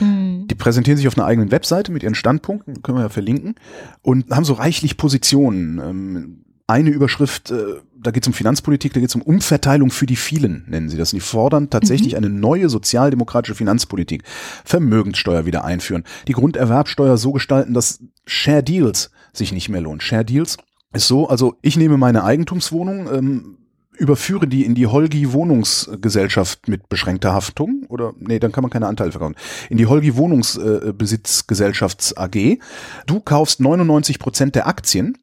Mhm. 0.00 0.46
Die 0.48 0.54
präsentieren 0.54 0.96
sich 0.96 1.08
auf 1.08 1.16
einer 1.16 1.26
eigenen 1.26 1.50
Webseite 1.50 1.92
mit 1.92 2.02
ihren 2.02 2.14
Standpunkten, 2.14 2.82
können 2.82 2.98
wir 2.98 3.02
ja 3.02 3.08
verlinken, 3.08 3.54
und 4.02 4.30
haben 4.30 4.44
so 4.44 4.54
reichlich 4.54 4.96
Positionen. 4.96 5.78
Ähm, 5.78 6.44
eine 6.66 6.90
Überschrift, 6.90 7.50
äh, 7.50 7.76
da 7.96 8.10
geht 8.10 8.24
es 8.24 8.28
um 8.28 8.34
Finanzpolitik, 8.34 8.92
da 8.92 9.00
geht 9.00 9.08
es 9.08 9.14
um 9.14 9.22
Umverteilung 9.22 9.90
für 9.90 10.04
die 10.04 10.16
vielen, 10.16 10.64
nennen 10.68 10.90
sie 10.90 10.98
das. 10.98 11.12
Und 11.12 11.16
die 11.16 11.26
fordern 11.26 11.70
tatsächlich 11.70 12.12
mhm. 12.12 12.18
eine 12.18 12.28
neue 12.28 12.68
sozialdemokratische 12.68 13.54
Finanzpolitik. 13.54 14.22
Vermögenssteuer 14.64 15.46
wieder 15.46 15.64
einführen, 15.64 16.04
die 16.28 16.32
Grunderwerbsteuer 16.32 17.16
so 17.16 17.32
gestalten, 17.32 17.72
dass 17.72 18.00
Share 18.26 18.62
Deals 18.62 19.10
sich 19.32 19.52
nicht 19.52 19.70
mehr 19.70 19.80
lohnen. 19.80 20.00
Share 20.00 20.24
Deals 20.24 20.58
ist 20.92 21.08
so, 21.08 21.28
also 21.28 21.56
ich 21.62 21.76
nehme 21.76 21.98
meine 21.98 22.24
Eigentumswohnung, 22.24 23.12
ähm, 23.12 23.58
überführe 23.98 24.46
die 24.46 24.64
in 24.64 24.74
die 24.74 24.86
Holgi 24.86 25.32
Wohnungsgesellschaft 25.32 26.68
mit 26.68 26.88
beschränkter 26.88 27.34
Haftung 27.34 27.84
oder 27.88 28.14
nee, 28.18 28.38
dann 28.38 28.52
kann 28.52 28.62
man 28.62 28.70
keine 28.70 28.86
Anteile 28.86 29.10
verkaufen. 29.10 29.34
In 29.70 29.76
die 29.76 29.86
Holgi 29.86 30.16
Wohnungsbesitzgesellschafts 30.16 32.16
AG. 32.16 32.58
Du 33.06 33.20
kaufst 33.20 33.60
99 33.60 34.18
Prozent 34.18 34.54
der 34.54 34.68
Aktien 34.68 35.18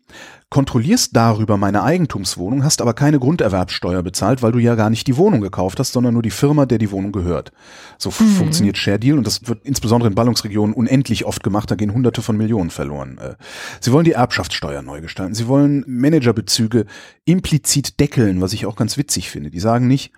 kontrollierst 0.49 1.15
darüber 1.15 1.57
meine 1.57 1.83
Eigentumswohnung, 1.83 2.63
hast 2.63 2.81
aber 2.81 2.93
keine 2.93 3.19
Grunderwerbsteuer 3.19 4.03
bezahlt, 4.03 4.41
weil 4.41 4.51
du 4.51 4.59
ja 4.59 4.75
gar 4.75 4.89
nicht 4.89 5.07
die 5.07 5.17
Wohnung 5.17 5.41
gekauft 5.41 5.79
hast, 5.79 5.91
sondern 5.91 6.13
nur 6.13 6.23
die 6.23 6.29
Firma, 6.29 6.65
der 6.65 6.77
die 6.77 6.91
Wohnung 6.91 7.11
gehört. 7.11 7.51
So 7.97 8.09
mhm. 8.09 8.27
funktioniert 8.29 8.77
Share 8.77 8.99
Deal 8.99 9.17
und 9.17 9.25
das 9.25 9.47
wird 9.47 9.65
insbesondere 9.65 10.09
in 10.09 10.15
Ballungsregionen 10.15 10.75
unendlich 10.75 11.25
oft 11.25 11.43
gemacht, 11.43 11.71
da 11.71 11.75
gehen 11.75 11.93
hunderte 11.93 12.21
von 12.21 12.37
Millionen 12.37 12.69
verloren. 12.69 13.17
Äh, 13.17 13.35
sie 13.79 13.91
wollen 13.91 14.05
die 14.05 14.11
Erbschaftssteuer 14.11 14.81
neu 14.81 15.01
gestalten, 15.01 15.33
sie 15.33 15.47
wollen 15.47 15.83
Managerbezüge 15.87 16.85
implizit 17.25 17.99
deckeln, 17.99 18.39
was 18.39 18.53
ich 18.53 18.65
auch 18.65 18.75
ganz 18.75 18.97
witzig 18.97 19.29
finde. 19.29 19.49
Die 19.49 19.59
sagen 19.59 19.87
nicht, 19.87 20.11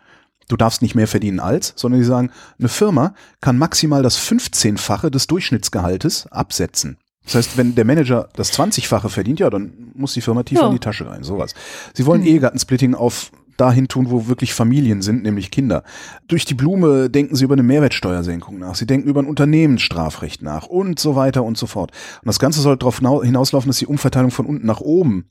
du 0.50 0.58
darfst 0.58 0.82
nicht 0.82 0.96
mehr 0.96 1.08
verdienen 1.08 1.40
als, 1.40 1.74
sondern 1.76 2.02
die 2.02 2.06
sagen, 2.06 2.32
eine 2.60 2.70
Firma 2.70 3.16
kann 3.42 3.58
maximal 3.58 4.04
das 4.04 4.20
15-fache 4.20 5.10
des 5.10 5.28
Durchschnittsgehaltes 5.28 6.28
absetzen. 6.28 6.98
Das 7.28 7.36
heißt, 7.36 7.58
wenn 7.58 7.76
der 7.76 7.84
Manager 7.84 8.30
das 8.36 8.54
20-fache 8.54 9.10
verdient, 9.10 9.40
ja, 9.42 9.50
dann 9.50 9.92
muss 9.94 10.14
die 10.14 10.22
Firma 10.22 10.44
tiefer 10.44 10.62
ja. 10.62 10.68
in 10.68 10.74
die 10.74 10.80
Tasche 10.80 11.10
rein, 11.10 11.24
sowas. 11.24 11.54
Sie 11.94 12.06
wollen 12.06 12.22
mhm. 12.22 12.28
Ehegattensplitting 12.28 12.96
auf 12.96 13.32
dahin 13.58 13.88
tun, 13.88 14.10
wo 14.10 14.28
wirklich 14.28 14.54
Familien 14.54 15.02
sind, 15.02 15.24
nämlich 15.24 15.52
Kinder. 15.52 15.84
Durch 16.28 16.46
die 16.46 16.54
Blume 16.54 17.10
denken 17.10 17.36
sie 17.36 17.44
über 17.44 17.56
eine 17.56 17.64
Mehrwertsteuersenkung 17.64 18.60
nach. 18.60 18.76
Sie 18.76 18.86
denken 18.86 19.10
über 19.10 19.22
ein 19.22 19.26
Unternehmensstrafrecht 19.26 20.44
nach 20.44 20.68
und 20.68 21.00
so 21.00 21.16
weiter 21.16 21.44
und 21.44 21.58
so 21.58 21.66
fort. 21.66 21.92
Und 22.22 22.28
das 22.28 22.40
Ganze 22.40 22.62
soll 22.62 22.78
darauf 22.78 23.00
hinauslaufen, 23.00 23.68
dass 23.68 23.80
die 23.80 23.88
Umverteilung 23.88 24.32
von 24.32 24.46
unten 24.46 24.66
nach 24.66 24.80
oben, 24.80 25.26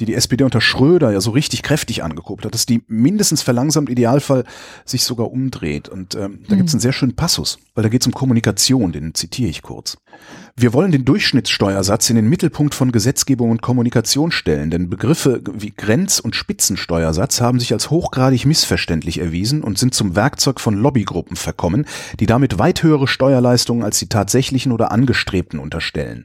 die 0.00 0.06
die 0.06 0.14
SPD 0.14 0.42
unter 0.42 0.60
Schröder 0.60 1.12
ja 1.12 1.20
so 1.20 1.30
richtig 1.30 1.62
kräftig 1.62 2.02
angekuppelt 2.02 2.46
hat, 2.46 2.54
dass 2.54 2.66
die 2.66 2.82
mindestens 2.88 3.42
verlangsamt, 3.42 3.90
Idealfall 3.90 4.44
sich 4.84 5.04
sogar 5.04 5.30
umdreht. 5.30 5.88
Und 5.88 6.14
ähm, 6.14 6.40
da 6.48 6.54
mhm. 6.54 6.58
gibt 6.58 6.68
es 6.68 6.74
einen 6.74 6.80
sehr 6.80 6.92
schönen 6.92 7.14
Passus, 7.14 7.58
weil 7.74 7.82
da 7.82 7.90
geht 7.90 8.00
es 8.00 8.06
um 8.06 8.14
Kommunikation, 8.14 8.92
den 8.92 9.14
zitiere 9.14 9.50
ich 9.50 9.62
kurz. 9.62 9.98
Wir 10.58 10.72
wollen 10.72 10.90
den 10.90 11.04
Durchschnittssteuersatz 11.04 12.08
in 12.08 12.16
den 12.16 12.30
Mittelpunkt 12.30 12.74
von 12.74 12.90
Gesetzgebung 12.90 13.50
und 13.50 13.60
Kommunikation 13.60 14.32
stellen, 14.32 14.70
denn 14.70 14.88
Begriffe 14.88 15.42
wie 15.52 15.70
Grenz- 15.70 16.18
und 16.18 16.34
Spitzensteuersatz 16.34 17.42
haben 17.42 17.60
sich 17.60 17.74
als 17.74 17.90
hochgradig 17.90 18.46
missverständlich 18.46 19.18
erwiesen 19.18 19.62
und 19.62 19.76
sind 19.76 19.92
zum 19.92 20.16
Werkzeug 20.16 20.58
von 20.58 20.74
Lobbygruppen 20.74 21.36
verkommen, 21.36 21.84
die 22.20 22.24
damit 22.24 22.58
weit 22.58 22.82
höhere 22.82 23.06
Steuerleistungen 23.06 23.84
als 23.84 23.98
die 23.98 24.08
tatsächlichen 24.08 24.72
oder 24.72 24.92
angestrebten 24.92 25.58
unterstellen. 25.58 26.24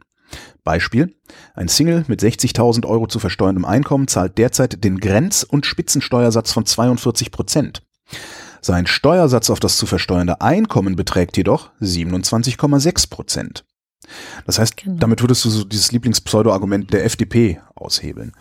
Beispiel. 0.64 1.14
Ein 1.54 1.68
Single 1.68 2.06
mit 2.08 2.22
60.000 2.22 2.86
Euro 2.86 3.08
zu 3.08 3.20
versteuerndem 3.20 3.66
Einkommen 3.66 4.08
zahlt 4.08 4.38
derzeit 4.38 4.82
den 4.86 5.00
Grenz- 5.00 5.44
und 5.44 5.66
Spitzensteuersatz 5.66 6.54
von 6.54 6.66
42 6.66 7.32
Prozent. 7.32 7.84
Sein 8.62 8.88
Steuersatz 8.88 9.50
auf 9.50 9.60
das 9.60 9.76
zu 9.76 9.88
versteuernde 9.88 10.40
Einkommen 10.40 10.96
beträgt 10.96 11.36
jedoch 11.36 11.72
27,6 11.82 13.10
Prozent. 13.10 13.66
Das 14.46 14.60
heißt, 14.60 14.78
genau. 14.78 14.98
damit 15.00 15.22
würdest 15.22 15.46
du 15.46 15.50
so 15.50 15.64
dieses 15.64 15.92
Lieblingspseudo-Argument 15.92 16.92
der 16.92 17.06
FDP 17.06 17.62
aushebeln. 17.76 18.34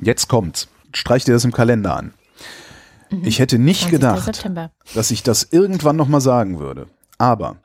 Jetzt 0.00 0.28
kommt's. 0.28 0.68
Streich 0.92 1.24
dir 1.24 1.32
das 1.32 1.44
im 1.44 1.52
Kalender 1.52 1.96
an. 1.96 2.14
Mhm. 3.10 3.24
Ich 3.24 3.38
hätte 3.38 3.58
nicht 3.58 3.90
gedacht, 3.90 4.48
dass 4.94 5.10
ich 5.10 5.22
das 5.22 5.48
irgendwann 5.50 5.96
nochmal 5.96 6.20
sagen 6.20 6.58
würde. 6.58 6.86
Aber 7.18 7.56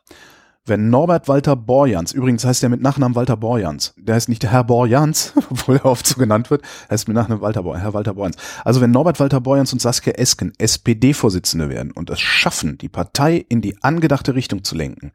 wenn 0.65 0.89
Norbert 0.89 1.27
Walter 1.27 1.57
Borjans, 1.57 2.13
übrigens 2.13 2.45
heißt 2.45 2.63
er 2.63 2.69
mit 2.69 2.81
Nachnamen 2.81 3.15
Walter 3.15 3.35
Borjans, 3.35 3.93
der 3.97 4.15
heißt 4.15 4.29
nicht 4.29 4.45
Herr 4.45 4.63
Borjans, 4.63 5.33
obwohl 5.49 5.75
er 5.75 5.85
oft 5.85 6.07
so 6.07 6.15
genannt 6.15 6.49
wird, 6.49 6.61
heißt 6.89 7.07
mit 7.07 7.15
Nachnamen 7.15 7.41
Walter, 7.41 7.63
Herr 7.77 7.93
Walter 7.93 8.13
Borjans. 8.13 8.37
Also 8.63 8.79
wenn 8.79 8.91
Norbert 8.91 9.19
Walter 9.19 9.41
Borjans 9.41 9.73
und 9.73 9.81
Saskia 9.81 10.13
Esken 10.13 10.53
SPD-Vorsitzende 10.57 11.69
werden 11.69 11.91
und 11.91 12.09
es 12.09 12.21
schaffen, 12.21 12.77
die 12.77 12.87
Partei 12.87 13.45
in 13.49 13.61
die 13.61 13.81
angedachte 13.83 14.35
Richtung 14.35 14.63
zu 14.63 14.75
lenken, 14.75 15.11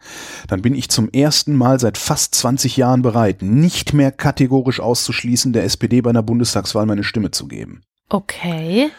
dann 0.48 0.60
bin 0.60 0.74
ich 0.74 0.90
zum 0.90 1.08
ersten 1.10 1.56
Mal 1.56 1.80
seit 1.80 1.96
fast 1.96 2.34
20 2.34 2.76
Jahren 2.76 3.00
bereit, 3.00 3.40
nicht 3.40 3.94
mehr 3.94 4.12
kategorisch 4.12 4.80
auszuschließen, 4.80 5.54
der 5.54 5.64
SPD 5.64 6.02
bei 6.02 6.10
einer 6.10 6.22
Bundestagswahl 6.22 6.84
meine 6.84 7.04
Stimme 7.04 7.30
zu 7.30 7.48
geben. 7.48 7.82
Okay. 8.10 8.90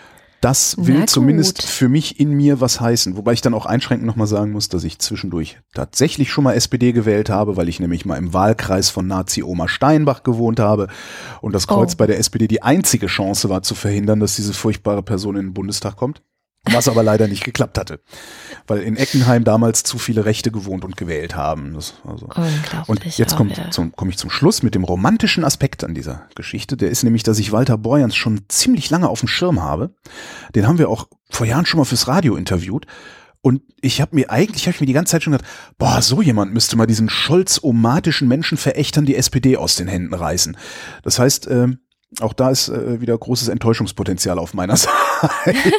Das 0.41 0.75
will 0.77 1.05
zumindest 1.05 1.63
für 1.63 1.89
mich 1.89 2.19
in 2.19 2.31
mir 2.31 2.61
was 2.61 2.79
heißen. 2.79 3.17
Wobei 3.17 3.33
ich 3.33 3.41
dann 3.41 3.53
auch 3.53 3.65
einschränkend 3.65 4.07
nochmal 4.07 4.27
sagen 4.27 4.51
muss, 4.51 4.69
dass 4.69 4.83
ich 4.83 4.99
zwischendurch 4.99 5.59
tatsächlich 5.73 6.31
schon 6.31 6.45
mal 6.45 6.53
SPD 6.53 6.93
gewählt 6.93 7.29
habe, 7.29 7.57
weil 7.57 7.67
ich 7.67 7.79
nämlich 7.79 8.05
mal 8.05 8.17
im 8.17 8.33
Wahlkreis 8.33 8.89
von 8.89 9.07
Nazi-Oma 9.07 9.67
Steinbach 9.67 10.23
gewohnt 10.23 10.59
habe 10.59 10.87
und 11.41 11.53
das 11.53 11.67
Kreuz 11.67 11.93
oh. 11.93 11.97
bei 11.97 12.07
der 12.07 12.19
SPD 12.19 12.47
die 12.47 12.63
einzige 12.63 13.07
Chance 13.07 13.49
war 13.49 13.63
zu 13.63 13.75
verhindern, 13.75 14.19
dass 14.19 14.35
diese 14.35 14.53
furchtbare 14.53 15.03
Person 15.03 15.35
in 15.35 15.47
den 15.47 15.53
Bundestag 15.53 15.95
kommt 15.95 16.21
was 16.73 16.87
aber 16.87 17.03
leider 17.03 17.27
nicht 17.27 17.43
geklappt 17.43 17.77
hatte, 17.77 17.99
weil 18.67 18.79
in 18.79 18.97
Eckenheim 18.97 19.43
damals 19.43 19.83
zu 19.83 19.97
viele 19.97 20.25
Rechte 20.25 20.51
gewohnt 20.51 20.85
und 20.85 20.97
gewählt 20.97 21.35
haben. 21.35 21.73
Das, 21.73 21.95
also. 22.05 22.27
Und 22.87 23.05
jetzt 23.17 23.35
komme 23.35 23.53
komm 23.95 24.09
ich 24.09 24.17
zum 24.17 24.29
Schluss 24.29 24.63
mit 24.63 24.75
dem 24.75 24.83
romantischen 24.83 25.43
Aspekt 25.43 25.83
an 25.83 25.93
dieser 25.93 26.27
Geschichte. 26.35 26.77
Der 26.77 26.89
ist 26.89 27.03
nämlich, 27.03 27.23
dass 27.23 27.39
ich 27.39 27.51
Walter 27.51 27.77
Borjans 27.77 28.15
schon 28.15 28.41
ziemlich 28.47 28.89
lange 28.89 29.09
auf 29.09 29.19
dem 29.19 29.27
Schirm 29.27 29.61
habe. 29.61 29.93
Den 30.55 30.67
haben 30.67 30.77
wir 30.77 30.89
auch 30.89 31.07
vor 31.29 31.45
Jahren 31.45 31.65
schon 31.65 31.79
mal 31.79 31.85
fürs 31.85 32.07
Radio 32.07 32.35
interviewt. 32.35 32.85
Und 33.41 33.61
ich 33.79 34.01
habe 34.01 34.15
mir 34.15 34.29
eigentlich, 34.29 34.63
habe 34.63 34.75
ich 34.75 34.81
mir 34.81 34.87
die 34.87 34.93
ganze 34.93 35.11
Zeit 35.11 35.23
schon 35.23 35.31
gedacht, 35.31 35.49
boah, 35.77 36.01
so 36.01 36.21
jemand 36.21 36.53
müsste 36.53 36.75
mal 36.75 36.87
diesen 36.87 37.09
scholz-omatischen 37.09 38.27
Menschenverächtern 38.27 39.05
die 39.05 39.15
SPD 39.15 39.55
aus 39.55 39.77
den 39.77 39.87
Händen 39.87 40.13
reißen. 40.13 40.57
Das 41.03 41.19
heißt, 41.19 41.47
äh, 41.47 41.69
auch 42.21 42.33
da 42.33 42.49
ist 42.49 42.69
äh, 42.69 43.01
wieder 43.01 43.17
großes 43.17 43.49
Enttäuschungspotenzial 43.49 44.39
auf 44.39 44.53
meiner 44.53 44.75
Seite. 44.77 45.71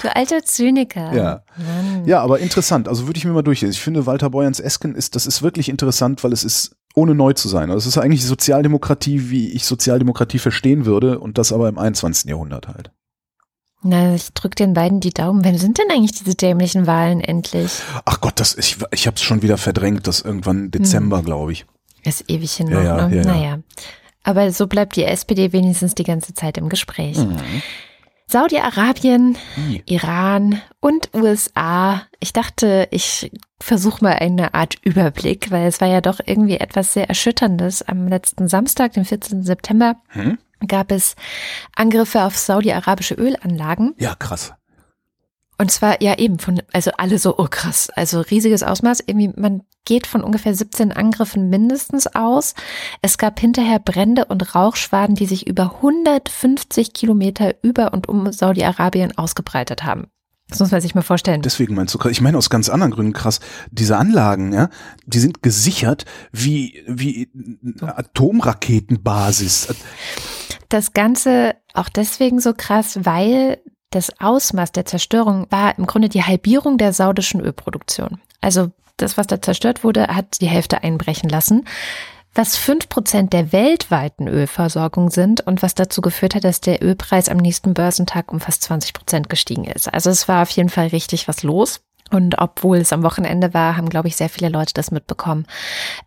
du 0.00 0.16
alter 0.16 0.42
Zyniker. 0.44 1.14
Ja. 1.14 1.42
Mann. 1.56 2.06
Ja, 2.06 2.20
aber 2.22 2.38
interessant. 2.38 2.88
Also 2.88 3.06
würde 3.06 3.18
ich 3.18 3.24
mir 3.24 3.32
mal 3.32 3.42
durchlesen. 3.42 3.72
Ich 3.72 3.80
finde, 3.80 4.06
Walter 4.06 4.30
Beuerns 4.30 4.60
Esken 4.60 4.94
ist, 4.94 5.14
das 5.14 5.26
ist 5.26 5.42
wirklich 5.42 5.68
interessant, 5.68 6.24
weil 6.24 6.32
es 6.32 6.42
ist 6.42 6.76
ohne 6.94 7.14
neu 7.14 7.34
zu 7.34 7.48
sein. 7.48 7.70
Also 7.70 7.88
es 7.88 7.96
ist 7.96 8.02
eigentlich 8.02 8.24
Sozialdemokratie, 8.24 9.30
wie 9.30 9.52
ich 9.52 9.66
Sozialdemokratie 9.66 10.38
verstehen 10.38 10.86
würde 10.86 11.18
und 11.18 11.38
das 11.38 11.52
aber 11.52 11.68
im 11.68 11.78
21. 11.78 12.30
Jahrhundert 12.30 12.68
halt. 12.68 12.90
Na, 13.82 14.14
ich 14.14 14.32
drücke 14.32 14.56
den 14.56 14.74
beiden 14.74 14.98
die 14.98 15.12
Daumen. 15.12 15.44
Wann 15.44 15.56
sind 15.56 15.78
denn 15.78 15.90
eigentlich 15.90 16.18
diese 16.18 16.34
dämlichen 16.34 16.86
Wahlen 16.86 17.20
endlich? 17.20 17.70
Ach 18.04 18.20
Gott, 18.20 18.40
das, 18.40 18.56
ich, 18.56 18.78
ich 18.90 19.06
habe 19.06 19.14
es 19.14 19.22
schon 19.22 19.42
wieder 19.42 19.56
verdrängt, 19.56 20.08
das 20.08 20.20
irgendwann 20.20 20.72
Dezember, 20.72 21.18
hm. 21.18 21.24
glaube 21.24 21.52
ich. 21.52 21.64
ist 22.02 22.28
ewig 22.28 22.52
hin 22.52 22.68
ja, 22.68 22.82
ja, 22.82 23.06
ne? 23.06 23.16
ja, 23.16 23.22
naja. 23.22 23.58
Aber 24.28 24.52
so 24.52 24.66
bleibt 24.66 24.96
die 24.96 25.04
SPD 25.04 25.54
wenigstens 25.54 25.94
die 25.94 26.04
ganze 26.04 26.34
Zeit 26.34 26.58
im 26.58 26.68
Gespräch. 26.68 27.16
Mhm. 27.16 27.62
Saudi-Arabien, 28.26 29.38
mhm. 29.56 29.80
Iran 29.86 30.60
und 30.80 31.08
USA. 31.14 32.02
Ich 32.20 32.34
dachte, 32.34 32.88
ich 32.90 33.32
versuche 33.58 34.04
mal 34.04 34.16
eine 34.16 34.52
Art 34.52 34.74
Überblick, 34.82 35.50
weil 35.50 35.66
es 35.66 35.80
war 35.80 35.88
ja 35.88 36.02
doch 36.02 36.20
irgendwie 36.22 36.58
etwas 36.58 36.92
sehr 36.92 37.08
Erschütterndes. 37.08 37.80
Am 37.80 38.06
letzten 38.06 38.48
Samstag, 38.48 38.92
den 38.92 39.06
14. 39.06 39.44
September, 39.44 39.96
mhm. 40.12 40.36
gab 40.66 40.92
es 40.92 41.16
Angriffe 41.74 42.22
auf 42.24 42.36
saudi-arabische 42.36 43.14
Ölanlagen. 43.14 43.94
Ja, 43.96 44.14
krass. 44.14 44.52
Und 45.60 45.72
zwar 45.72 46.00
ja 46.00 46.16
eben 46.18 46.38
von, 46.38 46.62
also 46.72 46.92
alle 46.98 47.18
so, 47.18 47.36
oh 47.36 47.48
krass, 47.50 47.90
also 47.90 48.20
riesiges 48.20 48.62
Ausmaß. 48.62 49.02
Irgendwie, 49.06 49.32
man 49.36 49.62
geht 49.84 50.06
von 50.06 50.22
ungefähr 50.22 50.54
17 50.54 50.92
Angriffen 50.92 51.50
mindestens 51.50 52.06
aus. 52.06 52.54
Es 53.02 53.18
gab 53.18 53.40
hinterher 53.40 53.80
Brände 53.80 54.26
und 54.26 54.54
Rauchschwaden, 54.54 55.16
die 55.16 55.26
sich 55.26 55.48
über 55.48 55.74
150 55.76 56.92
Kilometer 56.92 57.56
über 57.62 57.92
und 57.92 58.08
um 58.08 58.30
Saudi-Arabien 58.32 59.18
ausgebreitet 59.18 59.82
haben. 59.82 60.06
Das 60.48 60.60
muss 60.60 60.70
man 60.70 60.80
sich 60.80 60.94
mal 60.94 61.02
vorstellen. 61.02 61.42
Deswegen 61.42 61.74
meinst 61.74 61.92
du 61.92 61.98
krass. 61.98 62.12
Ich 62.12 62.20
meine 62.20 62.38
aus 62.38 62.48
ganz 62.48 62.68
anderen 62.68 62.92
Gründen 62.92 63.12
krass. 63.12 63.40
Diese 63.70 63.98
Anlagen, 63.98 64.52
ja, 64.52 64.70
die 65.06 65.18
sind 65.18 65.42
gesichert 65.42 66.04
wie, 66.32 66.84
wie 66.86 67.28
Atomraketenbasis. 67.80 69.74
Das 70.68 70.92
Ganze 70.94 71.56
auch 71.74 71.88
deswegen 71.88 72.40
so 72.40 72.54
krass, 72.54 73.00
weil 73.02 73.58
das 73.90 74.20
Ausmaß 74.20 74.72
der 74.72 74.84
Zerstörung 74.84 75.46
war 75.50 75.76
im 75.78 75.86
Grunde 75.86 76.08
die 76.08 76.22
Halbierung 76.22 76.78
der 76.78 76.92
saudischen 76.92 77.40
Ölproduktion. 77.40 78.20
Also 78.40 78.70
das, 78.96 79.16
was 79.16 79.26
da 79.26 79.40
zerstört 79.40 79.84
wurde, 79.84 80.08
hat 80.08 80.40
die 80.40 80.48
Hälfte 80.48 80.82
einbrechen 80.82 81.30
lassen. 81.30 81.64
Was 82.34 82.56
fünf 82.56 82.88
Prozent 82.88 83.32
der 83.32 83.52
weltweiten 83.52 84.28
Ölversorgung 84.28 85.10
sind 85.10 85.40
und 85.40 85.62
was 85.62 85.74
dazu 85.74 86.00
geführt 86.00 86.34
hat, 86.34 86.44
dass 86.44 86.60
der 86.60 86.82
Ölpreis 86.82 87.28
am 87.28 87.38
nächsten 87.38 87.74
Börsentag 87.74 88.30
um 88.30 88.40
fast 88.40 88.62
20 88.64 88.92
Prozent 88.92 89.28
gestiegen 89.28 89.64
ist. 89.64 89.92
Also 89.92 90.10
es 90.10 90.28
war 90.28 90.42
auf 90.42 90.50
jeden 90.50 90.68
Fall 90.68 90.88
richtig 90.88 91.26
was 91.26 91.42
los. 91.42 91.80
Und 92.10 92.38
obwohl 92.38 92.78
es 92.78 92.92
am 92.92 93.02
Wochenende 93.02 93.52
war, 93.54 93.76
haben, 93.76 93.88
glaube 93.88 94.08
ich, 94.08 94.16
sehr 94.16 94.28
viele 94.28 94.48
Leute 94.48 94.72
das 94.74 94.90
mitbekommen. 94.90 95.46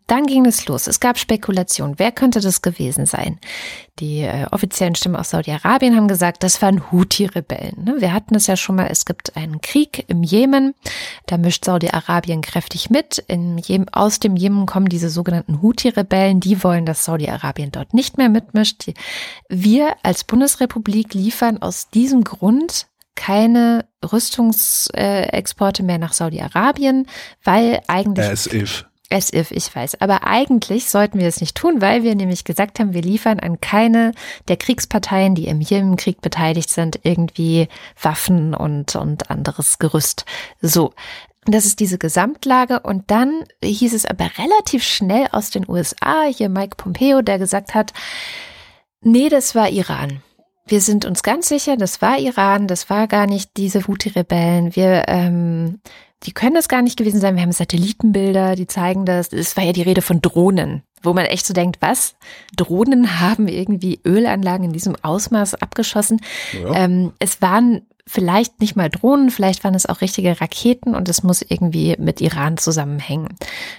Dann 0.08 0.26
ging 0.26 0.46
es 0.46 0.68
los. 0.68 0.88
Es 0.88 1.00
gab 1.00 1.18
Spekulationen. 1.18 2.00
Wer 2.00 2.12
könnte 2.12 2.42
das 2.42 2.62
gewesen 2.62 3.06
sein? 3.06 3.40
Die 4.00 4.22
äh, 4.22 4.48
offiziellen 4.52 4.96
Stimmen 4.96 5.16
aus 5.16 5.30
Saudi-Arabien 5.30 5.96
haben 5.96 6.08
gesagt, 6.08 6.44
das 6.44 6.62
waren 6.62 6.92
Houthi-Rebellen. 6.92 7.84
Ne? 7.84 7.96
Wir 8.00 8.14
hatten 8.14 8.36
es 8.36 8.48
ja 8.48 8.58
schon 8.58 8.78
mal, 8.78 8.88
es 8.90 9.06
gibt 9.06 9.38
einen 9.38 9.62
Krieg 9.62 10.06
im 10.08 10.24
Jemen. 10.24 10.74
Da 11.28 11.38
mischt 11.38 11.66
Saudi-Arabien 11.66 12.42
kräftig 12.42 12.90
mit. 12.90 13.24
Jemen, 13.30 13.90
aus 13.90 14.20
dem 14.20 14.36
Jemen 14.36 14.66
kommen 14.66 14.90
diese 14.90 15.10
sogenannten 15.10 15.62
Houthi-Rebellen. 15.62 16.40
Die 16.40 16.64
wollen, 16.64 16.86
dass 16.86 17.06
Saudi-Arabien 17.06 17.72
dort 17.72 17.94
nicht 17.94 18.18
mehr 18.18 18.30
mitmischt. 18.30 18.92
Wir 19.50 19.96
als 20.02 20.24
Bundesrepublik 20.24 21.14
liefern 21.14 21.62
aus 21.62 21.90
diesem 21.90 22.24
Grund 22.24 22.88
keine 23.16 23.86
Rüstungsexporte 24.04 25.84
mehr 25.84 25.98
nach 25.98 26.14
Saudi-Arabien, 26.14 27.08
weil 27.44 27.82
eigentlich. 27.88 28.28
As 28.28 28.48
if. 28.48 28.86
As 29.10 29.34
if, 29.34 29.52
ich 29.52 29.76
weiß. 29.76 30.00
Aber 30.00 30.26
eigentlich 30.26 30.90
sollten 30.90 31.20
wir 31.20 31.28
es 31.28 31.42
nicht 31.42 31.58
tun, 31.58 31.82
weil 31.82 32.04
wir 32.04 32.16
nämlich 32.16 32.46
gesagt 32.46 32.80
haben, 32.80 32.94
wir 32.94 33.02
liefern 33.02 33.42
an 33.42 33.60
keine 33.60 34.14
der 34.48 34.56
Kriegsparteien, 34.56 35.36
die 35.36 35.48
im 35.48 35.60
Jemenkrieg 35.60 36.22
beteiligt 36.22 36.70
sind, 36.70 36.98
irgendwie 37.04 37.68
Waffen 38.02 38.54
und, 38.54 38.96
und 38.96 39.30
anderes 39.30 39.80
Gerüst. 39.80 40.26
So. 40.62 40.94
Das 41.46 41.66
ist 41.66 41.80
diese 41.80 41.98
Gesamtlage. 41.98 42.80
Und 42.80 43.12
dann 43.12 43.44
hieß 43.62 43.94
es 43.94 44.06
aber 44.06 44.30
relativ 44.38 44.84
schnell 44.84 45.28
aus 45.32 45.50
den 45.50 45.68
USA, 45.68 46.24
hier 46.26 46.50
Mike 46.50 46.76
Pompeo, 46.78 47.22
der 47.22 47.40
gesagt 47.40 47.74
hat, 47.74 47.94
nee, 49.02 49.28
das 49.28 49.56
war 49.56 49.70
Iran. 49.70 50.22
Wir 50.68 50.82
sind 50.82 51.06
uns 51.06 51.24
ganz 51.24 51.48
sicher, 51.48 51.76
das 51.76 52.02
war 52.02 52.20
Iran, 52.20 52.68
das 52.68 52.90
war 52.90 53.08
gar 53.08 53.28
nicht 53.28 53.58
diese 53.58 53.88
Houthi-Rebellen. 53.88 54.76
Wir, 54.76 55.06
ähm, 55.08 55.82
die 56.24 56.32
können 56.32 56.54
das 56.54 56.70
gar 56.70 56.82
nicht 56.82 56.98
gewesen 56.98 57.20
sein. 57.20 57.36
Wir 57.36 57.42
haben 57.42 57.52
Satellitenbilder, 57.52 58.56
die 58.56 58.68
zeigen 58.68 59.06
das. 59.06 59.34
Es 59.34 59.58
war 59.58 59.64
ja 59.64 59.74
die 59.74 59.82
Rede 59.82 60.02
von 60.02 60.22
Drohnen, 60.22 60.84
wo 61.02 61.14
man 61.14 61.26
echt 61.26 61.48
so 61.48 61.54
denkt, 61.54 61.78
was? 61.82 62.16
Drohnen 62.56 63.20
haben 63.20 63.48
irgendwie 63.48 64.00
Ölanlagen 64.06 64.66
in 64.66 64.74
diesem 64.74 64.96
Ausmaß 65.02 65.56
abgeschossen. 65.56 66.22
Ja. 66.54 66.84
Ähm, 66.84 67.14
es 67.18 67.42
waren 67.42 67.82
vielleicht 68.06 68.60
nicht 68.60 68.76
mal 68.76 68.90
Drohnen, 68.90 69.30
vielleicht 69.30 69.64
waren 69.64 69.76
es 69.76 69.86
auch 69.86 70.02
richtige 70.02 70.40
Raketen 70.42 70.96
und 70.96 71.10
es 71.10 71.24
muss 71.24 71.42
irgendwie 71.42 71.96
mit 71.98 72.22
Iran 72.22 72.58
zusammenhängen. 72.58 73.30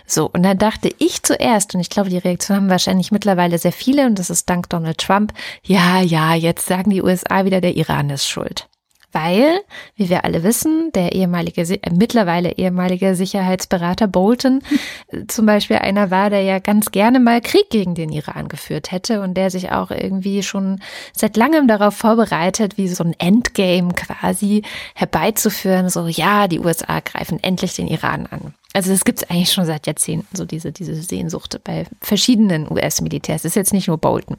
So, 0.07 0.31
und 0.33 0.43
dann 0.43 0.59
dachte 0.59 0.91
ich 0.99 1.23
zuerst, 1.23 1.75
und 1.75 1.81
ich 1.81 1.91
glaube, 1.91 2.11
die 2.11 2.19
Reaktion 2.19 2.57
haben 2.57 2.71
wahrscheinlich 2.71 3.13
mittlerweile 3.13 3.59
sehr 3.59 3.73
viele, 3.73 4.07
und 4.07 4.19
das 4.19 4.31
ist 4.31 4.49
dank 4.49 4.69
Donald 4.71 4.99
Trump, 4.99 5.33
ja, 5.65 6.01
ja, 6.01 6.35
jetzt 6.35 6.67
sagen 6.67 6.91
die 6.91 7.03
USA 7.03 7.45
wieder, 7.45 7.61
der 7.61 7.77
Iran 7.77 8.11
ist 8.11 8.29
schuld 8.29 8.69
weil, 9.13 9.61
wie 9.95 10.09
wir 10.09 10.25
alle 10.25 10.43
wissen, 10.43 10.91
der 10.93 11.13
ehemalige, 11.13 11.63
äh, 11.63 11.91
mittlerweile 11.91 12.53
ehemalige 12.53 13.15
Sicherheitsberater 13.15 14.09
Bolton 14.09 14.63
zum 15.29 15.47
Beispiel 15.47 15.77
einer 15.77 16.11
war, 16.11 16.31
der 16.31 16.43
ja 16.43 16.59
ganz 16.59 16.91
gerne 16.91 17.21
mal 17.21 17.41
Krieg 17.41 17.71
gegen 17.71 17.95
den 17.95 18.11
Iran 18.11 18.49
geführt 18.49 18.91
hätte 18.91 19.21
und 19.21 19.35
der 19.35 19.51
sich 19.51 19.71
auch 19.73 19.91
irgendwie 19.91 20.43
schon 20.43 20.81
seit 21.13 21.37
langem 21.37 21.69
darauf 21.69 21.95
vorbereitet, 21.95 22.79
wie 22.79 22.89
so 22.89 23.05
ein 23.05 23.15
Endgame 23.19 23.93
quasi 23.95 24.63
herbeizuführen, 24.95 25.89
so 25.89 26.07
ja, 26.07 26.49
die 26.49 26.61
USA 26.61 27.01
greifen 27.01 27.43
endlich 27.43 27.75
den 27.75 27.89
Iran 27.89 28.27
an. 28.27 28.55
Also 28.75 28.91
das 28.91 29.05
gibt 29.05 29.19
es 29.23 29.31
eigentlich 29.31 29.53
schon 29.53 29.67
seit 29.67 29.87
Jahrzehnten, 29.87 30.35
so 30.35 30.45
diese, 30.45 30.73
diese 30.73 30.95
Sehnsucht 30.95 31.61
bei 31.63 31.85
verschiedenen 32.01 32.71
US-Militärs. 32.71 33.43
Das 33.43 33.51
ist 33.51 33.57
jetzt 33.57 33.73
nicht 33.73 33.89
nur 33.89 33.99
Bolton. 33.99 34.39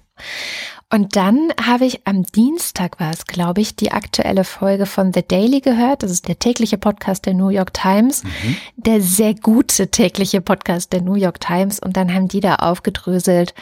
Und 0.93 1.15
dann 1.15 1.51
habe 1.59 1.85
ich 1.85 2.05
am 2.05 2.21
Dienstag 2.21 2.99
war 2.99 3.09
es, 3.09 3.25
glaube 3.25 3.61
ich, 3.61 3.75
die 3.75 3.91
aktuelle 3.91 4.43
Folge 4.43 4.85
von 4.85 5.11
The 5.11 5.27
Daily 5.27 5.59
gehört. 5.59 6.03
Das 6.03 6.11
ist 6.11 6.27
der 6.27 6.37
tägliche 6.37 6.77
Podcast 6.77 7.25
der 7.25 7.33
New 7.33 7.49
York 7.49 7.73
Times. 7.73 8.23
Mhm. 8.23 8.57
Der 8.75 9.01
sehr 9.01 9.33
gute 9.33 9.87
tägliche 9.87 10.39
Podcast 10.39 10.93
der 10.93 11.01
New 11.01 11.15
York 11.15 11.39
Times. 11.39 11.79
Und 11.79 11.97
dann 11.97 12.13
haben 12.13 12.27
die 12.27 12.41
da 12.41 12.57
aufgedröselt 12.57 13.55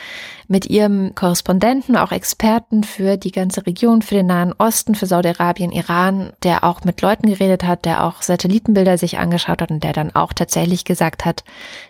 mit 0.49 0.65
ihrem 0.65 1.15
Korrespondenten, 1.15 1.95
auch 1.95 2.11
Experten 2.11 2.83
für 2.83 3.15
die 3.15 3.31
ganze 3.31 3.65
Region, 3.65 4.01
für 4.01 4.15
den 4.15 4.25
Nahen 4.25 4.53
Osten, 4.57 4.93
für 4.93 5.05
Saudi-Arabien, 5.05 5.71
Iran, 5.71 6.33
der 6.43 6.65
auch 6.65 6.83
mit 6.83 7.01
Leuten 7.01 7.27
geredet 7.29 7.63
hat, 7.63 7.85
der 7.85 8.03
auch 8.03 8.23
Satellitenbilder 8.23 8.97
sich 8.97 9.19
angeschaut 9.19 9.61
hat 9.61 9.71
und 9.71 9.85
der 9.85 9.93
dann 9.93 10.13
auch 10.13 10.33
tatsächlich 10.33 10.83
gesagt 10.83 11.23
hat, 11.23 11.45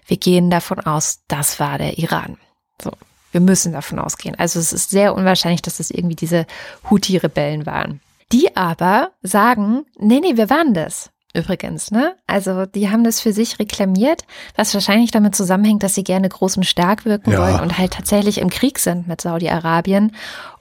wir 0.06 0.18
gehen 0.18 0.52
davon 0.52 0.82
aus, 0.82 1.22
das 1.28 1.60
war 1.60 1.80
der 1.80 1.98
Iran. 1.98 2.38
So. 2.80 2.92
Wir 3.32 3.42
müssen 3.42 3.74
davon 3.74 4.00
ausgehen. 4.00 4.36
Also 4.38 4.60
es 4.60 4.74
ist 4.74 4.90
sehr 4.90 5.16
unwahrscheinlich, 5.16 5.62
dass 5.62 5.80
es 5.80 5.92
irgendwie 5.92 6.16
diese 6.16 6.46
Houthi-Rebellen 6.90 7.66
waren. 7.66 8.02
Die 8.32 8.56
aber 8.56 9.12
sagen, 9.22 9.86
nee, 10.00 10.20
nee, 10.22 10.38
wir 10.38 10.50
waren 10.50 10.74
das. 10.74 11.10
Übrigens, 11.34 11.92
ne? 11.92 12.16
Also 12.28 12.66
die 12.66 12.90
haben 12.90 13.06
das 13.06 13.22
für 13.22 13.32
sich 13.32 13.58
reklamiert, 13.58 14.26
was 14.58 14.74
wahrscheinlich 14.74 15.12
damit 15.12 15.34
zusammenhängt, 15.34 15.82
dass 15.82 15.96
sie 15.96 16.04
gerne 16.04 16.28
groß 16.28 16.58
und 16.58 16.66
stark 16.66 17.06
wirken 17.06 17.32
ja. 17.32 17.40
wollen 17.40 17.62
und 17.62 17.78
halt 17.78 17.94
tatsächlich 17.94 18.40
im 18.40 18.50
Krieg 18.50 18.80
sind 18.80 19.08
mit 19.08 19.22
Saudi-Arabien 19.22 20.14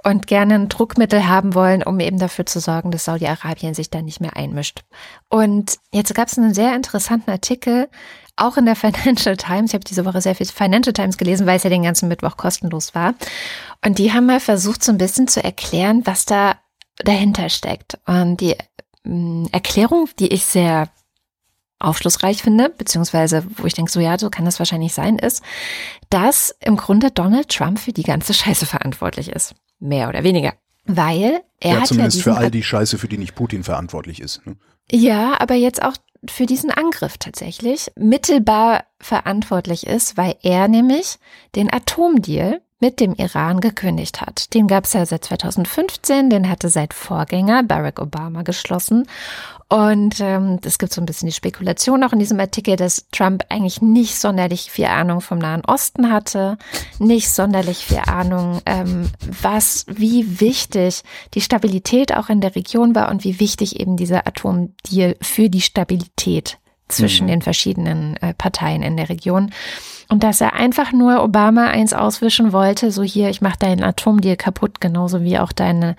und 0.04 0.28
gerne 0.28 0.54
ein 0.54 0.68
Druckmittel 0.68 1.26
haben 1.26 1.54
wollen, 1.54 1.82
um 1.82 1.98
eben 1.98 2.20
dafür 2.20 2.46
zu 2.46 2.60
sorgen, 2.60 2.92
dass 2.92 3.06
Saudi-Arabien 3.06 3.74
sich 3.74 3.90
da 3.90 4.00
nicht 4.00 4.20
mehr 4.20 4.36
einmischt. 4.36 4.82
Und 5.28 5.78
jetzt 5.92 6.14
gab 6.14 6.28
es 6.28 6.38
einen 6.38 6.54
sehr 6.54 6.76
interessanten 6.76 7.32
Artikel 7.32 7.88
auch 8.40 8.56
in 8.56 8.66
der 8.66 8.76
Financial 8.76 9.36
Times. 9.36 9.70
Ich 9.70 9.74
habe 9.74 9.84
diese 9.84 10.04
Woche 10.04 10.20
sehr 10.20 10.34
viel 10.34 10.46
Financial 10.46 10.92
Times 10.92 11.16
gelesen, 11.16 11.46
weil 11.46 11.56
es 11.56 11.62
ja 11.62 11.70
den 11.70 11.82
ganzen 11.82 12.08
Mittwoch 12.08 12.36
kostenlos 12.36 12.94
war. 12.94 13.14
Und 13.84 13.98
die 13.98 14.12
haben 14.12 14.26
mal 14.26 14.40
versucht, 14.40 14.84
so 14.84 14.92
ein 14.92 14.98
bisschen 14.98 15.28
zu 15.28 15.42
erklären, 15.42 16.02
was 16.04 16.24
da 16.24 16.56
dahinter 16.98 17.48
steckt. 17.48 17.98
Und 18.06 18.38
die 18.40 18.52
äh, 18.52 19.46
Erklärung, 19.52 20.08
die 20.18 20.28
ich 20.28 20.44
sehr 20.44 20.88
aufschlussreich 21.78 22.42
finde, 22.42 22.68
beziehungsweise 22.68 23.44
wo 23.56 23.66
ich 23.66 23.72
denke, 23.74 23.90
so 23.90 24.00
ja, 24.00 24.18
so 24.18 24.28
kann 24.28 24.44
das 24.44 24.58
wahrscheinlich 24.58 24.92
sein, 24.92 25.18
ist, 25.18 25.42
dass 26.10 26.54
im 26.60 26.76
Grunde 26.76 27.10
Donald 27.10 27.48
Trump 27.48 27.78
für 27.78 27.92
die 27.92 28.02
ganze 28.02 28.34
Scheiße 28.34 28.66
verantwortlich 28.66 29.30
ist. 29.30 29.54
Mehr 29.78 30.08
oder 30.08 30.22
weniger. 30.22 30.52
Weil 30.84 31.40
er 31.58 31.74
ja, 31.74 31.80
hat 31.80 31.88
zumindest 31.88 32.18
ja 32.18 32.22
für 32.22 32.36
all 32.36 32.50
die 32.50 32.62
Scheiße, 32.62 32.98
für 32.98 33.08
die 33.08 33.18
nicht 33.18 33.34
Putin 33.34 33.64
verantwortlich 33.64 34.20
ist. 34.20 34.46
Ne? 34.46 34.56
Ja, 34.90 35.40
aber 35.40 35.54
jetzt 35.54 35.82
auch 35.82 35.94
für 36.28 36.46
diesen 36.46 36.70
Angriff 36.70 37.18
tatsächlich 37.18 37.90
mittelbar 37.96 38.84
verantwortlich 39.00 39.86
ist, 39.86 40.16
weil 40.16 40.36
er 40.42 40.68
nämlich 40.68 41.18
den 41.54 41.72
Atomdeal 41.72 42.60
mit 42.80 42.98
dem 42.98 43.14
Iran 43.14 43.60
gekündigt 43.60 44.20
hat. 44.20 44.52
Den 44.54 44.66
gab 44.66 44.84
es 44.84 44.94
ja 44.94 45.04
seit 45.06 45.24
2015, 45.24 46.30
den 46.30 46.48
hatte 46.48 46.68
seit 46.68 46.94
Vorgänger 46.94 47.62
Barack 47.62 48.00
Obama 48.00 48.42
geschlossen. 48.42 49.06
Und 49.68 50.18
ähm, 50.18 50.58
es 50.64 50.78
gibt 50.78 50.92
so 50.92 51.00
ein 51.00 51.06
bisschen 51.06 51.28
die 51.28 51.34
Spekulation 51.34 52.02
auch 52.02 52.12
in 52.12 52.18
diesem 52.18 52.40
Artikel, 52.40 52.74
dass 52.74 53.06
Trump 53.12 53.44
eigentlich 53.50 53.80
nicht 53.80 54.18
sonderlich 54.18 54.68
viel 54.68 54.86
Ahnung 54.86 55.20
vom 55.20 55.38
Nahen 55.38 55.64
Osten 55.64 56.10
hatte, 56.10 56.58
nicht 56.98 57.30
sonderlich 57.30 57.78
viel 57.86 58.02
Ahnung, 58.04 58.62
ähm, 58.66 59.08
was, 59.20 59.84
wie 59.86 60.40
wichtig 60.40 61.02
die 61.34 61.40
Stabilität 61.40 62.16
auch 62.16 62.30
in 62.30 62.40
der 62.40 62.56
Region 62.56 62.96
war 62.96 63.10
und 63.10 63.22
wie 63.22 63.38
wichtig 63.38 63.78
eben 63.78 63.96
dieser 63.96 64.26
Atomdeal 64.26 65.16
für 65.22 65.48
die 65.48 65.60
Stabilität 65.60 66.58
zwischen 66.88 67.26
mhm. 67.26 67.30
den 67.30 67.42
verschiedenen 67.42 68.16
äh, 68.16 68.34
Parteien 68.34 68.82
in 68.82 68.96
der 68.96 69.08
Region. 69.08 69.52
Und 70.10 70.24
dass 70.24 70.40
er 70.40 70.54
einfach 70.54 70.92
nur 70.92 71.22
Obama 71.22 71.68
eins 71.68 71.94
auswischen 71.94 72.52
wollte, 72.52 72.90
so 72.90 73.04
hier, 73.04 73.30
ich 73.30 73.40
mache 73.40 73.60
deinen 73.60 73.84
Atomdeal 73.84 74.36
kaputt, 74.36 74.80
genauso 74.80 75.22
wie 75.22 75.38
auch 75.38 75.52
deine 75.52 75.94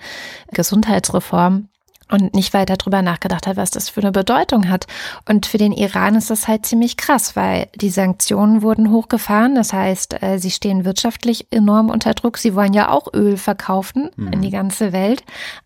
Gesundheitsreform 0.52 1.68
und 2.12 2.34
nicht 2.34 2.52
weiter 2.52 2.76
drüber 2.76 3.00
nachgedacht 3.00 3.46
hat, 3.46 3.56
was 3.56 3.70
das 3.70 3.88
für 3.88 4.02
eine 4.02 4.12
Bedeutung 4.12 4.68
hat. 4.68 4.86
Und 5.26 5.46
für 5.46 5.56
den 5.56 5.72
Iran 5.72 6.14
ist 6.14 6.28
das 6.28 6.46
halt 6.46 6.66
ziemlich 6.66 6.98
krass, 6.98 7.36
weil 7.36 7.68
die 7.74 7.88
Sanktionen 7.88 8.60
wurden 8.60 8.90
hochgefahren. 8.90 9.54
Das 9.54 9.72
heißt, 9.72 10.22
äh, 10.22 10.38
sie 10.38 10.50
stehen 10.50 10.84
wirtschaftlich 10.84 11.46
enorm 11.50 11.88
unter 11.88 12.12
Druck. 12.12 12.36
Sie 12.36 12.54
wollen 12.54 12.74
ja 12.74 12.90
auch 12.90 13.12
Öl 13.14 13.38
verkaufen 13.38 14.10
mhm. 14.16 14.32
in 14.32 14.42
die 14.42 14.50
ganze 14.50 14.92
Welt. 14.92 15.24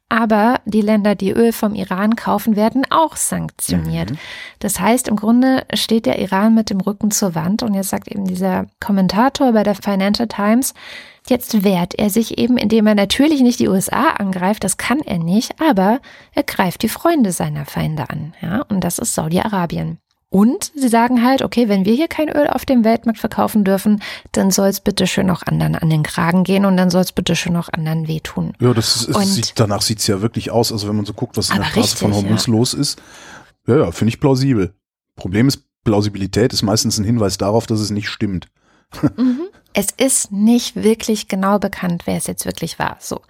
Aber 0.08 0.60
die 0.64 0.82
Länder, 0.82 1.16
die 1.16 1.32
Öl 1.32 1.50
vom 1.50 1.74
Iran 1.74 2.14
kaufen, 2.14 2.54
werden 2.54 2.84
auch 2.90 3.16
sanktioniert. 3.16 4.12
Mhm. 4.12 4.18
Das 4.60 4.78
heißt, 4.78 5.08
im 5.08 5.16
Grunde 5.16 5.66
steht 5.74 6.06
der 6.06 6.20
Iran 6.20 6.54
mit 6.54 6.70
dem 6.70 6.80
Rücken 6.80 7.10
zur 7.10 7.34
Wand. 7.34 7.64
Und 7.64 7.74
jetzt 7.74 7.88
sagt 7.90 8.06
eben 8.06 8.24
dieser 8.24 8.66
Kommentator 8.78 9.52
bei 9.52 9.64
der 9.64 9.74
Financial 9.74 10.28
Times, 10.28 10.74
Jetzt 11.28 11.64
wehrt 11.64 11.94
er 11.98 12.10
sich 12.10 12.38
eben, 12.38 12.56
indem 12.56 12.86
er 12.86 12.94
natürlich 12.94 13.40
nicht 13.40 13.58
die 13.58 13.68
USA 13.68 14.10
angreift, 14.10 14.64
das 14.64 14.76
kann 14.76 15.00
er 15.00 15.18
nicht, 15.18 15.60
aber 15.60 16.00
er 16.32 16.42
greift 16.42 16.82
die 16.82 16.88
Freunde 16.88 17.32
seiner 17.32 17.66
Feinde 17.66 18.08
an, 18.10 18.34
ja, 18.40 18.62
und 18.62 18.80
das 18.80 18.98
ist 18.98 19.14
Saudi-Arabien. 19.14 19.98
Und 20.28 20.72
sie 20.74 20.88
sagen 20.88 21.24
halt, 21.24 21.42
okay, 21.42 21.68
wenn 21.68 21.84
wir 21.84 21.94
hier 21.94 22.08
kein 22.08 22.28
Öl 22.28 22.48
auf 22.48 22.64
dem 22.64 22.84
Weltmarkt 22.84 23.20
verkaufen 23.20 23.64
dürfen, 23.64 24.02
dann 24.32 24.50
soll 24.50 24.68
es 24.68 24.80
bitte 24.80 25.06
schön 25.06 25.30
auch 25.30 25.42
anderen 25.44 25.76
an 25.76 25.88
den 25.88 26.02
Kragen 26.02 26.42
gehen 26.44 26.64
und 26.64 26.76
dann 26.76 26.90
soll 26.90 27.02
es 27.02 27.12
bitte 27.12 27.36
schön 27.36 27.56
auch 27.56 27.68
anderen 27.72 28.08
wehtun. 28.08 28.52
Ja, 28.60 28.74
das 28.74 29.06
ist, 29.06 29.34
sieht, 29.34 29.52
danach 29.56 29.82
sieht 29.82 30.00
es 30.00 30.06
ja 30.08 30.20
wirklich 30.22 30.50
aus. 30.50 30.72
Also 30.72 30.88
wenn 30.88 30.96
man 30.96 31.06
so 31.06 31.12
guckt, 31.12 31.36
was 31.36 31.50
in 31.50 31.56
der 31.56 31.64
Straße 31.64 31.78
richtig, 31.78 31.98
von 32.00 32.12
Hormuz 32.12 32.48
ja. 32.48 32.52
los 32.52 32.74
ist, 32.74 33.00
ja, 33.68 33.76
ja, 33.78 33.92
finde 33.92 34.10
ich 34.10 34.20
plausibel. 34.20 34.74
Problem 35.14 35.46
ist, 35.48 35.62
Plausibilität 35.84 36.52
ist 36.52 36.62
meistens 36.62 36.98
ein 36.98 37.04
Hinweis 37.04 37.38
darauf, 37.38 37.66
dass 37.66 37.80
es 37.80 37.90
nicht 37.90 38.08
stimmt. 38.08 38.48
Mhm. 39.16 39.40
Es 39.78 39.90
ist 39.90 40.32
nicht 40.32 40.74
wirklich 40.74 41.28
genau 41.28 41.58
bekannt, 41.58 42.06
wer 42.06 42.16
es 42.16 42.26
jetzt 42.26 42.46
wirklich 42.46 42.78
war. 42.78 42.96
So, 42.98 43.20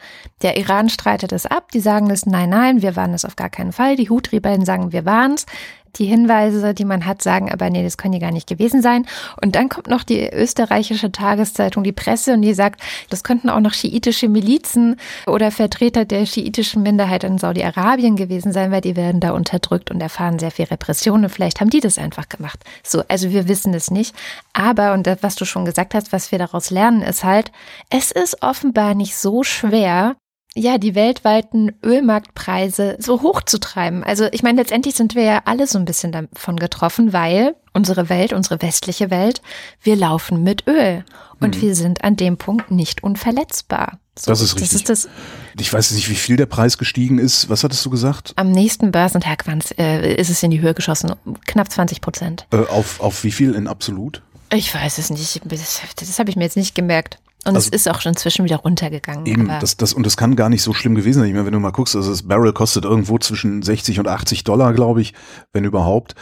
der 0.43 0.57
Iran 0.57 0.89
streitet 0.89 1.33
es 1.33 1.45
ab. 1.45 1.73
Die 1.73 1.81
sagen 1.81 2.09
es, 2.09 2.25
nein, 2.25 2.51
nein, 2.51 2.83
wir 2.83 2.95
waren 2.95 3.15
es 3.15 3.25
auf 3.25 3.35
gar 3.35 3.51
keinen 3.51 3.73
Fall. 3.73 3.97
Die 3.97 4.09
Hut-Rebellen 4.09 4.65
sagen, 4.65 4.93
wir 4.93 5.05
waren 5.05 5.35
es. 5.35 5.47
Die 5.99 6.07
Hinweise, 6.07 6.75
die 6.75 6.85
man 6.85 7.07
hat, 7.07 7.23
sagen 7.23 7.51
aber, 7.51 7.71
nee, 7.71 7.83
das 7.83 7.97
können 7.97 8.13
die 8.13 8.19
gar 8.19 8.33
nicht 8.33 8.49
gewesen 8.49 8.83
sein. 8.83 9.07
Und 9.41 9.55
dann 9.55 9.69
kommt 9.69 9.89
noch 9.89 10.03
die 10.03 10.29
österreichische 10.29 11.13
Tageszeitung, 11.13 11.85
die 11.85 11.93
Presse, 11.93 12.35
und 12.35 12.43
die 12.43 12.55
sagt, 12.55 12.81
das 13.11 13.25
könnten 13.25 13.49
auch 13.51 13.61
noch 13.61 13.75
schiitische 13.75 14.29
Milizen 14.29 14.97
oder 15.27 15.51
Vertreter 15.51 16.05
der 16.05 16.27
schiitischen 16.27 16.83
Minderheit 16.83 17.25
in 17.25 17.39
Saudi-Arabien 17.39 18.17
gewesen 18.17 18.53
sein, 18.53 18.71
weil 18.71 18.81
die 18.81 18.97
werden 18.97 19.21
da 19.21 19.33
unterdrückt 19.33 19.91
und 19.91 20.01
erfahren 20.01 20.39
sehr 20.39 20.51
viel 20.51 20.67
Repression. 20.67 21.25
Und 21.25 21.31
vielleicht 21.31 21.61
haben 21.61 21.71
die 21.71 21.81
das 21.81 21.99
einfach 21.99 22.29
gemacht. 22.29 22.61
So, 22.83 23.03
also 23.09 23.31
wir 23.31 23.49
wissen 23.49 23.75
es 23.75 23.91
nicht. 23.91 24.15
Aber, 24.53 24.93
und 24.93 25.07
das, 25.07 25.19
was 25.23 25.35
du 25.37 25.45
schon 25.45 25.65
gesagt 25.65 25.95
hast, 25.95 26.13
was 26.13 26.33
wir 26.33 26.39
daraus 26.39 26.71
lernen, 26.71 27.03
ist 27.03 27.25
halt, 27.25 27.53
es 27.91 28.11
ist 28.11 28.43
offenbar 28.43 28.95
nicht 28.95 29.17
so 29.17 29.43
schwer, 29.43 30.17
ja, 30.57 30.79
die 30.79 30.95
weltweiten 30.95 31.73
Ölmarktpreise 31.85 32.97
so 32.99 33.23
hoch 33.23 33.43
zu 33.43 33.61
treiben. 33.61 34.03
Also 34.03 34.27
ich 34.33 34.43
meine, 34.43 34.61
letztendlich 34.61 34.95
sind 34.95 35.15
wir 35.15 35.23
ja 35.23 35.43
alle 35.45 35.67
so 35.67 35.79
ein 35.79 35.85
bisschen 35.85 36.13
davon 36.13 36.57
getroffen, 36.57 37.13
weil 37.13 37.55
unsere 37.75 38.09
Welt, 38.09 38.33
unsere 38.33 38.63
westliche 38.63 39.11
Welt, 39.11 39.43
wir 39.83 39.97
laufen 39.97 40.43
mit 40.43 40.67
Öl 40.67 41.05
und 41.41 41.57
mhm. 41.57 41.61
wir 41.61 41.75
sind 41.75 42.03
an 42.05 42.17
dem 42.17 42.39
Punkt 42.39 42.71
nicht 42.71 43.03
unverletzbar. 43.03 43.99
So, 44.19 44.31
das 44.31 44.41
ist 44.41 44.55
richtig. 44.57 44.85
Das 44.85 45.05
ist 45.05 45.07
das 45.07 45.09
ich 45.61 45.71
weiß 45.71 45.91
nicht, 45.93 46.09
wie 46.09 46.15
viel 46.15 46.37
der 46.37 46.47
Preis 46.47 46.79
gestiegen 46.79 47.19
ist. 47.19 47.51
Was 47.51 47.63
hattest 47.63 47.85
du 47.85 47.91
gesagt? 47.91 48.33
Am 48.37 48.51
nächsten 48.51 48.93
Börsentag 48.93 49.45
äh, 49.79 50.15
ist 50.15 50.31
es 50.31 50.43
in 50.43 50.51
die 50.51 50.61
Höhe 50.61 50.73
geschossen, 50.73 51.13
knapp 51.47 51.71
20 51.71 52.01
Prozent. 52.01 52.47
Äh, 52.51 52.65
auf, 52.69 53.01
auf 53.01 53.25
wie 53.25 53.31
viel 53.31 53.55
in 53.55 53.67
absolut? 53.67 54.23
Ich 54.53 54.75
weiß 54.75 54.97
es 54.97 55.11
nicht. 55.11 55.43
Das, 55.45 55.83
das 55.97 56.19
habe 56.19 56.31
ich 56.31 56.37
mir 56.37 56.45
jetzt 56.45 56.57
nicht 56.57 56.75
gemerkt. 56.75 57.19
Und 57.47 57.55
also, 57.55 57.69
es 57.69 57.81
ist 57.81 57.89
auch 57.89 58.01
schon 58.01 58.11
inzwischen 58.11 58.45
wieder 58.45 58.57
runtergegangen. 58.57 59.25
Eben, 59.25 59.47
das, 59.61 59.77
das, 59.77 59.93
und 59.93 60.05
das 60.05 60.17
kann 60.17 60.35
gar 60.35 60.49
nicht 60.49 60.63
so 60.63 60.75
schlimm 60.75 60.97
gewesen 60.97 61.21
sein. 61.21 61.29
Ich 61.29 61.35
meine, 61.35 61.47
wenn 61.47 61.53
du 61.53 61.61
mal 61.61 61.71
guckst, 61.71 61.95
also 61.95 62.11
das 62.11 62.25
Barrel 62.25 62.53
kostet 62.53 62.85
irgendwo 62.85 63.19
zwischen 63.19 63.63
60 63.63 64.01
und 64.01 64.09
80 64.09 64.43
Dollar, 64.43 64.73
glaube 64.73 65.01
ich, 65.01 65.15
wenn 65.53 65.65
überhaupt. 65.65 66.17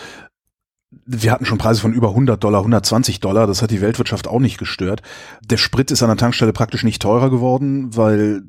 Wir 1.07 1.33
hatten 1.33 1.47
schon 1.47 1.57
Preise 1.57 1.81
von 1.81 1.95
über 1.95 2.11
100 2.11 2.45
Dollar, 2.45 2.61
120 2.61 3.21
Dollar. 3.21 3.47
Das 3.47 3.63
hat 3.63 3.71
die 3.71 3.81
Weltwirtschaft 3.81 4.29
auch 4.29 4.39
nicht 4.39 4.59
gestört. 4.59 5.01
Der 5.43 5.57
Sprit 5.57 5.91
ist 5.91 6.03
an 6.03 6.09
der 6.09 6.19
Tankstelle 6.19 6.53
praktisch 6.53 6.85
nicht 6.85 7.01
teurer 7.01 7.31
geworden, 7.31 7.97
weil 7.97 8.43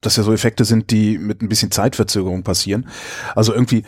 das 0.00 0.16
ja 0.16 0.22
so 0.22 0.32
Effekte 0.32 0.64
sind, 0.64 0.92
die 0.92 1.18
mit 1.18 1.42
ein 1.42 1.48
bisschen 1.48 1.72
Zeitverzögerung 1.72 2.44
passieren. 2.44 2.88
Also 3.34 3.52
irgendwie 3.52 3.82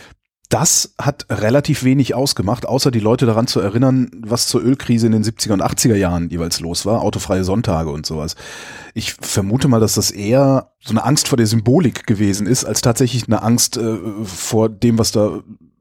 das 0.53 0.95
hat 1.01 1.25
relativ 1.31 1.83
wenig 1.83 2.15
ausgemacht, 2.15 2.67
außer 2.67 2.91
die 2.91 3.01
Leute 3.01 3.25
daran 3.25 3.47
zu 3.47 3.59
erinnern, 3.61 4.11
was 4.15 4.47
zur 4.49 4.63
Ölkrise 4.63 5.07
in 5.07 5.13
den 5.13 5.25
70er 5.25 5.55
und 5.55 5.63
80er 5.63 5.95
Jahren 5.95 6.29
jeweils 6.29 6.61
los 6.61 6.85
war, 6.85 7.01
autofreie 7.01 7.43
Sonntage 7.43 7.89
und 7.89 8.05
sowas. 8.05 8.37
Ich 8.93 9.15
vermute 9.15 9.69
mal, 9.69 9.81
dass 9.81 9.95
das 9.95 10.11
eher 10.11 10.73
so 10.85 10.91
eine 10.91 11.05
Angst 11.05 11.29
vor 11.29 11.39
der 11.39 11.47
Symbolik 11.47 12.07
gewesen 12.07 12.47
ist, 12.47 12.67
als 12.67 12.83
tatsächlich 12.83 13.27
eine 13.27 13.43
Angst 13.43 13.79
äh, 13.79 13.97
vor 14.25 14.69
dem, 14.69 14.99
was 14.99 15.11
da 15.11 15.41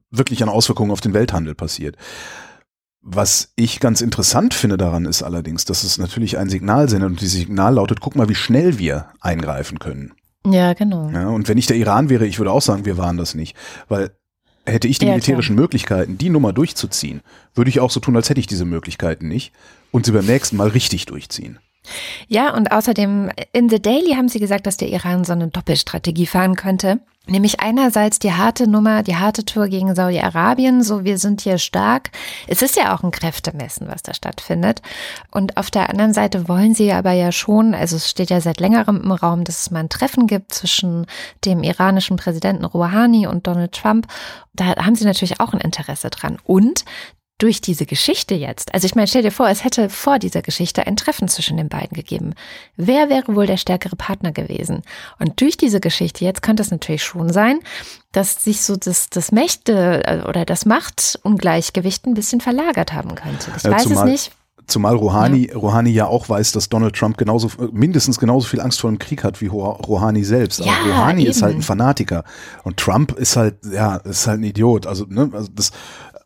wirklich 0.10 0.42
an 0.42 0.48
Auswirkungen 0.48 0.92
auf 0.92 1.02
den 1.02 1.14
Welthandel 1.14 1.54
passiert. 1.54 1.98
Was 3.02 3.52
ich 3.58 3.82
ganz 3.82 4.00
interessant 4.00 4.54
finde 4.54 4.78
daran 4.78 5.06
ist 5.06 5.22
allerdings, 5.22 5.66
dass 5.66 5.84
es 5.84 5.98
natürlich 5.98 6.38
ein 6.38 6.48
Signal 6.48 6.88
sendet 6.88 7.10
und 7.10 7.20
dieses 7.20 7.40
Signal 7.40 7.74
lautet, 7.74 8.00
guck 8.00 8.16
mal, 8.16 8.30
wie 8.30 8.36
schnell 8.36 8.78
wir 8.80 9.08
eingreifen 9.20 9.80
können. 9.80 10.14
Ja, 10.46 10.74
genau. 10.74 11.10
Ja, 11.10 11.28
und 11.28 11.50
wenn 11.50 11.58
ich 11.58 11.68
der 11.68 11.78
Iran 11.78 12.10
wäre, 12.10 12.26
ich 12.26 12.40
würde 12.40 12.52
auch 12.52 12.62
sagen, 12.62 12.86
wir 12.86 12.98
waren 12.98 13.18
das 13.18 13.36
nicht. 13.36 13.56
Weil 13.90 14.12
Hätte 14.66 14.88
ich 14.88 15.00
die 15.00 15.06
ja, 15.06 15.12
militärischen 15.12 15.56
klar. 15.56 15.64
Möglichkeiten, 15.64 16.18
die 16.18 16.30
Nummer 16.30 16.54
durchzuziehen, 16.54 17.22
würde 17.56 17.70
ich 17.70 17.80
auch 17.80 17.90
so 17.90 18.00
tun, 18.00 18.16
als 18.16 18.30
hätte 18.30 18.40
ich 18.40 18.48
diese 18.48 18.66
Möglichkeiten 18.66 19.28
nicht 19.28 19.52
und 19.92 20.06
sie 20.06 20.12
beim 20.12 20.26
nächsten 20.26 20.58
Mal 20.58 20.70
richtig 20.70 21.06
durchziehen. 21.06 21.60
Ja, 22.28 22.56
und 22.56 22.72
außerdem 22.72 23.32
in 23.54 23.70
The 23.70 23.82
Daily 23.82 24.12
haben 24.12 24.30
sie 24.30 24.40
gesagt, 24.40 24.68
dass 24.68 24.78
der 24.78 24.90
Iran 24.90 25.24
so 25.24 25.34
eine 25.34 25.48
Doppelstrategie 25.48 26.28
fahren 26.28 26.56
könnte. 26.56 27.00
Nämlich 27.28 27.60
einerseits 27.60 28.18
die 28.18 28.34
harte 28.34 28.68
Nummer, 28.68 29.04
die 29.04 29.16
harte 29.16 29.46
Tour 29.46 29.68
gegen 29.68 29.94
Saudi-Arabien, 29.94 30.82
so 30.82 31.04
wir 31.04 31.20
sind 31.20 31.42
hier 31.42 31.60
stark. 31.60 32.10
Es 32.48 32.64
ist 32.64 32.76
ja 32.76 32.96
auch 32.96 33.04
ein 33.04 33.12
Kräftemessen, 33.12 33.88
was 33.88 34.02
da 34.02 34.16
stattfindet. 34.16 34.82
Und 35.30 35.56
auf 35.56 35.70
der 35.70 35.90
anderen 35.92 36.14
Seite 36.14 36.48
wollen 36.48 36.74
sie 36.74 36.92
aber 36.92 37.12
ja 37.12 37.32
schon, 37.32 37.76
also 37.76 37.96
es 37.96 38.10
steht 38.10 38.32
ja 38.32 38.42
seit 38.42 38.60
längerem 38.60 39.02
im 39.04 39.12
Raum, 39.12 39.44
dass 39.44 39.62
es 39.62 39.72
mal 39.72 39.82
ein 39.82 39.90
Treffen 39.90 40.26
gibt 40.26 40.52
zwischen 40.54 41.06
dem 41.46 41.62
iranischen 41.62 42.18
Präsidenten 42.18 42.66
Rouhani 42.66 43.28
und 43.28 43.46
Donald 43.46 43.74
Trump. 43.74 44.08
Da 44.54 44.76
haben 44.78 44.96
sie 44.96 45.06
natürlich 45.06 45.40
auch 45.40 45.54
ein 45.54 45.62
Interesse 45.62 46.10
dran. 46.10 46.40
Und 46.44 46.86
durch 47.42 47.60
diese 47.60 47.88
Geschichte 47.88 48.36
jetzt, 48.36 48.74
also 48.74 48.86
ich 48.86 48.94
meine, 48.94 49.08
stell 49.08 49.24
dir 49.24 49.32
vor, 49.32 49.50
es 49.50 49.64
hätte 49.64 49.90
vor 49.90 50.20
dieser 50.20 50.44
Geschichte 50.44 50.86
ein 50.86 50.96
Treffen 50.96 51.28
zwischen 51.28 51.58
den 51.58 51.70
beiden 51.70 51.96
gegeben. 51.96 52.36
Wer 52.76 53.10
wäre 53.10 53.36
wohl 53.36 53.48
der 53.48 53.58
stärkere 53.58 53.96
Partner 53.96 54.32
gewesen? 54.32 54.84
Und 55.18 55.42
durch 55.42 55.58
diese 55.58 55.80
Geschichte 55.80 56.24
jetzt 56.24 56.44
könnte 56.44 56.62
es 56.62 56.70
natürlich 56.70 57.04
schon 57.04 57.34
sein, 57.34 57.60
dass 58.12 58.44
sich 58.44 58.62
so 58.62 58.76
das, 58.76 59.10
das 59.10 59.32
Mächte 59.32 60.04
äh, 60.06 60.28
oder 60.28 60.46
das 60.46 60.66
Machtungleichgewicht 60.66 62.06
ein 62.06 62.14
bisschen 62.14 62.42
verlagert 62.42 62.94
haben 62.94 63.16
könnte. 63.16 63.52
Ich 63.58 63.64
ja, 63.64 63.72
weiß 63.72 63.86
es 63.88 64.04
nicht. 64.04 64.32
Zumal 64.68 64.96
Rouhani 64.96 65.48
ja. 65.48 65.56
Rouhani 65.56 65.90
ja 65.90 66.06
auch 66.06 66.30
weiß, 66.30 66.52
dass 66.52 66.70
Donald 66.70 66.96
Trump 66.96 67.18
genauso 67.18 67.50
mindestens 67.72 68.20
genauso 68.20 68.48
viel 68.48 68.62
Angst 68.62 68.80
vor 68.80 68.90
dem 68.90 69.00
Krieg 69.00 69.24
hat 69.24 69.42
wie 69.42 69.48
Rouhani 69.48 70.24
selbst. 70.24 70.60
Ja, 70.60 70.74
Aber 70.82 70.92
Rouhani 70.92 71.24
eben. 71.24 71.32
ist 71.32 71.42
halt 71.42 71.56
ein 71.56 71.62
Fanatiker 71.62 72.24
und 72.64 72.78
Trump 72.78 73.12
ist 73.14 73.36
halt 73.36 73.58
ja 73.70 73.98
ist 73.98 74.28
halt 74.28 74.40
ein 74.40 74.44
Idiot. 74.44 74.86
Also 74.86 75.06
ne, 75.10 75.30
also 75.34 75.50
das 75.54 75.72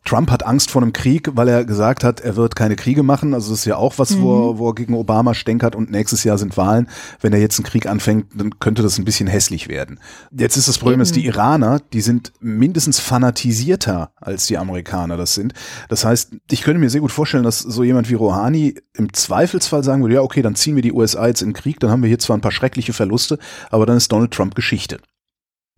Trump 0.06 0.30
hat 0.30 0.46
Angst 0.46 0.70
vor 0.70 0.82
einem 0.82 0.92
Krieg, 0.92 1.30
weil 1.34 1.48
er 1.48 1.64
gesagt 1.64 2.04
hat, 2.04 2.20
er 2.20 2.36
wird 2.36 2.56
keine 2.56 2.76
Kriege 2.76 3.02
machen. 3.02 3.34
Also 3.34 3.50
das 3.50 3.60
ist 3.60 3.64
ja 3.66 3.76
auch 3.76 3.98
was, 3.98 4.12
mhm. 4.12 4.22
wo, 4.22 4.50
er, 4.50 4.58
wo 4.58 4.68
er 4.70 4.74
gegen 4.74 4.94
Obama 4.94 5.34
stänkert 5.34 5.74
und 5.74 5.90
nächstes 5.90 6.24
Jahr 6.24 6.38
sind 6.38 6.56
Wahlen. 6.56 6.88
Wenn 7.20 7.32
er 7.32 7.40
jetzt 7.40 7.58
einen 7.58 7.66
Krieg 7.66 7.86
anfängt, 7.86 8.26
dann 8.34 8.58
könnte 8.58 8.82
das 8.82 8.98
ein 8.98 9.04
bisschen 9.04 9.26
hässlich 9.26 9.68
werden. 9.68 10.00
Jetzt 10.30 10.56
ist 10.56 10.68
das 10.68 10.78
Problem, 10.78 11.00
dass 11.00 11.12
die 11.12 11.26
Iraner, 11.26 11.80
die 11.92 12.00
sind 12.00 12.32
mindestens 12.40 13.00
fanatisierter 13.00 14.10
als 14.16 14.46
die 14.46 14.56
Amerikaner 14.56 15.16
das 15.16 15.34
sind. 15.34 15.52
Das 15.88 16.04
heißt, 16.04 16.36
ich 16.50 16.62
könnte 16.62 16.80
mir 16.80 16.90
sehr 16.90 17.00
gut 17.00 17.12
vorstellen, 17.12 17.44
dass 17.44 17.58
so 17.58 17.82
jemand 17.82 18.08
wie 18.08 18.14
Rouhani 18.14 18.76
im 18.94 19.12
Zweifelsfall 19.12 19.84
sagen 19.84 20.02
würde, 20.02 20.14
ja 20.14 20.22
okay, 20.22 20.42
dann 20.42 20.54
ziehen 20.54 20.76
wir 20.76 20.82
die 20.82 20.92
USA 20.92 21.26
jetzt 21.26 21.42
in 21.42 21.48
den 21.48 21.54
Krieg, 21.54 21.80
dann 21.80 21.90
haben 21.90 22.02
wir 22.02 22.08
hier 22.08 22.18
zwar 22.18 22.36
ein 22.36 22.40
paar 22.42 22.52
schreckliche 22.52 22.92
Verluste, 22.92 23.38
aber 23.70 23.86
dann 23.86 23.96
ist 23.96 24.10
Donald 24.12 24.32
Trump 24.32 24.54
Geschichte. 24.54 24.98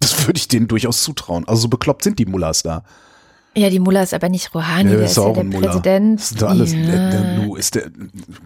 Das 0.01 0.27
würde 0.27 0.39
ich 0.39 0.49
denen 0.49 0.69
durchaus 0.69 1.03
zutrauen. 1.03 1.47
Also 1.49 1.63
so 1.63 1.69
bekloppt 1.69 2.05
sind 2.05 2.19
die 2.19 2.27
Mullahs 2.27 2.63
da. 2.63 2.85
Ja, 3.57 3.71
die 3.71 3.81
Mullah 3.81 4.03
ist 4.03 4.15
aber 4.15 4.29
nicht 4.29 4.55
Rouhani, 4.55 4.91
ja, 4.91 4.97
der 4.97 5.07
ist, 5.07 5.17
ja 5.17 5.33
der 5.33 5.45
Mullah. 5.45 5.69
Präsident. 5.69 6.21
Das 6.21 6.31
ist 6.33 6.43
alles, 6.43 6.73
ja. 6.73 6.81
der, 6.81 7.11
der, 7.11 7.57
ist 7.57 7.75
der, 7.75 7.91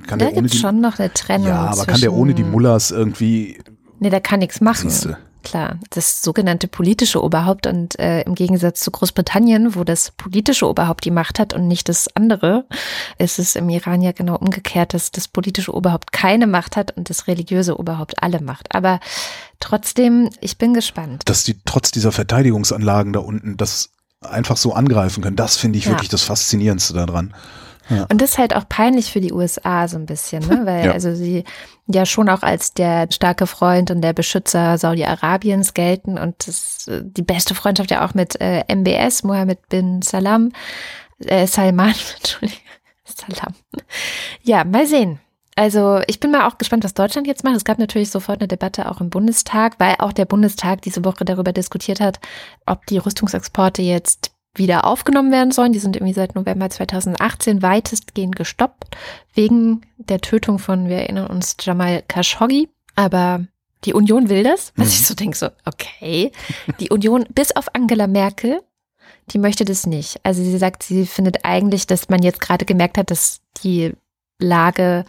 kann 0.06 0.18
da 0.18 0.30
gibt 0.30 0.54
schon 0.54 0.80
noch 0.80 0.98
eine 0.98 1.12
Trennung. 1.12 1.48
Ja, 1.48 1.66
aber 1.66 1.84
kann 1.84 2.00
der 2.00 2.12
ohne 2.12 2.34
die 2.34 2.44
Mullahs 2.44 2.90
irgendwie. 2.90 3.58
Nee, 3.98 4.10
der 4.10 4.20
kann 4.20 4.40
nichts 4.40 4.60
machen. 4.60 4.88
Siehste. 4.88 5.18
Klar, 5.42 5.78
das 5.90 6.22
sogenannte 6.22 6.68
politische 6.68 7.22
Oberhaupt 7.22 7.66
und 7.66 7.98
äh, 7.98 8.22
im 8.22 8.34
Gegensatz 8.34 8.80
zu 8.80 8.90
Großbritannien, 8.90 9.74
wo 9.74 9.82
das 9.82 10.12
politische 10.12 10.68
Oberhaupt 10.68 11.04
die 11.04 11.10
Macht 11.10 11.38
hat 11.40 11.52
und 11.52 11.66
nicht 11.66 11.88
das 11.88 12.08
andere, 12.14 12.64
ist 13.18 13.38
es 13.38 13.56
im 13.56 13.68
Iran 13.68 14.02
ja 14.02 14.12
genau 14.12 14.36
umgekehrt, 14.36 14.94
dass 14.94 15.10
das 15.10 15.26
politische 15.26 15.74
Oberhaupt 15.74 16.12
keine 16.12 16.46
Macht 16.46 16.76
hat 16.76 16.96
und 16.96 17.10
das 17.10 17.26
religiöse 17.26 17.78
Oberhaupt 17.78 18.22
alle 18.22 18.40
Macht. 18.40 18.74
Aber 18.74 19.00
trotzdem, 19.58 20.30
ich 20.40 20.58
bin 20.58 20.74
gespannt. 20.74 21.22
Dass 21.26 21.42
die 21.42 21.58
trotz 21.64 21.90
dieser 21.90 22.12
Verteidigungsanlagen 22.12 23.12
da 23.12 23.20
unten 23.20 23.56
das 23.56 23.90
einfach 24.22 24.56
so 24.56 24.72
angreifen 24.72 25.22
können. 25.22 25.36
Das 25.36 25.56
finde 25.56 25.78
ich 25.78 25.86
ja. 25.86 25.92
wirklich 25.92 26.08
das 26.08 26.22
Faszinierendste 26.22 26.94
daran. 26.94 27.34
Ja. 27.88 28.06
Und 28.10 28.22
das 28.22 28.32
ist 28.32 28.38
halt 28.38 28.54
auch 28.54 28.68
peinlich 28.68 29.10
für 29.10 29.20
die 29.20 29.32
USA 29.32 29.88
so 29.88 29.96
ein 29.96 30.06
bisschen, 30.06 30.46
ne? 30.46 30.62
weil 30.64 30.86
ja. 30.86 30.92
also 30.92 31.14
sie 31.14 31.44
ja 31.86 32.06
schon 32.06 32.28
auch 32.28 32.42
als 32.42 32.72
der 32.74 33.08
starke 33.10 33.46
Freund 33.46 33.90
und 33.90 34.02
der 34.02 34.12
Beschützer 34.12 34.78
Saudi-Arabiens 34.78 35.74
gelten 35.74 36.18
und 36.18 36.46
das, 36.46 36.86
die 36.88 37.22
beste 37.22 37.54
Freundschaft 37.54 37.90
ja 37.90 38.06
auch 38.06 38.14
mit 38.14 38.40
äh, 38.40 38.62
MBS, 38.72 39.24
Mohammed 39.24 39.68
bin 39.68 40.00
Salam, 40.02 40.52
äh, 41.18 41.46
Salman, 41.46 41.94
Entschuldigung, 42.18 42.62
Salam. 43.04 43.54
Ja, 44.42 44.64
mal 44.64 44.86
sehen. 44.86 45.18
Also 45.54 46.00
ich 46.06 46.18
bin 46.18 46.30
mal 46.30 46.48
auch 46.48 46.56
gespannt, 46.56 46.84
was 46.84 46.94
Deutschland 46.94 47.26
jetzt 47.26 47.44
macht. 47.44 47.56
Es 47.56 47.64
gab 47.64 47.78
natürlich 47.78 48.10
sofort 48.10 48.40
eine 48.40 48.48
Debatte 48.48 48.90
auch 48.90 49.00
im 49.00 49.10
Bundestag, 49.10 49.78
weil 49.78 49.96
auch 49.98 50.12
der 50.12 50.24
Bundestag 50.24 50.82
diese 50.82 51.04
Woche 51.04 51.24
darüber 51.24 51.52
diskutiert 51.52 52.00
hat, 52.00 52.20
ob 52.64 52.86
die 52.86 52.98
Rüstungsexporte 52.98 53.82
jetzt 53.82 54.32
wieder 54.54 54.86
aufgenommen 54.86 55.32
werden 55.32 55.50
sollen. 55.52 55.72
Die 55.72 55.78
sind 55.78 55.96
irgendwie 55.96 56.14
seit 56.14 56.34
November 56.34 56.70
2018 56.70 57.62
weitestgehend 57.62 58.36
gestoppt, 58.36 58.96
wegen 59.34 59.82
der 59.98 60.20
Tötung 60.20 60.58
von, 60.58 60.88
wir 60.88 60.96
erinnern 60.96 61.26
uns, 61.26 61.56
Jamal 61.60 62.02
Khashoggi. 62.08 62.68
Aber 62.94 63.46
die 63.84 63.94
Union 63.94 64.28
will 64.28 64.44
das, 64.44 64.72
was 64.76 64.88
mhm. 64.88 64.92
ich 64.92 65.06
so 65.06 65.14
denke, 65.14 65.36
so, 65.36 65.48
okay. 65.64 66.32
Die 66.80 66.90
Union, 66.90 67.26
bis 67.34 67.54
auf 67.56 67.74
Angela 67.74 68.06
Merkel, 68.06 68.60
die 69.30 69.38
möchte 69.38 69.64
das 69.64 69.86
nicht. 69.86 70.20
Also 70.22 70.42
sie 70.42 70.58
sagt, 70.58 70.82
sie 70.82 71.06
findet 71.06 71.44
eigentlich, 71.44 71.86
dass 71.86 72.08
man 72.08 72.22
jetzt 72.22 72.40
gerade 72.40 72.64
gemerkt 72.64 72.98
hat, 72.98 73.10
dass 73.10 73.40
die 73.62 73.92
Lage 74.38 75.04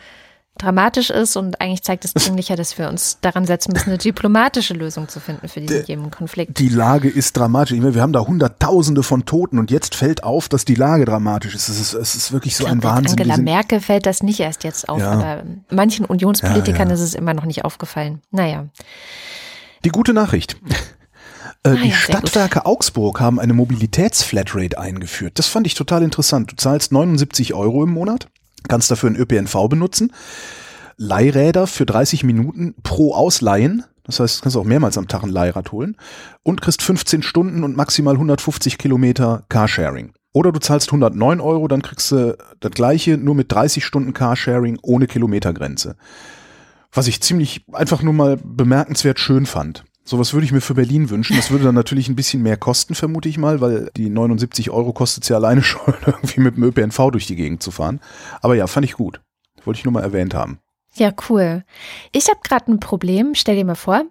dramatisch 0.58 1.10
ist 1.10 1.36
und 1.36 1.60
eigentlich 1.60 1.82
zeigt 1.82 2.06
es 2.06 2.14
dringlicher, 2.14 2.56
dass 2.56 2.78
wir 2.78 2.88
uns 2.88 3.18
daran 3.22 3.46
setzen 3.46 3.74
müssen, 3.74 3.90
eine 3.90 3.98
diplomatische 3.98 4.74
Lösung 4.74 5.08
zu 5.10 5.20
finden 5.20 5.48
für 5.48 5.62
diesen 5.62 5.86
Jemen-Konflikt. 5.86 6.60
Die 6.60 6.70
Lage 6.70 7.10
ist 7.10 7.36
dramatisch. 7.36 7.82
wir 7.82 8.02
haben 8.02 8.14
da 8.14 8.22
Hunderttausende 8.22 9.04
von 9.04 9.26
Toten 9.26 9.58
und 9.58 9.72
jetzt 9.72 9.96
fällt 9.96 10.24
auf, 10.24 10.50
dass 10.50 10.66
die 10.66 10.76
Lage 10.76 11.06
dramatisch 11.06 11.56
ist. 11.56 11.70
Es 11.70 11.80
ist, 11.80 11.94
es 11.94 12.16
ist 12.16 12.32
wirklich 12.32 12.56
so 12.56 12.66
glaub, 12.66 12.76
ein 12.76 12.84
Wahnsinn. 12.84 13.20
Angela 13.20 13.38
Merkel 13.38 13.80
fällt 13.80 14.06
das 14.06 14.22
nicht 14.22 14.40
erst 14.40 14.64
jetzt 14.64 14.88
auf, 14.88 15.00
ja. 15.00 15.12
aber 15.12 15.44
manchen 15.70 16.06
Unionspolitikern 16.06 16.88
ja, 16.88 16.88
ja. 16.88 16.94
ist 16.94 17.02
es 17.02 17.16
immer 17.16 17.34
noch 17.34 17.46
nicht 17.46 17.66
aufgefallen. 17.66 18.22
Naja. 18.32 18.68
Die 19.84 19.90
gute 19.90 20.14
Nachricht. 20.14 20.58
Äh, 21.66 21.70
ah, 21.70 21.76
die 21.76 21.90
ja, 21.90 21.96
Stadtwerke 21.96 22.66
Augsburg 22.66 23.22
haben 23.22 23.40
eine 23.40 23.54
Mobilitätsflatrate 23.54 24.78
eingeführt. 24.78 25.40
Das 25.40 25.48
fand 25.48 25.66
ich 25.66 25.76
total 25.76 26.04
interessant. 26.04 26.52
Du 26.52 26.56
zahlst 26.58 26.92
79 26.92 27.54
Euro 27.54 27.86
im 27.86 27.92
Monat 27.92 28.28
Kannst 28.68 28.92
dafür 28.92 29.10
einen 29.10 29.18
ÖPNV 29.18 29.68
benutzen. 29.70 30.12
Leihräder 30.98 31.68
für 31.68 31.86
30 31.86 32.24
Minuten 32.24 32.76
pro 32.84 33.14
Ausleihen. 33.14 33.84
Das 34.04 34.20
heißt, 34.20 34.38
du 34.38 34.42
kannst 34.44 34.58
auch 34.58 34.66
mehrmals 34.66 34.98
am 34.98 35.08
Tag 35.08 35.24
ein 35.24 35.30
Leihrad 35.30 35.72
holen. 35.72 35.98
Und 36.44 36.62
kriegst 36.62 36.82
15 36.82 37.24
Stunden 37.24 37.64
und 37.64 37.76
maximal 37.76 38.16
150 38.16 38.78
Kilometer 38.78 39.44
Carsharing. 39.50 40.14
Oder 40.34 40.52
du 40.52 40.60
zahlst 40.60 40.90
109 40.90 41.40
Euro, 41.40 41.68
dann 41.68 41.84
kriegst 41.84 42.12
du 42.12 42.36
das 42.60 42.72
gleiche, 42.72 43.18
nur 43.18 43.36
mit 43.36 43.52
30 43.52 43.86
Stunden 43.86 44.14
Carsharing 44.14 44.80
ohne 44.82 45.08
Kilometergrenze. 45.08 45.96
Was 46.92 47.08
ich 47.08 47.22
ziemlich 47.22 47.66
einfach 47.72 48.02
nur 48.02 48.14
mal 48.14 48.38
bemerkenswert 48.44 49.20
schön 49.20 49.46
fand. 49.46 49.84
Sowas 50.06 50.34
würde 50.34 50.46
ich 50.46 50.52
mir 50.52 50.62
für 50.62 50.74
Berlin 50.74 51.10
wünschen. 51.10 51.36
Das 51.36 51.50
würde 51.50 51.64
dann 51.64 51.76
natürlich 51.76 52.10
ein 52.10 52.16
bisschen 52.16 52.44
mehr 52.44 52.58
kosten, 52.58 52.94
vermute 52.94 53.30
ich 53.30 53.38
mal, 53.38 53.62
weil 53.62 53.90
die 53.96 54.10
79 54.10 54.70
Euro 54.70 54.92
kostet 54.92 55.24
es 55.24 55.30
ja 55.30 55.38
alleine 55.38 55.64
schon, 55.64 55.94
irgendwie 56.06 56.42
mit 56.42 56.58
dem 56.58 56.64
ÖPNV 56.64 57.12
durch 57.12 57.28
die 57.28 57.36
Gegend 57.36 57.64
zu 57.64 57.72
fahren. 57.72 58.02
Aber 58.42 58.56
ja, 58.56 58.68
fand 58.68 58.86
ich 58.86 58.94
gut. 58.94 59.22
Wollte 59.64 59.80
ich 59.80 59.86
nur 59.86 59.94
mal 59.94 60.04
erwähnt 60.04 60.34
haben. 60.34 60.60
Ja, 60.96 61.12
cool. 61.30 61.64
Ich 62.12 62.28
habe 62.28 62.40
gerade 62.44 62.72
ein 62.72 62.80
Problem. 62.80 63.34
Stell 63.34 63.56
dir 63.56 63.66
mal 63.66 63.76
vor, 63.76 64.04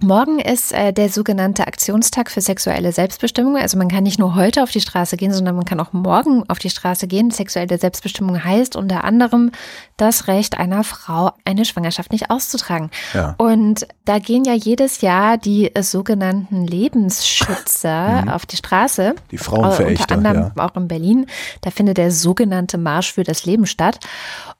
Morgen 0.00 0.38
ist 0.38 0.72
äh, 0.72 0.92
der 0.92 1.08
sogenannte 1.08 1.66
Aktionstag 1.66 2.30
für 2.30 2.40
sexuelle 2.40 2.92
Selbstbestimmung. 2.92 3.56
Also 3.56 3.76
man 3.76 3.88
kann 3.88 4.04
nicht 4.04 4.18
nur 4.18 4.36
heute 4.36 4.62
auf 4.62 4.70
die 4.70 4.80
Straße 4.80 5.16
gehen, 5.16 5.32
sondern 5.32 5.56
man 5.56 5.64
kann 5.64 5.80
auch 5.80 5.92
morgen 5.92 6.44
auf 6.48 6.60
die 6.60 6.70
Straße 6.70 7.08
gehen. 7.08 7.32
Sexuelle 7.32 7.78
Selbstbestimmung 7.78 8.44
heißt 8.44 8.76
unter 8.76 9.02
anderem 9.02 9.50
das 9.96 10.28
Recht 10.28 10.58
einer 10.58 10.84
Frau, 10.84 11.32
eine 11.44 11.64
Schwangerschaft 11.64 12.12
nicht 12.12 12.30
auszutragen. 12.30 12.90
Ja. 13.12 13.34
Und 13.38 13.88
da 14.04 14.20
gehen 14.20 14.44
ja 14.44 14.54
jedes 14.54 15.00
Jahr 15.00 15.36
die 15.36 15.74
äh, 15.74 15.82
sogenannten 15.82 16.64
Lebensschützer 16.64 18.22
mhm. 18.22 18.28
auf 18.28 18.46
die 18.46 18.56
Straße. 18.56 19.16
Die 19.32 19.38
Frauenverächter. 19.38 20.14
Äh, 20.14 20.18
unter 20.18 20.28
anderem 20.30 20.52
ja. 20.56 20.64
auch 20.64 20.76
in 20.76 20.86
Berlin. 20.86 21.26
Da 21.62 21.70
findet 21.70 21.98
der 21.98 22.12
sogenannte 22.12 22.78
Marsch 22.78 23.12
für 23.12 23.24
das 23.24 23.44
Leben 23.44 23.66
statt. 23.66 23.98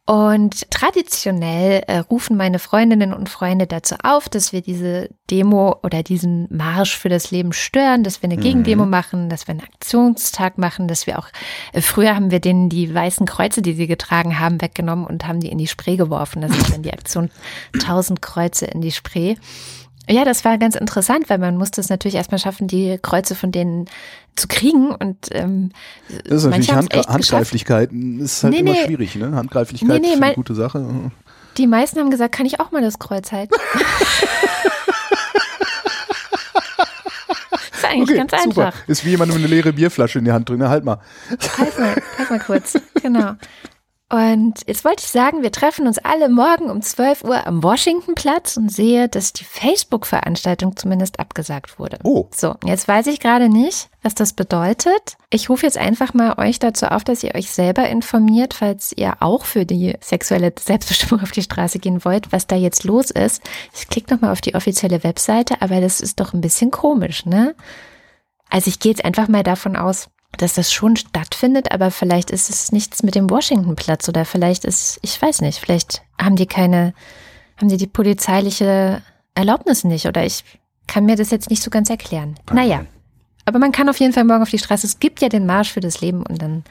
Und 0.09 0.71
traditionell 0.71 1.83
äh, 1.87 1.99
rufen 1.99 2.39
meine 2.39 2.59
Freundinnen 2.59 3.13
und 3.13 3.29
Freunde 3.29 3.67
dazu 3.67 3.95
auf, 4.03 4.31
dass 4.31 4.55
wir 4.55 4.63
diese 4.63 5.11
Demo 5.31 5.77
oder 5.83 6.03
diesen 6.03 6.47
Marsch 6.49 6.97
für 6.97 7.11
das 7.11 7.31
Leben 7.31 7.53
stören, 7.53 8.05
dass 8.05 8.23
wir 8.23 8.31
eine 8.31 8.39
Gegendemo 8.39 8.87
mhm. 8.87 8.91
machen, 8.91 9.29
dass 9.29 9.47
wir 9.47 9.53
einen 9.53 9.61
Aktionstag 9.61 10.57
machen, 10.57 10.89
dass 10.89 11.07
wir 11.07 11.19
auch, 11.19 11.27
äh, 11.75 11.83
früher 11.83 12.17
haben 12.17 12.31
wir 12.31 12.41
denen 12.41 12.71
die 12.71 12.95
weißen 12.95 13.27
Kreuze, 13.27 13.61
die 13.61 13.75
sie 13.75 13.87
getragen 13.87 14.41
haben, 14.41 14.63
weggenommen 14.63 15.05
und 15.05 15.27
haben 15.27 15.41
die 15.41 15.51
in 15.51 15.59
die 15.59 15.67
Spree 15.67 15.97
geworfen. 15.97 16.41
Das 16.41 16.57
ist 16.57 16.73
dann 16.73 16.83
die 16.83 16.95
Aktion 16.95 17.31
1000 17.75 18.23
Kreuze 18.23 18.65
in 18.65 18.81
die 18.81 18.93
Spree. 18.93 19.37
Ja, 20.09 20.25
das 20.25 20.45
war 20.45 20.57
ganz 20.59 20.75
interessant, 20.75 21.29
weil 21.29 21.39
man 21.39 21.57
musste 21.57 21.81
es 21.81 21.91
natürlich 21.91 22.15
erstmal 22.15 22.39
schaffen, 22.39 22.67
die 22.67 22.99
Kreuze 23.01 23.35
von 23.35 23.53
denen 23.53 23.87
zu 24.37 24.49
kriegen. 24.49 24.95
Und 24.95 25.29
ähm, 25.33 25.71
das 26.25 26.45
ist 26.45 26.51
natürlich 26.51 26.73
Handgre 26.73 27.03
Handgreiflichkeit. 27.03 27.91
ist 27.93 28.43
halt 28.43 28.55
nee, 28.55 28.61
immer 28.61 28.73
nee. 28.73 28.85
schwierig, 28.85 29.17
ne? 29.17 29.33
Handgreiflichkeit 29.37 30.01
nee, 30.01 30.15
ist 30.15 30.23
eine 30.23 30.35
gute 30.35 30.55
Sache. 30.55 31.11
Die 31.57 31.67
meisten 31.67 31.99
haben 31.99 32.11
gesagt, 32.11 32.35
kann 32.35 32.47
ich 32.47 32.61
auch 32.61 32.71
mal 32.71 32.81
das 32.81 32.99
Kreuz 32.99 33.33
halten? 33.33 33.55
ist 37.73 37.85
eigentlich 37.85 38.11
okay, 38.11 38.17
ganz 38.17 38.31
super. 38.45 38.67
einfach. 38.67 38.89
Ist 38.89 39.05
wie 39.05 39.11
jemand 39.11 39.33
mit 39.33 39.41
einer 39.41 39.49
leere 39.49 39.73
Bierflasche 39.73 40.21
in 40.21 40.25
die 40.25 40.33
Hand 40.33 40.49
drückt. 40.49 40.63
Halt 40.63 40.85
mal. 40.85 41.01
Halt 41.59 41.79
mal, 41.79 41.97
halt 42.17 42.31
mal 42.31 42.41
kurz. 42.41 42.79
Genau. 43.03 43.35
Und 44.11 44.61
jetzt 44.67 44.87
wollte 44.87 45.03
ich 45.03 45.11
sagen, 45.11 45.43
wir 45.43 45.53
treffen 45.53 45.87
uns 45.87 45.99
alle 45.99 46.31
morgen 46.31 46.71
um 46.71 46.81
12 46.81 47.25
Uhr 47.25 47.47
am 47.47 47.63
Washingtonplatz 47.63 48.57
und 48.57 48.73
sehe, 48.73 49.07
dass 49.07 49.35
die 49.35 49.45
Facebook-Veranstaltung 49.45 50.77
zumindest 50.77 51.21
abgesagt 51.21 51.79
wurde. 51.79 51.99
Oh. 52.05 52.27
So, 52.35 52.55
jetzt 52.65 52.89
weiß 52.89 53.07
ich 53.09 53.21
gerade 53.21 53.51
nicht, 53.51 53.91
was 54.03 54.15
das 54.15 54.33
bedeutet. 54.33 55.19
Ich 55.29 55.51
rufe 55.51 55.67
jetzt 55.67 55.77
einfach 55.77 56.15
mal 56.15 56.39
euch 56.39 56.59
dazu 56.59 56.87
auf, 56.87 57.05
dass 57.05 57.23
ihr 57.23 57.35
euch 57.35 57.51
selber 57.51 57.87
informiert, 57.87 58.55
falls 58.55 58.95
ihr 58.97 59.19
auch 59.21 59.45
für 59.45 59.67
die 59.67 59.95
sexuelle 60.01 60.55
Selbstbestimmung 60.59 61.23
auf 61.23 61.33
die 61.33 61.43
Straße 61.43 61.79
gehen 61.79 62.03
wollt, 62.03 62.33
was 62.33 62.47
da 62.47 62.57
jetzt 62.57 62.85
los 62.85 63.11
ist. 63.11 63.43
Ich 63.75 63.89
klicke 63.89 64.15
nochmal 64.15 64.33
auf 64.33 64.41
die 64.41 64.55
offizielle 64.55 65.05
Webseite, 65.05 65.61
aber 65.61 65.83
das 65.83 66.01
ist 66.01 66.19
doch 66.19 66.33
ein 66.33 66.41
bisschen 66.41 66.71
komisch, 66.71 67.27
ne? 67.27 67.55
Also 68.49 68.69
ich 68.69 68.79
gehe 68.79 68.93
jetzt 68.93 69.05
einfach 69.05 69.29
mal 69.29 69.43
davon 69.43 69.77
aus, 69.77 70.09
dass 70.37 70.55
das 70.55 70.73
schon 70.73 70.97
stattfindet, 70.97 71.73
aber 71.73 71.91
vielleicht 71.91 72.31
ist 72.31 72.51
es 72.51 72.71
nichts 72.71 73.03
mit 73.03 73.15
dem 73.15 73.31
Washingtonplatz 73.31 74.09
oder 74.09 74.25
vielleicht 74.25 74.65
ist, 74.65 74.99
ich 75.03 75.21
weiß 75.21 75.41
nicht, 75.41 75.59
vielleicht 75.59 76.03
haben 76.21 76.37
die 76.37 76.47
keine, 76.47 76.95
haben 77.57 77.69
die 77.69 77.77
die 77.77 77.87
polizeiliche 77.87 79.03
Erlaubnis 79.35 79.85
nicht 79.85 80.07
oder 80.07 80.25
ich 80.25 80.45
kann 80.87 81.07
mir 81.07 81.17
das 81.17 81.31
jetzt 81.31 81.51
nicht 81.51 81.63
so 81.63 81.71
ganz 81.71 81.91
erklären. 81.91 82.37
Naja, 82.53 82.85
aber 83.45 83.59
man 83.59 83.73
kann 83.73 83.89
auf 83.89 83.99
jeden 83.99 84.13
Fall 84.13 84.25
morgen 84.25 84.43
auf 84.43 84.51
die 84.51 84.59
Straße. 84.59 84.87
Es 84.87 85.01
gibt 85.01 85.21
ja 85.21 85.29
den 85.29 85.47
Marsch 85.47 85.73
für 85.73 85.81
das 85.81 86.01
Leben 86.01 86.25
und 86.25 86.43
dann 86.43 86.65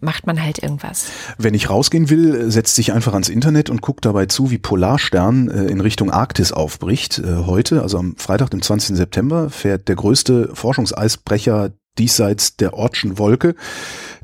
macht 0.00 0.26
man 0.26 0.42
halt 0.42 0.62
irgendwas. 0.62 1.06
Wenn 1.38 1.54
ich 1.54 1.70
rausgehen 1.70 2.10
will, 2.10 2.50
setzt 2.50 2.74
sich 2.74 2.92
einfach 2.92 3.12
ans 3.12 3.28
Internet 3.28 3.70
und 3.70 3.80
guckt 3.80 4.04
dabei 4.04 4.26
zu, 4.26 4.50
wie 4.50 4.58
Polarstern 4.58 5.48
äh, 5.48 5.64
in 5.64 5.80
Richtung 5.80 6.10
Arktis 6.10 6.52
aufbricht. 6.52 7.18
Äh, 7.18 7.46
heute, 7.46 7.82
also 7.82 7.98
am 7.98 8.16
Freitag, 8.16 8.50
dem 8.50 8.62
20. 8.62 8.96
September, 8.96 9.50
fährt 9.50 9.88
der 9.88 9.96
größte 9.96 10.50
Forschungseisbrecher 10.54 11.70
diesseits 11.98 12.56
der 12.56 12.74
Ortschen 12.74 13.18
Wolke. 13.18 13.54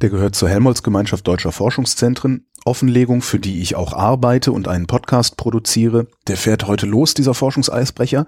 Der 0.00 0.10
gehört 0.10 0.34
zur 0.34 0.48
Helmholtz-Gemeinschaft 0.48 1.26
Deutscher 1.26 1.52
Forschungszentren. 1.52 2.46
Offenlegung, 2.64 3.22
für 3.22 3.40
die 3.40 3.60
ich 3.60 3.74
auch 3.74 3.92
arbeite 3.92 4.52
und 4.52 4.68
einen 4.68 4.86
Podcast 4.86 5.36
produziere. 5.36 6.06
Der 6.28 6.36
fährt 6.36 6.66
heute 6.66 6.86
los, 6.86 7.14
dieser 7.14 7.34
Forschungseisbrecher 7.34 8.26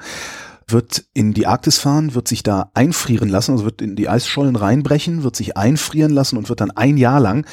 wird 0.66 1.04
in 1.12 1.34
die 1.34 1.46
Arktis 1.46 1.78
fahren, 1.78 2.14
wird 2.14 2.28
sich 2.28 2.42
da 2.42 2.70
einfrieren 2.74 3.28
lassen, 3.28 3.52
also 3.52 3.64
wird 3.64 3.82
in 3.82 3.96
die 3.96 4.08
Eisschollen 4.08 4.56
reinbrechen, 4.56 5.22
wird 5.22 5.36
sich 5.36 5.56
einfrieren 5.56 6.12
lassen 6.12 6.36
und 6.36 6.48
wird 6.48 6.60
dann 6.60 6.70
ein 6.70 6.96
Jahr 6.96 7.20
lang 7.20 7.46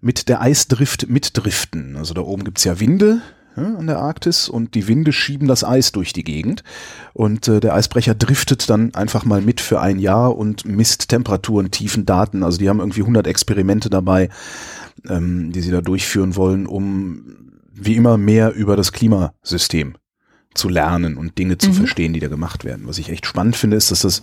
mit 0.00 0.28
der 0.28 0.40
Eisdrift 0.40 1.08
mitdriften. 1.08 1.96
Also 1.96 2.12
da 2.14 2.22
oben 2.22 2.44
gibt's 2.44 2.64
ja 2.64 2.78
Winde, 2.80 3.22
ja, 3.56 3.74
an 3.76 3.86
der 3.86 3.98
Arktis 3.98 4.48
und 4.48 4.74
die 4.74 4.88
Winde 4.88 5.12
schieben 5.12 5.48
das 5.48 5.64
Eis 5.64 5.92
durch 5.92 6.12
die 6.12 6.24
Gegend 6.24 6.62
und 7.12 7.48
äh, 7.48 7.60
der 7.60 7.74
Eisbrecher 7.74 8.14
driftet 8.14 8.68
dann 8.70 8.94
einfach 8.94 9.24
mal 9.24 9.42
mit 9.42 9.60
für 9.60 9.80
ein 9.80 9.98
Jahr 9.98 10.36
und 10.36 10.64
misst 10.64 11.08
Temperaturen, 11.08 11.70
Tiefen, 11.70 12.06
Daten. 12.06 12.42
Also 12.42 12.58
die 12.58 12.68
haben 12.68 12.80
irgendwie 12.80 13.00
100 13.00 13.26
Experimente 13.26 13.90
dabei, 13.90 14.28
ähm, 15.08 15.52
die 15.52 15.60
sie 15.60 15.70
da 15.70 15.80
durchführen 15.80 16.36
wollen, 16.36 16.66
um 16.66 17.52
wie 17.72 17.96
immer 17.96 18.16
mehr 18.16 18.54
über 18.54 18.76
das 18.76 18.92
Klimasystem 18.92 19.96
zu 20.54 20.68
lernen 20.68 21.16
und 21.16 21.38
Dinge 21.38 21.58
zu 21.58 21.70
mhm. 21.70 21.74
verstehen, 21.74 22.12
die 22.12 22.20
da 22.20 22.28
gemacht 22.28 22.64
werden. 22.64 22.86
Was 22.86 22.98
ich 22.98 23.08
echt 23.08 23.26
spannend 23.26 23.56
finde, 23.56 23.76
ist, 23.76 23.90
dass 23.90 24.00
das 24.00 24.22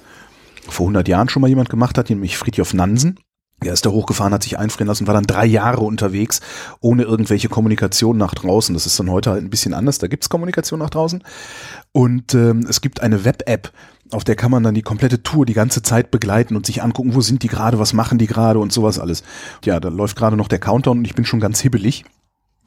vor 0.68 0.86
100 0.86 1.08
Jahren 1.08 1.30
schon 1.30 1.42
mal 1.42 1.48
jemand 1.48 1.70
gemacht 1.70 1.98
hat, 1.98 2.10
nämlich 2.10 2.38
Fridtjof 2.38 2.74
Nansen. 2.74 3.20
Er 3.64 3.74
ist 3.74 3.86
da 3.86 3.90
hochgefahren, 3.90 4.34
hat 4.34 4.44
sich 4.44 4.58
einfrieren 4.58 4.88
lassen, 4.88 5.08
war 5.08 5.14
dann 5.14 5.26
drei 5.26 5.46
Jahre 5.46 5.82
unterwegs, 5.82 6.40
ohne 6.80 7.04
irgendwelche 7.04 7.50
Kommunikation 7.50 8.18
nach 8.18 8.34
draußen. 8.34 8.74
Das 8.74 8.86
ist 8.86 9.00
dann 9.00 9.10
heute 9.10 9.32
halt 9.32 9.44
ein 9.44 9.50
bisschen 9.50 9.74
anders. 9.74 9.98
Da 9.98 10.08
gibt's 10.08 10.30
Kommunikation 10.30 10.80
nach 10.80 10.90
draußen. 10.90 11.24
Und 11.92 12.34
ähm, 12.34 12.66
es 12.70 12.82
gibt 12.82 13.02
eine 13.02 13.26
Web-App, 13.26 13.72
auf 14.12 14.24
der 14.24 14.36
kann 14.36 14.52
man 14.52 14.64
dann 14.64 14.74
die 14.74 14.82
komplette 14.82 15.22
Tour 15.22 15.46
die 15.46 15.54
ganze 15.54 15.84
Zeit 15.84 16.10
begleiten 16.10 16.56
und 16.56 16.66
sich 16.66 16.82
angucken, 16.82 17.14
wo 17.14 17.22
sind 17.22 17.44
die 17.44 17.48
gerade, 17.48 17.80
was 17.80 17.94
machen 17.94 18.18
die 18.18 18.28
gerade 18.28 18.60
und 18.60 18.72
sowas 18.72 18.98
alles. 18.98 19.24
Ja, 19.66 19.80
da 19.80 19.90
läuft 19.90 20.18
gerade 20.18 20.36
noch 20.36 20.48
der 20.48 20.60
Countdown 20.60 21.00
und 21.00 21.06
ich 21.06 21.16
bin 21.16 21.26
schon 21.26 21.40
ganz 21.40 21.60
hibbelig. 21.60 22.06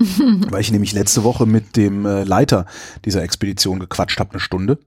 weil 0.50 0.60
ich 0.60 0.72
nämlich 0.72 0.92
letzte 0.92 1.24
Woche 1.24 1.46
mit 1.46 1.76
dem 1.76 2.06
äh, 2.06 2.24
Leiter 2.24 2.66
dieser 3.04 3.22
Expedition 3.22 3.78
gequatscht 3.78 4.18
habe, 4.20 4.32
eine 4.32 4.40
Stunde. 4.40 4.78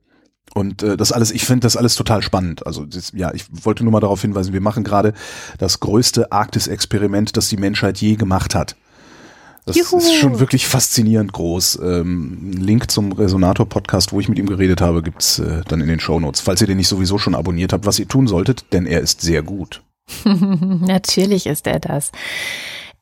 Und 0.54 0.84
äh, 0.84 0.96
das 0.96 1.12
alles, 1.12 1.32
ich 1.32 1.46
finde 1.46 1.62
das 1.62 1.76
alles 1.76 1.96
total 1.96 2.22
spannend. 2.22 2.66
Also 2.66 2.86
das, 2.86 3.12
ja, 3.14 3.34
ich 3.34 3.46
wollte 3.52 3.84
nur 3.84 3.92
mal 3.92 4.00
darauf 4.00 4.22
hinweisen, 4.22 4.54
wir 4.54 4.62
machen 4.62 4.84
gerade 4.84 5.14
das 5.58 5.80
größte 5.80 6.32
Arktis-Experiment, 6.32 7.36
das 7.36 7.50
die 7.50 7.58
Menschheit 7.58 7.98
je 7.98 8.16
gemacht 8.16 8.56
hat. 8.56 8.76
Das 9.66 9.76
Juhu. 9.76 9.98
ist 9.98 10.14
schon 10.14 10.40
wirklich 10.40 10.68
faszinierend 10.68 11.34
groß. 11.34 11.80
Ähm, 11.82 12.52
Link 12.54 12.92
zum 12.92 13.12
Resonator-Podcast, 13.12 14.14
wo 14.14 14.20
ich 14.20 14.30
mit 14.30 14.38
ihm 14.38 14.46
geredet 14.46 14.80
habe, 14.80 15.02
gibt's 15.02 15.40
äh, 15.40 15.62
dann 15.68 15.82
in 15.82 15.88
den 15.88 16.00
Show 16.00 16.20
Notes. 16.20 16.40
Falls 16.42 16.62
ihr 16.62 16.68
den 16.68 16.78
nicht 16.78 16.88
sowieso 16.88 17.18
schon 17.18 17.34
abonniert 17.34 17.74
habt, 17.74 17.88
was 17.88 17.98
ihr 17.98 18.08
tun 18.08 18.28
solltet, 18.28 18.72
denn 18.74 18.86
er 18.86 19.02
ist 19.02 19.22
sehr 19.22 19.42
gut. 19.42 19.82
Natürlich 20.24 21.48
ist 21.48 21.66
er 21.66 21.80
das. 21.80 22.12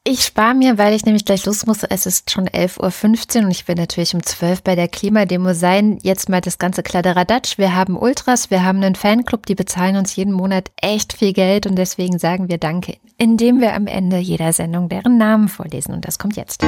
Ich 0.05 0.25
spare 0.25 0.53
mir, 0.53 0.77
weil 0.77 0.93
ich 0.93 1.05
nämlich 1.05 1.23
gleich 1.23 1.45
los 1.45 1.65
muss. 1.65 1.83
Es 1.83 2.05
ist 2.05 2.29
schon 2.29 2.49
11.15 2.49 3.37
Uhr 3.37 3.45
und 3.45 3.51
ich 3.51 3.65
will 3.69 3.75
natürlich 3.75 4.13
um 4.13 4.21
12 4.21 4.61
bei 4.61 4.75
der 4.75 4.89
Klimademo 4.89 5.53
sein. 5.53 5.97
Jetzt 6.01 6.27
mal 6.27 6.41
das 6.41 6.57
ganze 6.57 6.83
Kladderadatsch. 6.83 7.57
Wir 7.57 7.73
haben 7.73 7.97
Ultras, 7.97 8.51
wir 8.51 8.65
haben 8.65 8.83
einen 8.83 8.95
Fanclub, 8.95 9.45
die 9.45 9.55
bezahlen 9.55 9.95
uns 9.95 10.13
jeden 10.17 10.33
Monat 10.33 10.71
echt 10.81 11.13
viel 11.13 11.31
Geld 11.31 11.67
und 11.67 11.77
deswegen 11.77 12.19
sagen 12.19 12.49
wir 12.49 12.57
Danke, 12.57 12.97
indem 13.17 13.61
wir 13.61 13.73
am 13.75 13.87
Ende 13.87 14.17
jeder 14.17 14.51
Sendung 14.51 14.89
deren 14.89 15.17
Namen 15.17 15.47
vorlesen. 15.47 15.93
Und 15.93 16.05
das 16.05 16.19
kommt 16.19 16.35
jetzt. 16.35 16.65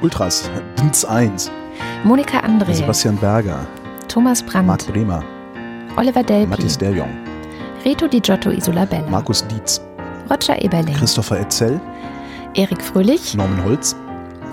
Ultras, 0.00 0.50
Dienst 0.80 1.06
1. 1.06 1.50
Monika 2.04 2.38
André. 2.38 2.72
Sebastian 2.72 3.18
Berger. 3.18 3.66
Thomas 4.08 4.42
Brandt. 4.42 4.66
Marc 4.66 4.86
Bremer. 4.86 5.22
Oliver 5.98 6.22
Delpi. 6.22 6.48
Mathis 6.48 6.78
Derjong. 6.78 7.10
Reto 7.84 8.08
Di 8.08 8.22
Giotto 8.22 8.50
Isolabella. 8.50 9.06
Markus 9.10 9.46
Dietz. 9.46 9.82
Roger 10.30 10.62
Eberling, 10.62 10.94
Christopher 10.94 11.40
Etzel, 11.40 11.80
Erik 12.54 12.82
Fröhlich, 12.82 13.34
Norman 13.34 13.64
Holz, 13.64 13.96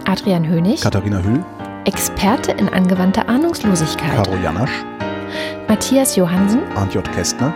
Adrian 0.06 0.48
Hönig, 0.48 0.82
Katharina 0.82 1.22
Hüll, 1.24 1.44
Experte 1.86 2.52
in 2.52 2.70
angewandter 2.70 3.28
Ahnungslosigkeit, 3.30 4.26
Caro 4.26 4.36
Janasch, 4.38 4.84
Matthias 5.68 6.16
Johansen, 6.16 6.62
Arndt 6.76 6.94
J. 6.94 7.10
Kästner, 7.12 7.54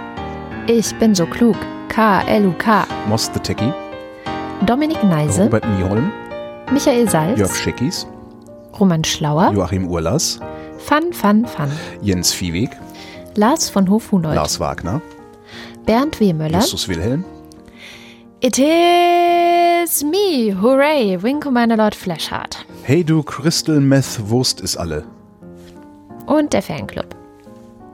Ich 0.67 0.93
bin 0.99 1.13
so 1.15 1.25
klug, 1.25 1.55
K-L-U-K, 1.89 2.85
Moss 3.09 3.29
the 3.33 3.39
Techie, 3.39 3.73
Dominik 4.65 5.03
Neise, 5.03 5.45
Robert 5.45 5.65
Nieholm, 5.77 6.11
Michael 6.71 7.09
Salz, 7.09 7.39
Jörg 7.39 7.55
Scheckis, 7.55 8.07
Roman 8.79 9.03
Schlauer, 9.03 9.51
Joachim 9.53 9.87
Urlas, 9.87 10.39
Fun, 10.77 11.11
Fun, 11.13 11.45
Fun, 11.45 11.69
Jens 12.01 12.31
Viehweg, 12.33 12.71
Lars 13.35 13.69
von 13.69 13.89
Hofhunold, 13.89 14.35
Lars 14.35 14.59
Wagner, 14.59 15.01
Bernd 15.85 16.19
W. 16.19 16.33
Möller, 16.33 16.59
Justus 16.59 16.87
Wilhelm, 16.87 17.25
It 18.45 18.59
is 18.59 20.03
me, 20.03 20.53
hooray, 20.53 21.17
Wing 21.23 21.39
Commander 21.39 21.77
Lord 21.77 21.95
Flashheart. 21.95 22.65
Hey 22.83 23.01
du 23.01 23.23
Crystal 23.23 23.79
Meth 23.79 24.19
Wurst 24.29 24.59
ist 24.59 24.75
alle. 24.75 25.05
Und 26.25 26.51
der 26.51 26.61
Fanclub. 26.61 27.05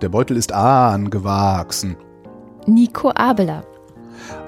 Der 0.02 0.10
Beutel 0.10 0.38
ist 0.38 0.52
angewachsen. 0.52 1.96
Nico 2.66 3.12
Abeler. 3.14 3.64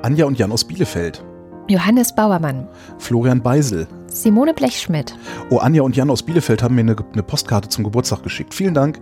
Anja 0.02 0.26
und 0.26 0.40
Jan 0.40 0.52
aus 0.52 0.64
Bielefeld. 0.64 1.24
Johannes 1.68 2.16
Bauermann. 2.16 2.68
Florian 2.98 3.44
Beisel. 3.44 3.88
Simone 4.08 4.56
Blechschmidt. 4.56 5.16
Oh, 5.52 5.60
Anja 5.60 5.84
und 5.84 5.96
Jan 5.96 6.10
aus 6.10 6.24
Bielefeld 6.24 6.64
haben 6.64 6.74
mir 6.74 6.82
eine, 6.82 6.96
eine 7.14 7.22
Postkarte 7.22 7.70
zum 7.70 7.84
Geburtstag 7.84 8.24
geschickt. 8.24 8.56
Vielen 8.56 8.74
Dank. 8.74 8.98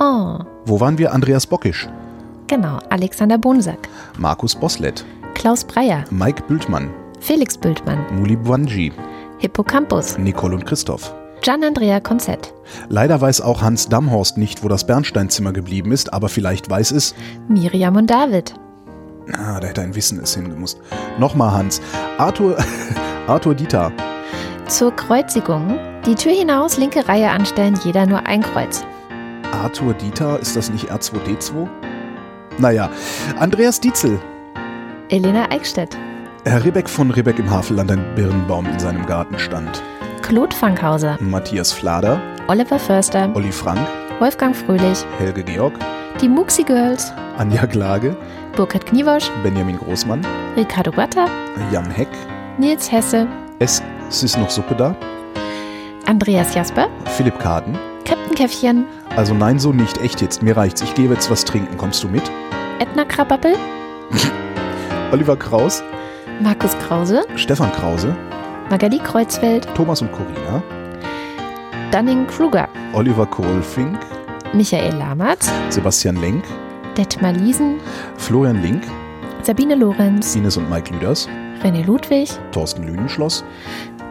Oh. 0.00 0.40
Wo 0.66 0.80
waren 0.80 0.98
wir? 0.98 1.12
Andreas 1.12 1.46
Bockisch. 1.46 1.88
Genau, 2.48 2.80
Alexander 2.90 3.38
Bonsack. 3.38 3.88
Markus 4.18 4.56
Boslett. 4.56 5.04
Klaus 5.34 5.64
Breyer, 5.64 6.04
Mike 6.10 6.42
Bültmann, 6.48 6.90
Felix 7.20 7.56
Bültmann, 7.56 7.98
Muli 8.18 8.36
Bwanji, 8.36 8.92
Hippocampus, 9.38 10.18
Nicole 10.18 10.54
und 10.54 10.66
Christoph. 10.66 11.14
Gian 11.40 11.64
Andrea 11.64 11.98
Konzett. 11.98 12.54
Leider 12.88 13.20
weiß 13.20 13.40
auch 13.40 13.62
Hans 13.62 13.88
Damhorst 13.88 14.38
nicht, 14.38 14.62
wo 14.62 14.68
das 14.68 14.86
Bernsteinzimmer 14.86 15.52
geblieben 15.52 15.90
ist, 15.90 16.12
aber 16.12 16.28
vielleicht 16.28 16.70
weiß 16.70 16.92
es 16.92 17.14
Miriam 17.48 17.96
und 17.96 18.08
David. 18.08 18.54
Ah, 19.32 19.58
da 19.58 19.66
hätte 19.68 19.80
ein 19.80 19.94
Wissen 19.94 20.20
es 20.20 20.34
hingemusst. 20.34 20.78
Nochmal 21.18 21.52
Hans. 21.52 21.80
Arthur, 22.18 22.56
Arthur 23.26 23.54
Dieter. 23.54 23.90
Zur 24.68 24.94
Kreuzigung. 24.94 25.78
Die 26.06 26.14
Tür 26.14 26.32
hinaus, 26.32 26.76
linke 26.78 27.08
Reihe 27.08 27.30
anstellen, 27.30 27.78
jeder 27.84 28.06
nur 28.06 28.26
ein 28.26 28.42
Kreuz. 28.42 28.84
Arthur 29.52 29.94
Dieter, 29.94 30.38
ist 30.40 30.56
das 30.56 30.70
nicht 30.70 30.90
R2D2? 30.92 31.68
Naja, 32.58 32.90
Andreas 33.38 33.80
Dietzel. 33.80 34.18
Elena 35.12 35.50
Eickstedt. 35.50 35.94
Herr 36.46 36.64
Rebeck 36.64 36.88
von 36.88 37.10
Rebeck 37.10 37.38
im 37.38 37.50
Havelland 37.50 37.90
ein 37.90 38.02
Birnbaum 38.14 38.64
in 38.64 38.78
seinem 38.78 39.04
Garten 39.04 39.38
stand. 39.38 39.82
Claude 40.22 40.56
Fankhauser. 40.56 41.18
Matthias 41.20 41.70
Flader. 41.70 42.18
Oliver 42.48 42.78
Förster. 42.78 43.30
Olli 43.34 43.52
Frank. 43.52 43.86
Wolfgang 44.20 44.56
Fröhlich. 44.56 45.04
Helge 45.18 45.42
Georg. 45.42 45.74
Die 46.22 46.30
Muxi 46.30 46.62
Girls. 46.62 47.12
Anja 47.36 47.66
Glage. 47.66 48.16
Burkhard 48.56 48.86
Kniewosch. 48.86 49.30
Benjamin 49.42 49.76
Großmann. 49.76 50.26
Ricardo 50.56 50.90
Gatter. 50.90 51.26
Jan 51.70 51.90
Heck. 51.90 52.08
Nils 52.56 52.90
Hesse. 52.90 53.26
Es, 53.58 53.82
es 54.08 54.22
ist 54.22 54.38
noch 54.38 54.48
Suppe 54.48 54.74
da. 54.74 54.96
Andreas 56.06 56.54
Jasper. 56.54 56.88
Philipp 57.18 57.38
Kaden. 57.38 57.76
Captain 58.06 58.34
Käffchen. 58.34 58.86
Also 59.14 59.34
nein, 59.34 59.58
so 59.58 59.74
nicht. 59.74 60.00
Echt 60.00 60.22
jetzt. 60.22 60.42
Mir 60.42 60.56
reicht's. 60.56 60.80
Ich 60.80 60.94
gehe 60.94 61.10
jetzt 61.10 61.30
was 61.30 61.44
trinken. 61.44 61.76
Kommst 61.76 62.02
du 62.02 62.08
mit? 62.08 62.22
Edna 62.78 63.04
Krabappel. 63.04 63.56
Oliver 65.12 65.36
Kraus. 65.36 65.82
Markus 66.40 66.76
Krause, 66.78 67.22
Stefan 67.36 67.70
Krause, 67.72 68.16
Magali 68.70 68.98
Kreuzfeld, 68.98 69.68
Thomas 69.74 70.00
und 70.00 70.10
Corina, 70.10 70.62
Dunning-Kruger, 71.92 72.66
Oliver 72.94 73.26
Kohlfink, 73.26 73.98
Michael 74.54 74.96
Lamartz, 74.96 75.50
Sebastian 75.68 76.16
Lenk, 76.16 76.44
Detmar 76.96 77.32
Liesen, 77.34 77.78
Florian 78.16 78.62
Link, 78.62 78.84
Sabine 79.42 79.74
Lorenz, 79.74 80.34
Ines 80.34 80.56
und 80.56 80.70
Mike 80.70 80.92
Lüders, 80.94 81.28
René 81.62 81.84
Ludwig. 81.84 82.30
Thorsten 82.50 82.84
Lünenschloss, 82.84 83.44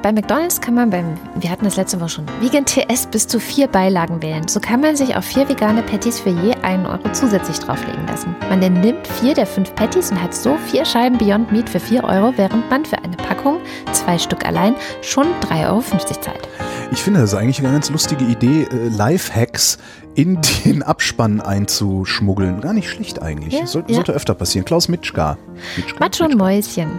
Bei 0.01 0.11
McDonalds 0.11 0.59
kann 0.59 0.73
man 0.73 0.89
beim, 0.89 1.15
wir 1.35 1.51
hatten 1.51 1.63
das 1.63 1.75
letzte 1.75 1.99
Woche 1.99 2.09
schon, 2.09 2.25
Vegan 2.39 2.65
TS 2.65 3.05
bis 3.05 3.27
zu 3.27 3.39
vier 3.39 3.67
Beilagen 3.67 4.19
wählen. 4.23 4.47
So 4.47 4.59
kann 4.59 4.81
man 4.81 4.95
sich 4.95 5.15
auf 5.15 5.23
vier 5.23 5.47
vegane 5.47 5.83
Patties 5.83 6.19
für 6.19 6.31
je 6.31 6.55
einen 6.63 6.87
Euro 6.87 7.11
zusätzlich 7.11 7.59
drauflegen 7.59 8.07
lassen. 8.07 8.35
Man 8.49 8.59
nimmt 8.59 9.07
vier 9.07 9.35
der 9.35 9.45
fünf 9.45 9.75
Patties 9.75 10.09
und 10.09 10.19
hat 10.19 10.33
so 10.33 10.57
vier 10.57 10.85
Scheiben 10.85 11.19
Beyond 11.19 11.51
Meat 11.51 11.69
für 11.69 11.79
vier 11.79 12.03
Euro, 12.03 12.33
während 12.35 12.67
man 12.71 12.83
für 12.83 12.97
eine 12.97 13.15
Packung, 13.15 13.59
zwei 13.91 14.17
Stück 14.17 14.43
allein, 14.43 14.73
schon 15.03 15.27
3,50 15.43 15.67
Euro 15.67 15.81
zahlt. 16.19 16.49
Ich 16.91 17.03
finde, 17.03 17.19
das 17.19 17.33
ist 17.33 17.37
eigentlich 17.37 17.59
eine 17.59 17.71
ganz 17.71 17.91
lustige 17.91 18.25
Idee, 18.25 18.63
äh, 18.63 18.87
Lifehacks 18.87 19.77
in 20.15 20.39
den 20.65 20.81
Abspann 20.81 21.41
einzuschmuggeln. 21.41 22.61
Gar 22.61 22.73
nicht 22.73 22.89
schlecht 22.89 23.21
eigentlich. 23.21 23.53
Ja, 23.53 23.67
Soll, 23.67 23.83
ja. 23.87 23.93
Sollte 23.93 24.13
öfter 24.13 24.33
passieren. 24.33 24.65
Klaus 24.65 24.87
Mitschka. 24.87 25.37
Mitschka? 25.77 25.99
Matsch 25.99 26.21
und 26.21 26.35
Mäuschen, 26.35 26.89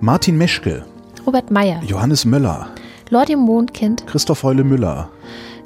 Martin 0.00 0.36
Meschke, 0.36 0.84
Robert 1.26 1.50
Meyer, 1.50 1.82
Johannes 1.84 2.24
Möller, 2.24 2.68
Lord 3.10 3.30
im 3.30 3.40
Mondkind, 3.40 4.06
Christoph 4.06 4.44
Heule 4.44 4.62
Müller, 4.62 5.08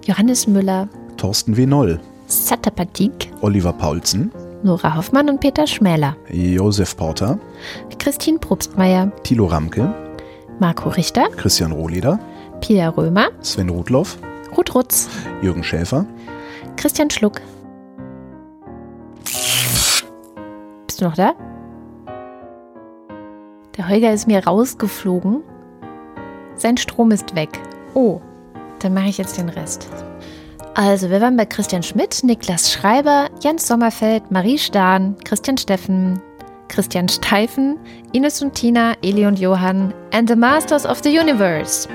Johannes 0.06 0.46
Müller, 0.46 0.88
Thorsten 1.18 1.54
W. 1.56 1.66
Noll, 1.66 2.00
Satapatik, 2.26 3.30
Oliver 3.42 3.74
Paulsen, 3.74 4.32
Nora 4.62 4.96
Hoffmann 4.96 5.28
und 5.28 5.40
Peter 5.40 5.66
Schmäler, 5.66 6.16
Josef 6.30 6.96
Porter, 6.96 7.38
Christine 7.98 8.38
Probstmeier, 8.38 9.12
Thilo 9.22 9.46
Ramke, 9.46 9.92
Marco 10.58 10.88
Richter, 10.88 11.28
Christian 11.36 11.72
Rohleder, 11.72 12.18
Pia 12.62 12.88
Römer, 12.88 13.28
Sven 13.42 13.68
Rudloff, 13.68 14.16
Ruth 14.56 14.74
Rutz, 14.74 15.08
Jürgen 15.42 15.62
Schäfer, 15.62 16.06
Christian 16.76 17.10
Schluck. 17.10 17.42
Bist 20.86 21.00
du 21.00 21.04
noch 21.04 21.16
da? 21.16 21.34
Der 23.80 23.88
Holger 23.88 24.12
ist 24.12 24.26
mir 24.26 24.46
rausgeflogen. 24.46 25.42
Sein 26.54 26.76
Strom 26.76 27.12
ist 27.12 27.34
weg. 27.34 27.48
Oh, 27.94 28.20
dann 28.80 28.92
mache 28.92 29.08
ich 29.08 29.16
jetzt 29.16 29.38
den 29.38 29.48
Rest. 29.48 29.88
Also, 30.74 31.08
wir 31.08 31.22
waren 31.22 31.38
bei 31.38 31.46
Christian 31.46 31.82
Schmidt, 31.82 32.22
Niklas 32.22 32.70
Schreiber, 32.70 33.30
Jens 33.40 33.66
Sommerfeld, 33.66 34.30
Marie 34.30 34.58
Stahn, 34.58 35.16
Christian 35.24 35.56
Steffen, 35.56 36.20
Christian 36.68 37.08
Steifen, 37.08 37.78
Ines 38.12 38.42
und 38.42 38.52
Tina, 38.52 38.96
Eli 39.00 39.26
und 39.26 39.38
Johann 39.38 39.94
and 40.12 40.28
the 40.28 40.36
Masters 40.36 40.84
of 40.84 41.00
the 41.02 41.18
Universe. 41.18 41.88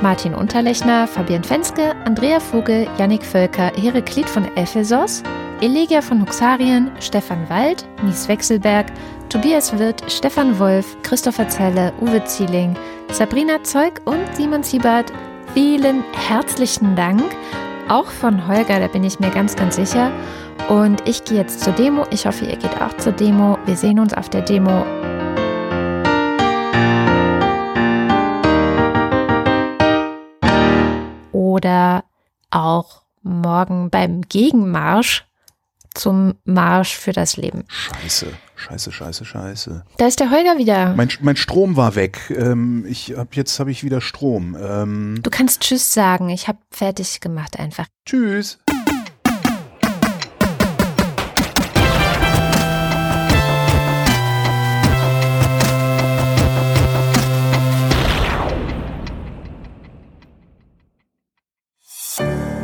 Martin 0.00 0.34
Unterlechner, 0.34 1.06
Fabian 1.06 1.44
Fenske, 1.44 1.94
Andrea 2.06 2.40
Vogel, 2.40 2.86
Yannick 2.96 3.22
Völker, 3.22 3.72
Heraklit 3.76 4.30
von 4.30 4.46
Ephesos, 4.56 5.22
Elegia 5.62 6.02
von 6.02 6.20
Huxarien, 6.20 6.90
Stefan 7.00 7.48
Wald, 7.48 7.86
Mies 8.02 8.28
Wechselberg, 8.28 8.92
Tobias 9.30 9.76
Wirth, 9.78 10.02
Stefan 10.06 10.58
Wolf, 10.58 10.98
Christopher 11.02 11.48
Zelle, 11.48 11.94
Uwe 11.98 12.22
Zieling, 12.24 12.76
Sabrina 13.10 13.62
Zeug 13.64 14.02
und 14.04 14.20
Simon 14.36 14.62
Siebert. 14.62 15.10
Vielen 15.54 16.04
herzlichen 16.28 16.94
Dank. 16.94 17.24
Auch 17.88 18.10
von 18.10 18.46
Holger, 18.46 18.80
da 18.80 18.86
bin 18.86 19.02
ich 19.02 19.18
mir 19.18 19.30
ganz, 19.30 19.56
ganz 19.56 19.76
sicher. 19.76 20.12
Und 20.68 21.08
ich 21.08 21.24
gehe 21.24 21.38
jetzt 21.38 21.60
zur 21.60 21.72
Demo. 21.72 22.04
Ich 22.10 22.26
hoffe, 22.26 22.44
ihr 22.44 22.56
geht 22.56 22.78
auch 22.82 22.94
zur 22.98 23.12
Demo. 23.12 23.56
Wir 23.64 23.76
sehen 23.76 23.98
uns 23.98 24.12
auf 24.12 24.28
der 24.28 24.42
Demo. 24.42 24.84
Oder 31.32 32.04
auch 32.50 33.00
morgen 33.22 33.88
beim 33.88 34.20
Gegenmarsch 34.20 35.26
zum 35.96 36.34
Marsch 36.44 36.96
für 36.96 37.12
das 37.12 37.36
Leben. 37.36 37.64
Scheiße, 37.68 38.26
scheiße, 38.56 38.92
scheiße, 38.92 39.24
scheiße. 39.24 39.84
Da 39.98 40.06
ist 40.06 40.20
der 40.20 40.30
Holger 40.30 40.58
wieder. 40.58 40.94
Mein, 40.94 41.08
mein 41.20 41.36
Strom 41.36 41.76
war 41.76 41.94
weg. 41.94 42.32
Ähm, 42.36 42.84
ich 42.88 43.14
hab, 43.16 43.34
jetzt 43.34 43.58
habe 43.60 43.70
ich 43.70 43.82
wieder 43.82 44.00
Strom. 44.00 44.56
Ähm, 44.60 45.20
Du 45.22 45.30
kannst 45.30 45.60
Tschüss 45.62 45.92
sagen. 45.92 46.28
Ich 46.28 46.48
habe 46.48 46.58
fertig 46.70 47.20
gemacht 47.20 47.58
einfach. 47.58 47.86
tschüss. 48.04 48.58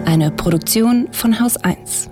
Eine 0.04 0.30
Produktion 0.30 1.08
von 1.12 1.40
Haus 1.40 1.56
1. 1.56 2.10